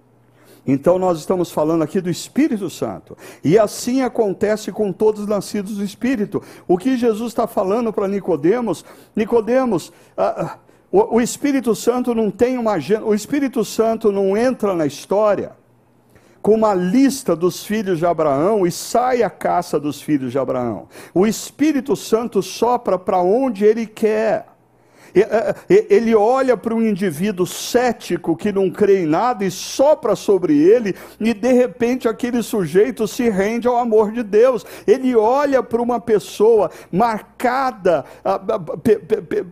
Então 0.66 0.98
nós 0.98 1.18
estamos 1.18 1.50
falando 1.50 1.82
aqui 1.82 2.00
do 2.00 2.10
Espírito 2.10 2.70
Santo. 2.70 3.16
E 3.42 3.58
assim 3.58 4.02
acontece 4.02 4.72
com 4.72 4.92
todos 4.92 5.22
os 5.22 5.26
nascidos 5.26 5.76
do 5.76 5.84
Espírito. 5.84 6.42
O 6.66 6.78
que 6.78 6.96
Jesus 6.96 7.28
está 7.28 7.46
falando 7.46 7.92
para 7.92 8.08
Nicodemos, 8.08 8.84
Nicodemos, 9.14 9.92
ah, 10.16 10.42
ah, 10.42 10.58
o, 10.90 11.16
o 11.16 11.20
Espírito 11.20 11.74
Santo 11.74 12.14
não 12.14 12.30
tem 12.30 12.56
uma 12.56 12.72
agenda, 12.72 13.04
o 13.04 13.14
Espírito 13.14 13.64
Santo 13.64 14.10
não 14.10 14.36
entra 14.36 14.74
na 14.74 14.86
história 14.86 15.52
com 16.44 16.54
uma 16.54 16.74
lista 16.74 17.34
dos 17.34 17.64
filhos 17.64 17.98
de 17.98 18.04
Abraão 18.04 18.66
e 18.66 18.70
sai 18.70 19.22
à 19.22 19.30
caça 19.30 19.80
dos 19.80 20.02
filhos 20.02 20.30
de 20.30 20.38
Abraão. 20.38 20.86
O 21.14 21.26
Espírito 21.26 21.96
Santo 21.96 22.42
sopra 22.42 22.98
para 22.98 23.18
onde 23.18 23.64
ele 23.64 23.86
quer. 23.86 24.53
É, 25.14 25.54
é, 25.68 25.86
ele 25.88 26.14
olha 26.14 26.56
para 26.56 26.74
um 26.74 26.82
indivíduo 26.82 27.46
cético 27.46 28.36
que 28.36 28.50
não 28.50 28.68
crê 28.68 29.02
em 29.02 29.06
nada 29.06 29.44
e 29.44 29.50
sopra 29.50 30.16
sobre 30.16 30.58
ele, 30.58 30.94
e 31.20 31.32
de 31.32 31.52
repente 31.52 32.08
aquele 32.08 32.42
sujeito 32.42 33.06
se 33.06 33.28
rende 33.30 33.68
ao 33.68 33.76
amor 33.76 34.10
de 34.10 34.22
Deus. 34.22 34.66
Ele 34.86 35.14
olha 35.14 35.62
para 35.62 35.80
uma 35.80 36.00
pessoa 36.00 36.70
marcada 36.90 38.04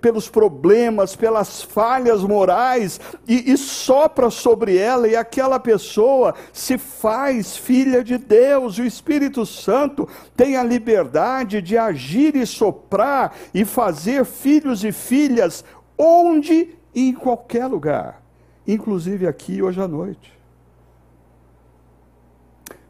pelos 0.00 0.28
problemas, 0.28 1.14
pelas 1.14 1.62
falhas 1.62 2.22
morais, 2.22 3.00
e, 3.28 3.52
e 3.52 3.56
sopra 3.56 4.30
sobre 4.30 4.76
ela, 4.76 5.06
e 5.06 5.14
aquela 5.14 5.60
pessoa 5.60 6.34
se 6.52 6.76
faz 6.76 7.56
filha 7.56 8.02
de 8.02 8.18
Deus. 8.18 8.78
O 8.78 8.84
Espírito 8.84 9.46
Santo 9.46 10.08
tem 10.36 10.56
a 10.56 10.64
liberdade 10.64 11.62
de 11.62 11.78
agir 11.78 12.34
e 12.34 12.44
soprar 12.46 13.34
e 13.54 13.64
fazer 13.64 14.24
filhos 14.24 14.84
e 14.84 14.90
filhas 14.90 15.51
onde 15.96 16.74
e 16.94 17.08
em 17.08 17.14
qualquer 17.14 17.66
lugar, 17.66 18.22
inclusive 18.66 19.26
aqui 19.26 19.62
hoje 19.62 19.80
à 19.80 19.88
noite. 19.88 20.32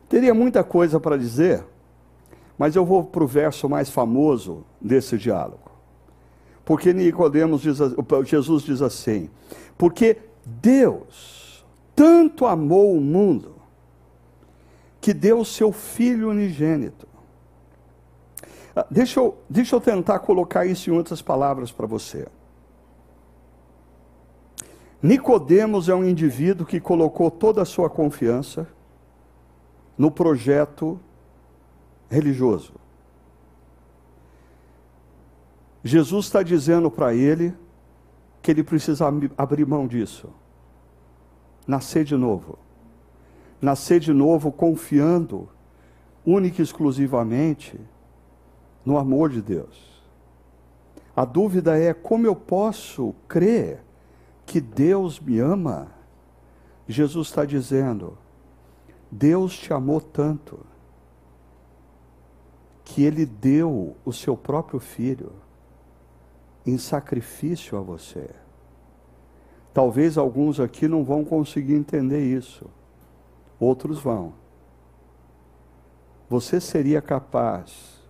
Teria 0.09 0.35
muita 0.35 0.63
coisa 0.63 1.01
para 1.01 1.17
dizer, 1.17 1.65
mas 2.59 2.77
eu 2.77 2.85
vou 2.85 3.05
para 3.05 3.25
o 3.25 3.27
verso 3.27 3.69
mais 3.69 3.89
famoso 3.89 4.65
desse 4.81 5.17
diálogo. 5.17 5.71
Porque 6.65 6.93
Nicodemos 6.93 7.63
diz, 7.63 7.79
Jesus 8.25 8.63
diz 8.63 8.83
assim: 8.83 9.31
porque 9.77 10.19
Deus 10.45 11.65
tanto 11.95 12.47
amou 12.47 12.95
o 12.95 13.01
mundo 13.01 13.57
que 15.01 15.13
deu 15.13 15.45
seu 15.45 15.73
Filho 15.73 16.31
unigênito. 16.31 17.09
Ah, 18.75 18.87
deixa 18.91 19.21
eu, 19.21 19.37
deixa 19.51 19.77
eu 19.77 19.81
tentar 19.81 20.21
colocar 20.21 20.65
isso 20.65 20.89
em 20.89 20.93
outras 20.93 21.21
palavras 21.21 21.73
para 21.73 21.87
você. 21.87 22.27
Nicodemos 25.03 25.89
é 25.89 25.95
um 25.95 26.05
indivíduo 26.05 26.65
que 26.65 26.79
colocou 26.79 27.29
toda 27.29 27.61
a 27.61 27.65
sua 27.65 27.91
confiança 27.91 28.69
no 29.99 30.11
projeto 30.11 31.01
religioso. 32.09 32.75
Jesus 35.83 36.27
está 36.27 36.43
dizendo 36.43 36.89
para 36.89 37.13
ele 37.13 37.53
que 38.41 38.53
ele 38.53 38.63
precisa 38.63 39.07
abrir 39.37 39.67
mão 39.67 39.89
disso. 39.89 40.29
Nascer 41.67 42.05
de 42.05 42.17
novo. 42.17 42.57
Nascer 43.61 43.99
de 43.99 44.13
novo 44.13 44.53
confiando 44.53 45.49
única 46.25 46.63
e 46.63 46.65
exclusivamente 46.65 47.79
no 48.85 48.97
amor 48.97 49.31
de 49.31 49.43
Deus. 49.43 50.01
A 51.15 51.25
dúvida 51.25 51.77
é 51.77 51.93
como 51.93 52.27
eu 52.27 52.37
posso 52.37 53.15
crer 53.27 53.81
que 54.47 54.61
Deus 54.61 55.21
me 55.21 55.39
ama, 55.39 55.89
Jesus 56.87 57.29
está 57.29 57.45
dizendo: 57.45 58.19
Deus 59.11 59.57
te 59.57 59.73
amou 59.73 60.01
tanto 60.01 60.59
que 62.85 63.03
Ele 63.03 63.25
deu 63.25 63.97
o 64.05 64.13
seu 64.13 64.37
próprio 64.37 64.81
filho 64.81 65.33
em 66.67 66.79
sacrifício 66.79 67.77
a 67.79 67.81
você. 67.81 68.31
Talvez 69.73 70.19
alguns 70.19 70.61
aqui 70.61 70.87
não 70.87 71.03
vão 71.03 71.25
conseguir 71.25 71.75
entender 71.75 72.23
isso, 72.23 72.67
outros 73.59 73.99
vão. 73.99 74.35
Você 76.29 76.61
seria 76.61 77.01
capaz 77.01 78.01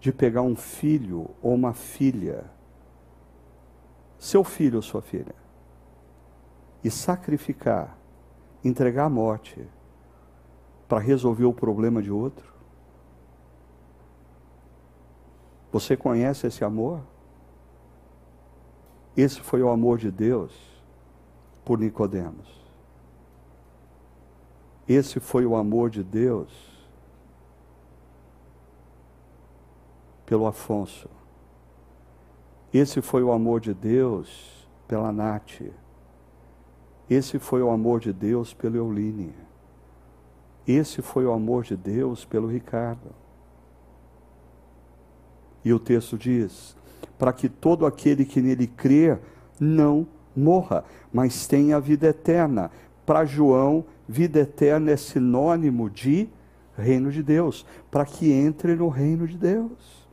de 0.00 0.12
pegar 0.12 0.42
um 0.42 0.56
filho 0.56 1.30
ou 1.42 1.54
uma 1.54 1.74
filha, 1.74 2.44
seu 4.18 4.44
filho 4.44 4.76
ou 4.76 4.82
sua 4.82 5.02
filha, 5.02 5.34
e 6.86 6.90
sacrificar, 6.90 7.98
entregar 8.62 9.06
a 9.06 9.10
morte 9.10 9.68
para 10.86 11.00
resolver 11.00 11.44
o 11.44 11.52
problema 11.52 12.00
de 12.00 12.12
outro? 12.12 12.54
Você 15.72 15.96
conhece 15.96 16.46
esse 16.46 16.64
amor? 16.64 17.00
Esse 19.16 19.40
foi 19.40 19.64
o 19.64 19.68
amor 19.68 19.98
de 19.98 20.12
Deus 20.12 20.54
por 21.64 21.76
Nicodemos. 21.76 22.64
Esse 24.86 25.18
foi 25.18 25.44
o 25.44 25.56
amor 25.56 25.90
de 25.90 26.04
Deus 26.04 26.86
pelo 30.24 30.46
Afonso. 30.46 31.10
Esse 32.72 33.02
foi 33.02 33.24
o 33.24 33.32
amor 33.32 33.58
de 33.58 33.74
Deus 33.74 34.68
pela 34.86 35.10
Nath. 35.10 35.62
Esse 37.08 37.38
foi 37.38 37.62
o 37.62 37.70
amor 37.70 38.00
de 38.00 38.12
Deus 38.12 38.52
pelo 38.52 38.76
Euline. 38.76 39.32
Esse 40.66 41.00
foi 41.00 41.24
o 41.24 41.32
amor 41.32 41.62
de 41.62 41.76
Deus 41.76 42.24
pelo 42.24 42.48
Ricardo. 42.48 43.10
E 45.64 45.72
o 45.72 45.78
texto 45.78 46.18
diz: 46.18 46.76
para 47.18 47.32
que 47.32 47.48
todo 47.48 47.86
aquele 47.86 48.24
que 48.24 48.40
nele 48.40 48.66
crer 48.66 49.20
não 49.58 50.06
morra, 50.34 50.84
mas 51.12 51.46
tenha 51.46 51.80
vida 51.80 52.08
eterna. 52.08 52.70
Para 53.04 53.24
João, 53.24 53.84
vida 54.08 54.40
eterna 54.40 54.90
é 54.90 54.96
sinônimo 54.96 55.88
de 55.88 56.28
reino 56.76 57.10
de 57.10 57.22
Deus, 57.22 57.64
para 57.90 58.04
que 58.04 58.30
entre 58.30 58.74
no 58.74 58.88
reino 58.88 59.26
de 59.26 59.38
Deus. 59.38 60.06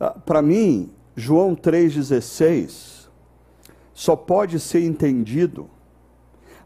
Ah, 0.00 0.10
para 0.10 0.42
mim, 0.42 0.90
João 1.14 1.54
3,16 1.54 3.05
só 3.96 4.14
pode 4.14 4.60
ser 4.60 4.84
entendido 4.84 5.70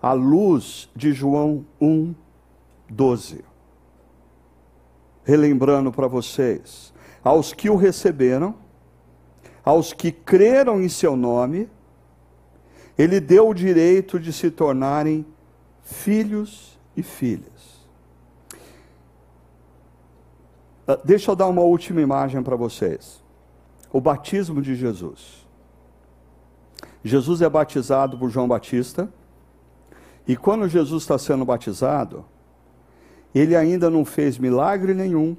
à 0.02 0.12
luz 0.12 0.90
de 0.96 1.12
João 1.12 1.64
1, 1.80 2.12
12. 2.90 3.44
Relembrando 5.22 5.92
para 5.92 6.08
vocês, 6.08 6.92
aos 7.22 7.52
que 7.52 7.70
o 7.70 7.76
receberam, 7.76 8.56
aos 9.64 9.92
que 9.92 10.10
creram 10.10 10.82
em 10.82 10.88
seu 10.88 11.14
nome, 11.14 11.68
ele 12.98 13.20
deu 13.20 13.48
o 13.48 13.54
direito 13.54 14.18
de 14.18 14.32
se 14.32 14.50
tornarem 14.50 15.24
filhos 15.84 16.80
e 16.96 17.02
filhas. 17.04 17.86
Ah, 20.84 20.98
deixa 21.04 21.30
eu 21.30 21.36
dar 21.36 21.46
uma 21.46 21.62
última 21.62 22.00
imagem 22.00 22.42
para 22.42 22.56
vocês. 22.56 23.22
O 23.92 24.00
batismo 24.00 24.60
de 24.60 24.74
Jesus. 24.74 25.39
Jesus 27.02 27.40
é 27.40 27.48
batizado 27.48 28.18
por 28.18 28.30
João 28.30 28.46
Batista, 28.46 29.08
e 30.26 30.36
quando 30.36 30.68
Jesus 30.68 31.02
está 31.02 31.18
sendo 31.18 31.44
batizado, 31.44 32.24
ele 33.34 33.56
ainda 33.56 33.88
não 33.88 34.04
fez 34.04 34.38
milagre 34.38 34.94
nenhum, 34.94 35.36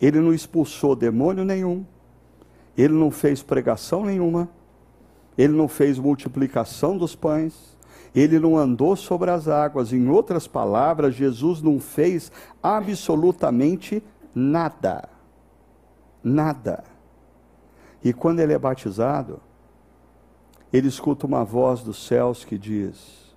ele 0.00 0.20
não 0.20 0.32
expulsou 0.32 0.96
demônio 0.96 1.44
nenhum, 1.44 1.84
ele 2.76 2.94
não 2.94 3.10
fez 3.10 3.42
pregação 3.42 4.04
nenhuma, 4.04 4.48
ele 5.36 5.52
não 5.52 5.68
fez 5.68 5.98
multiplicação 5.98 6.96
dos 6.96 7.14
pães, 7.14 7.76
ele 8.14 8.38
não 8.38 8.56
andou 8.56 8.94
sobre 8.96 9.30
as 9.30 9.48
águas. 9.48 9.92
Em 9.92 10.08
outras 10.08 10.46
palavras, 10.46 11.14
Jesus 11.14 11.62
não 11.62 11.80
fez 11.80 12.30
absolutamente 12.62 14.02
nada. 14.34 15.08
Nada. 16.22 16.84
E 18.04 18.12
quando 18.12 18.40
ele 18.40 18.52
é 18.52 18.58
batizado, 18.58 19.40
ele 20.72 20.88
escuta 20.88 21.26
uma 21.26 21.44
voz 21.44 21.82
dos 21.82 22.06
céus 22.06 22.44
que 22.44 22.56
diz: 22.56 23.36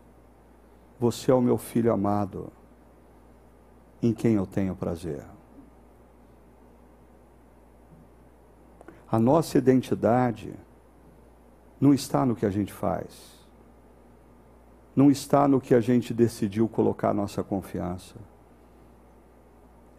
Você 1.00 1.30
é 1.30 1.34
o 1.34 1.42
meu 1.42 1.58
filho 1.58 1.92
amado, 1.92 2.52
em 4.02 4.14
quem 4.14 4.36
eu 4.36 4.46
tenho 4.46 4.76
prazer. 4.76 5.24
A 9.12 9.20
nossa 9.20 9.58
identidade 9.58 10.54
não 11.80 11.94
está 11.94 12.26
no 12.26 12.36
que 12.36 12.46
a 12.46 12.50
gente 12.50 12.72
faz, 12.72 13.38
não 14.96 15.12
está 15.12 15.48
no 15.48 15.60
que 15.60 15.76
a 15.76 15.82
gente 15.82 16.14
decidiu 16.14 16.70
colocar 16.70 17.14
nossa 17.14 17.44
confiança, 17.44 18.16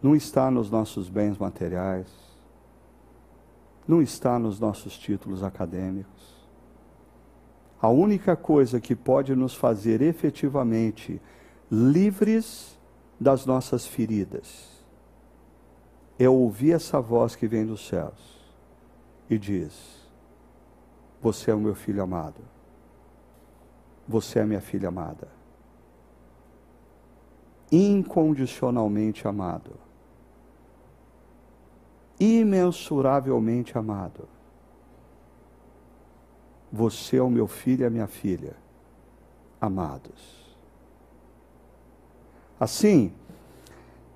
não 0.01 0.15
está 0.15 0.49
nos 0.49 0.71
nossos 0.71 1.07
bens 1.07 1.37
materiais, 1.37 2.07
não 3.87 4.01
está 4.01 4.39
nos 4.39 4.59
nossos 4.59 4.97
títulos 4.97 5.43
acadêmicos 5.43 6.36
a 7.81 7.89
única 7.89 8.35
coisa 8.35 8.79
que 8.79 8.95
pode 8.95 9.35
nos 9.35 9.53
fazer 9.53 10.01
efetivamente 10.01 11.21
livres 11.71 12.77
das 13.19 13.45
nossas 13.45 13.85
feridas 13.85 14.83
é 16.17 16.27
ouvir 16.27 16.71
essa 16.71 16.99
voz 16.99 17.35
que 17.35 17.47
vem 17.47 17.65
dos 17.65 17.87
céus 17.87 18.37
e 19.29 19.37
diz: 19.37 20.07
Você 21.21 21.51
é 21.51 21.53
o 21.53 21.59
meu 21.59 21.75
filho 21.75 22.01
amado. 22.01 22.41
Você 24.07 24.39
é 24.39 24.45
minha 24.45 24.61
filha 24.61 24.87
amada. 24.87 25.27
incondicionalmente 27.69 29.27
amado, 29.27 29.75
imensuravelmente 32.17 33.77
amado. 33.77 34.36
Você 36.77 37.17
é 37.17 37.23
o 37.23 37.29
meu 37.29 37.47
filho 37.47 37.81
e 37.81 37.85
a 37.85 37.89
minha 37.89 38.05
filha, 38.05 38.55
amados. 39.59 40.45
Assim, 42.59 43.11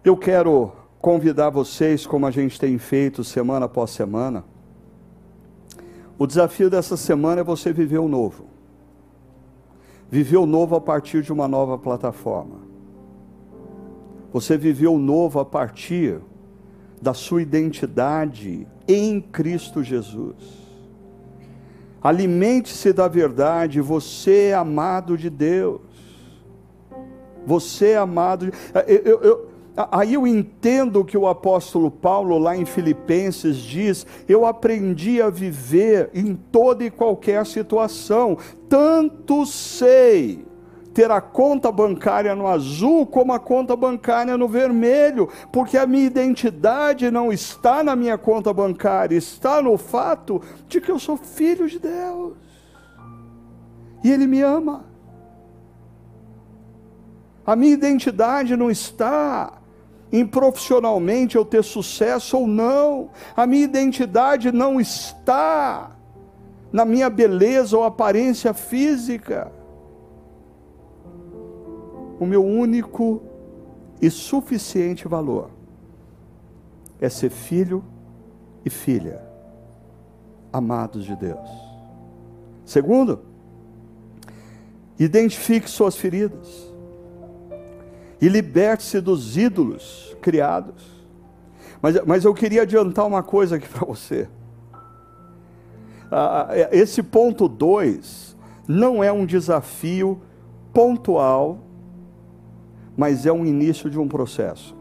eu 0.05 0.15
quero 0.15 0.71
convidar 0.99 1.49
vocês, 1.49 2.05
como 2.05 2.27
a 2.27 2.29
gente 2.29 2.59
tem 2.59 2.77
feito 2.77 3.23
semana 3.23 3.65
após 3.65 3.89
semana. 3.89 4.45
O 6.19 6.27
desafio 6.27 6.69
dessa 6.69 6.95
semana 6.95 7.41
é 7.41 7.43
você 7.43 7.73
viver 7.73 7.97
o 7.97 8.07
novo. 8.07 8.45
Viver 10.07 10.37
o 10.37 10.45
novo 10.45 10.75
a 10.75 10.81
partir 10.81 11.23
de 11.23 11.33
uma 11.33 11.47
nova 11.47 11.79
plataforma. 11.79 12.59
Você 14.31 14.55
viveu 14.55 14.93
o 14.93 14.99
novo 14.99 15.39
a 15.39 15.45
partir 15.45 16.21
da 17.01 17.15
sua 17.15 17.41
identidade 17.41 18.67
em 18.87 19.19
Cristo 19.19 19.81
Jesus. 19.83 20.60
Alimente-se 22.01 22.91
da 22.91 23.07
verdade, 23.07 23.79
você 23.79 24.47
é 24.49 24.53
amado 24.53 25.17
de 25.17 25.29
Deus. 25.29 25.81
Você 27.45 27.89
é 27.89 27.97
amado. 27.97 28.51
Eu, 28.87 28.97
eu, 29.03 29.21
eu, 29.21 29.51
Aí 29.89 30.15
eu 30.15 30.27
entendo 30.27 31.05
que 31.05 31.17
o 31.17 31.27
apóstolo 31.27 31.89
Paulo, 31.89 32.37
lá 32.37 32.57
em 32.57 32.65
Filipenses, 32.65 33.57
diz: 33.57 34.05
Eu 34.27 34.45
aprendi 34.45 35.21
a 35.21 35.29
viver 35.29 36.09
em 36.13 36.35
toda 36.35 36.83
e 36.83 36.91
qualquer 36.91 37.45
situação, 37.45 38.37
tanto 38.67 39.45
sei 39.45 40.45
ter 40.93 41.09
a 41.09 41.21
conta 41.21 41.71
bancária 41.71 42.35
no 42.35 42.47
azul 42.47 43.05
como 43.05 43.33
a 43.33 43.39
conta 43.39 43.75
bancária 43.75 44.37
no 44.37 44.47
vermelho, 44.47 45.29
porque 45.51 45.77
a 45.77 45.87
minha 45.87 46.05
identidade 46.05 47.09
não 47.09 47.31
está 47.31 47.83
na 47.83 47.95
minha 47.95 48.17
conta 48.17 48.53
bancária, 48.53 49.15
está 49.15 49.61
no 49.61 49.77
fato 49.77 50.41
de 50.67 50.81
que 50.81 50.91
eu 50.91 50.99
sou 50.99 51.17
filho 51.17 51.67
de 51.67 51.79
Deus 51.79 52.33
e 54.03 54.11
Ele 54.11 54.27
me 54.27 54.41
ama. 54.41 54.85
A 57.45 57.55
minha 57.55 57.73
identidade 57.73 58.55
não 58.55 58.69
está 58.69 59.53
em 60.11 60.25
profissionalmente 60.25 61.35
eu 61.35 61.45
ter 61.45 61.63
sucesso 61.63 62.37
ou 62.37 62.47
não. 62.47 63.09
A 63.35 63.47
minha 63.47 63.63
identidade 63.63 64.51
não 64.51 64.79
está 64.79 65.91
na 66.71 66.85
minha 66.85 67.09
beleza 67.09 67.77
ou 67.77 67.83
aparência 67.83 68.53
física. 68.53 69.51
O 72.21 72.25
meu 72.27 72.45
único 72.45 73.23
e 73.99 74.07
suficiente 74.11 75.07
valor 75.07 75.49
é 76.99 77.09
ser 77.09 77.31
filho 77.31 77.83
e 78.63 78.69
filha, 78.69 79.23
amados 80.53 81.03
de 81.03 81.15
Deus. 81.15 81.49
Segundo, 82.63 83.21
identifique 84.99 85.67
suas 85.67 85.95
feridas 85.95 86.71
e 88.21 88.29
liberte-se 88.29 89.01
dos 89.01 89.35
ídolos 89.35 90.15
criados. 90.21 90.85
Mas, 91.81 92.05
mas 92.05 92.23
eu 92.23 92.35
queria 92.35 92.61
adiantar 92.61 93.07
uma 93.07 93.23
coisa 93.23 93.55
aqui 93.55 93.67
para 93.67 93.83
você. 93.83 94.29
Ah, 96.11 96.49
é, 96.51 96.69
esse 96.71 97.01
ponto 97.01 97.47
2 97.47 98.37
não 98.67 99.03
é 99.03 99.11
um 99.11 99.25
desafio 99.25 100.21
pontual, 100.71 101.70
mas 103.01 103.25
é 103.25 103.33
um 103.33 103.43
início 103.43 103.89
de 103.89 103.97
um 103.97 104.07
processo. 104.07 104.77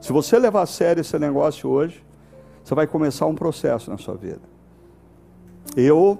Se 0.00 0.12
você 0.12 0.38
levar 0.38 0.62
a 0.62 0.66
sério 0.66 1.00
esse 1.00 1.18
negócio 1.18 1.68
hoje, 1.68 2.00
você 2.62 2.76
vai 2.76 2.86
começar 2.86 3.26
um 3.26 3.34
processo 3.34 3.90
na 3.90 3.98
sua 3.98 4.14
vida. 4.14 4.42
Eu 5.76 6.16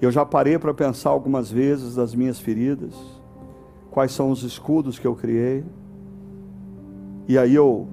eu 0.00 0.10
já 0.10 0.26
parei 0.26 0.58
para 0.58 0.74
pensar 0.74 1.10
algumas 1.10 1.52
vezes 1.52 1.94
das 1.94 2.16
minhas 2.16 2.40
feridas 2.40 2.94
quais 3.92 4.10
são 4.10 4.32
os 4.32 4.42
escudos 4.42 4.98
que 4.98 5.06
eu 5.06 5.14
criei. 5.14 5.64
E 7.28 7.38
aí 7.38 7.54
eu 7.54 7.86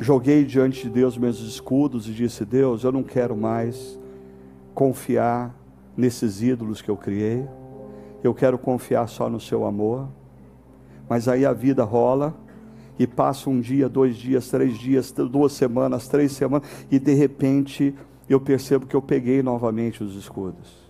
joguei 0.00 0.42
diante 0.42 0.84
de 0.84 0.88
Deus 0.88 1.18
meus 1.18 1.38
escudos 1.40 2.08
e 2.08 2.14
disse: 2.14 2.46
Deus, 2.46 2.82
eu 2.82 2.92
não 2.92 3.02
quero 3.02 3.36
mais 3.36 4.00
confiar 4.74 5.54
nesses 5.94 6.40
ídolos 6.40 6.80
que 6.80 6.90
eu 6.90 6.96
criei. 6.96 7.46
Eu 8.24 8.32
quero 8.32 8.56
confiar 8.56 9.06
só 9.06 9.28
no 9.28 9.38
seu 9.38 9.66
amor. 9.66 10.15
Mas 11.08 11.28
aí 11.28 11.44
a 11.46 11.52
vida 11.52 11.84
rola 11.84 12.34
e 12.98 13.06
passa 13.06 13.50
um 13.50 13.60
dia, 13.60 13.88
dois 13.88 14.16
dias, 14.16 14.48
três 14.48 14.78
dias, 14.78 15.12
duas 15.12 15.52
semanas, 15.52 16.08
três 16.08 16.32
semanas, 16.32 16.68
e 16.90 16.98
de 16.98 17.14
repente 17.14 17.94
eu 18.28 18.40
percebo 18.40 18.86
que 18.86 18.96
eu 18.96 19.02
peguei 19.02 19.42
novamente 19.42 20.02
os 20.02 20.16
escudos. 20.16 20.86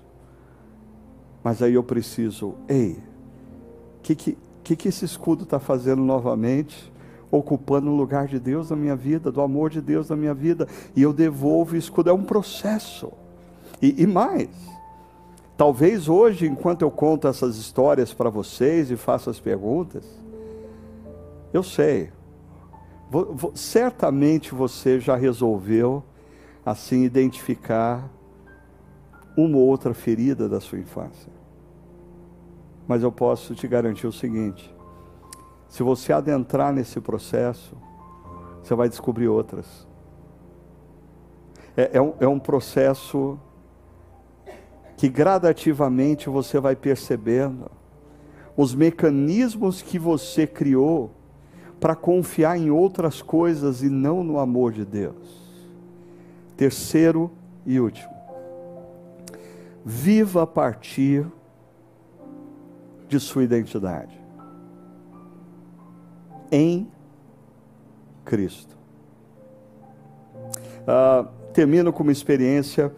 Mas 1.42 1.62
aí 1.62 1.74
eu 1.74 1.82
preciso, 1.82 2.54
ei, 2.68 2.98
que, 4.02 4.14
que, 4.14 4.38
que, 4.64 4.76
que 4.76 4.88
esse 4.88 5.04
escudo 5.04 5.44
está 5.44 5.58
fazendo 5.58 6.02
novamente? 6.02 6.92
Ocupando 7.30 7.90
o 7.90 7.96
lugar 7.96 8.28
de 8.28 8.38
Deus 8.38 8.70
na 8.70 8.76
minha 8.76 8.94
vida, 8.94 9.32
do 9.32 9.40
amor 9.40 9.68
de 9.68 9.80
Deus 9.80 10.08
na 10.08 10.16
minha 10.16 10.32
vida, 10.32 10.68
e 10.94 11.02
eu 11.02 11.12
devolvo 11.12 11.74
o 11.74 11.76
escudo. 11.76 12.08
É 12.08 12.12
um 12.12 12.22
processo. 12.22 13.12
E, 13.82 14.02
e 14.02 14.06
mais, 14.06 14.48
talvez 15.56 16.08
hoje, 16.08 16.46
enquanto 16.46 16.82
eu 16.82 16.90
conto 16.90 17.26
essas 17.26 17.56
histórias 17.56 18.12
para 18.12 18.28
vocês 18.28 18.90
e 18.90 18.96
faço 18.96 19.30
as 19.30 19.40
perguntas, 19.40 20.04
eu 21.52 21.62
sei, 21.62 22.10
vou, 23.10 23.34
vou, 23.34 23.52
certamente 23.54 24.54
você 24.54 25.00
já 25.00 25.16
resolveu 25.16 26.04
assim 26.64 27.04
identificar 27.04 28.10
uma 29.36 29.56
ou 29.56 29.66
outra 29.66 29.94
ferida 29.94 30.48
da 30.48 30.60
sua 30.60 30.78
infância. 30.78 31.32
Mas 32.86 33.02
eu 33.02 33.10
posso 33.10 33.54
te 33.54 33.66
garantir 33.66 34.06
o 34.06 34.12
seguinte: 34.12 34.74
se 35.68 35.82
você 35.82 36.12
adentrar 36.12 36.72
nesse 36.72 37.00
processo, 37.00 37.76
você 38.62 38.74
vai 38.74 38.88
descobrir 38.88 39.28
outras. 39.28 39.86
É, 41.76 41.98
é, 41.98 42.02
um, 42.02 42.14
é 42.20 42.26
um 42.26 42.38
processo 42.38 43.38
que 44.96 45.08
gradativamente 45.08 46.28
você 46.28 46.58
vai 46.58 46.74
percebendo 46.74 47.70
os 48.56 48.74
mecanismos 48.74 49.82
que 49.82 49.98
você 49.98 50.46
criou 50.46 51.10
para 51.78 51.94
confiar 51.94 52.58
em 52.58 52.70
outras 52.70 53.20
coisas 53.20 53.82
e 53.82 53.90
não 53.90 54.24
no 54.24 54.38
amor 54.38 54.72
de 54.72 54.84
Deus. 54.84 55.44
Terceiro 56.56 57.30
e 57.66 57.78
último, 57.78 58.14
viva 59.84 60.44
a 60.44 60.46
partir 60.46 61.26
de 63.08 63.20
sua 63.20 63.44
identidade 63.44 64.18
em 66.50 66.88
Cristo. 68.24 68.74
Uh, 70.82 71.28
termino 71.52 71.92
com 71.92 72.02
uma 72.02 72.12
experiência 72.12 72.92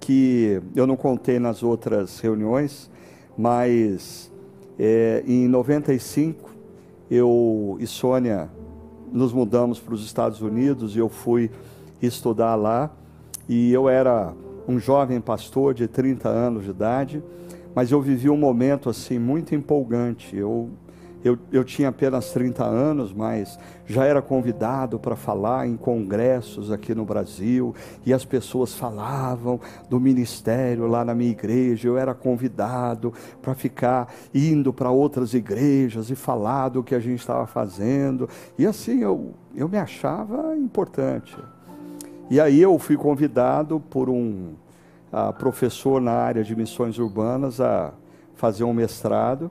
que 0.00 0.60
eu 0.74 0.86
não 0.86 0.96
contei 0.96 1.38
nas 1.38 1.62
outras 1.62 2.18
reuniões, 2.18 2.90
mas 3.36 4.32
é, 4.78 5.22
em 5.26 5.46
95 5.46 6.50
eu 7.10 7.76
e 7.78 7.86
Sônia 7.86 8.50
nos 9.12 9.32
mudamos 9.32 9.78
para 9.78 9.94
os 9.94 10.04
Estados 10.04 10.40
Unidos 10.40 10.96
e 10.96 10.98
eu 10.98 11.08
fui 11.08 11.50
estudar 12.00 12.54
lá 12.54 12.90
e 13.48 13.72
eu 13.72 13.88
era 13.88 14.32
um 14.66 14.78
jovem 14.78 15.20
pastor 15.20 15.74
de 15.74 15.86
30 15.86 16.28
anos 16.28 16.64
de 16.64 16.70
idade 16.70 17.22
mas 17.74 17.90
eu 17.90 18.00
vivi 18.00 18.28
um 18.28 18.36
momento 18.36 18.90
assim 18.90 19.18
muito 19.18 19.54
empolgante. 19.54 20.36
Eu, 20.36 20.70
eu, 21.24 21.38
eu 21.52 21.64
tinha 21.64 21.88
apenas 21.88 22.32
30 22.32 22.64
anos, 22.64 23.12
mas 23.12 23.58
já 23.86 24.04
era 24.04 24.22
convidado 24.22 24.98
para 24.98 25.16
falar 25.16 25.66
em 25.66 25.76
congressos 25.76 26.72
aqui 26.72 26.94
no 26.94 27.04
Brasil, 27.04 27.74
e 28.04 28.12
as 28.12 28.24
pessoas 28.24 28.74
falavam 28.74 29.60
do 29.88 30.00
ministério 30.00 30.86
lá 30.86 31.04
na 31.04 31.14
minha 31.14 31.30
igreja. 31.30 31.88
Eu 31.88 31.98
era 31.98 32.14
convidado 32.14 33.12
para 33.42 33.54
ficar 33.54 34.12
indo 34.34 34.72
para 34.72 34.90
outras 34.90 35.34
igrejas 35.34 36.10
e 36.10 36.14
falar 36.14 36.70
do 36.70 36.82
que 36.82 36.94
a 36.94 37.00
gente 37.00 37.20
estava 37.20 37.46
fazendo, 37.46 38.28
e 38.58 38.66
assim 38.66 39.02
eu, 39.02 39.34
eu 39.54 39.68
me 39.68 39.78
achava 39.78 40.56
importante. 40.56 41.36
E 42.30 42.40
aí 42.40 42.62
eu 42.62 42.78
fui 42.78 42.96
convidado 42.96 43.80
por 43.80 44.08
um 44.08 44.54
a 45.12 45.32
professor 45.32 46.00
na 46.00 46.12
área 46.12 46.44
de 46.44 46.54
missões 46.54 46.98
urbanas 46.98 47.60
a 47.60 47.92
fazer 48.34 48.64
um 48.64 48.72
mestrado. 48.72 49.50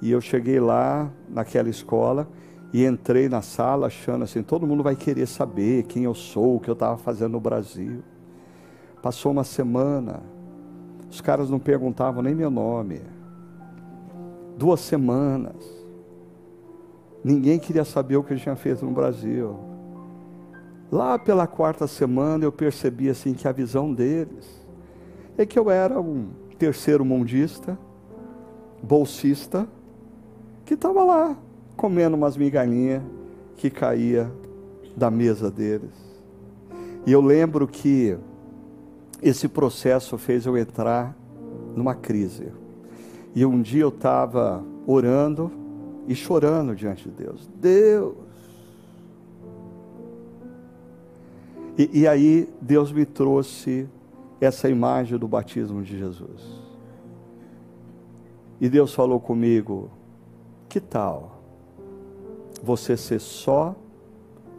E 0.00 0.10
eu 0.10 0.20
cheguei 0.20 0.60
lá 0.60 1.10
naquela 1.28 1.68
escola 1.68 2.28
e 2.72 2.84
entrei 2.84 3.28
na 3.28 3.42
sala 3.42 3.86
achando 3.86 4.24
assim, 4.24 4.42
todo 4.42 4.66
mundo 4.66 4.82
vai 4.82 4.94
querer 4.94 5.26
saber 5.26 5.84
quem 5.84 6.04
eu 6.04 6.14
sou, 6.14 6.56
o 6.56 6.60
que 6.60 6.68
eu 6.68 6.74
estava 6.74 6.96
fazendo 6.96 7.32
no 7.32 7.40
Brasil. 7.40 8.02
Passou 9.02 9.32
uma 9.32 9.44
semana, 9.44 10.22
os 11.10 11.20
caras 11.20 11.50
não 11.50 11.58
perguntavam 11.58 12.22
nem 12.22 12.34
meu 12.34 12.50
nome. 12.50 13.00
Duas 14.56 14.80
semanas, 14.80 15.78
Ninguém 17.22 17.58
queria 17.58 17.84
saber 17.84 18.16
o 18.16 18.22
que 18.22 18.32
ele 18.32 18.40
tinha 18.40 18.56
feito 18.56 18.84
no 18.84 18.92
Brasil. 18.92 19.58
Lá 20.90 21.18
pela 21.18 21.46
quarta 21.46 21.86
semana 21.86 22.44
eu 22.44 22.52
percebi 22.52 23.10
assim 23.10 23.34
que 23.34 23.46
a 23.46 23.52
visão 23.52 23.92
deles 23.92 24.66
é 25.36 25.44
que 25.44 25.58
eu 25.58 25.70
era 25.70 26.00
um 26.00 26.28
terceiro 26.58 27.04
mundista, 27.04 27.78
bolsista, 28.82 29.68
que 30.68 30.74
estava 30.74 31.02
lá 31.02 31.34
comendo 31.78 32.14
umas 32.14 32.36
migalhinhas 32.36 33.02
que 33.56 33.70
caía 33.70 34.30
da 34.94 35.10
mesa 35.10 35.50
deles. 35.50 35.94
E 37.06 37.10
eu 37.10 37.22
lembro 37.22 37.66
que 37.66 38.18
esse 39.22 39.48
processo 39.48 40.18
fez 40.18 40.44
eu 40.44 40.58
entrar 40.58 41.16
numa 41.74 41.94
crise. 41.94 42.52
E 43.34 43.46
um 43.46 43.62
dia 43.62 43.80
eu 43.80 43.88
estava 43.88 44.62
orando 44.86 45.50
e 46.06 46.14
chorando 46.14 46.76
diante 46.76 47.08
de 47.08 47.14
Deus. 47.16 47.48
Deus. 47.58 48.14
E, 51.78 52.00
e 52.00 52.06
aí 52.06 52.46
Deus 52.60 52.92
me 52.92 53.06
trouxe 53.06 53.88
essa 54.38 54.68
imagem 54.68 55.16
do 55.16 55.26
batismo 55.26 55.82
de 55.82 55.98
Jesus. 55.98 56.60
E 58.60 58.68
Deus 58.68 58.92
falou 58.92 59.18
comigo: 59.18 59.96
que 60.68 60.80
tal 60.80 61.38
você 62.62 62.96
ser 62.96 63.20
só 63.20 63.74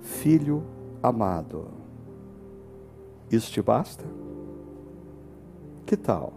filho 0.01 0.63
amado? 1.03 1.67
Isso 3.31 3.51
te 3.51 3.61
basta? 3.61 4.03
Que 5.85 5.95
tal? 5.95 6.33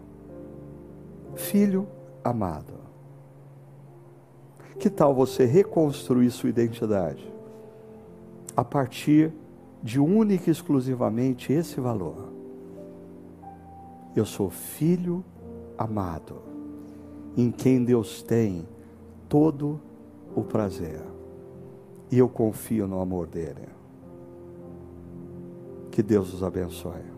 Filho 1.35 1.87
amado. 2.23 2.73
Que 4.77 4.89
tal 4.89 5.13
você 5.13 5.45
reconstruir 5.45 6.29
sua 6.29 6.49
identidade 6.49 7.31
a 8.55 8.63
partir 8.63 9.33
de 9.81 9.99
única 9.99 10.49
e 10.49 10.51
exclusivamente 10.51 11.51
esse 11.51 11.79
valor? 11.79 12.31
Eu 14.15 14.25
sou 14.25 14.49
filho 14.49 15.23
amado, 15.77 16.41
em 17.35 17.49
quem 17.49 17.83
Deus 17.83 18.21
tem 18.21 18.67
todo 19.33 19.81
o 20.35 20.43
prazer. 20.43 21.01
E 22.11 22.19
eu 22.19 22.29
confio 22.29 22.87
no 22.87 23.01
amor 23.01 23.25
dele. 23.25 23.67
Que 25.89 26.03
Deus 26.03 26.31
os 26.31 26.43
abençoe. 26.43 27.12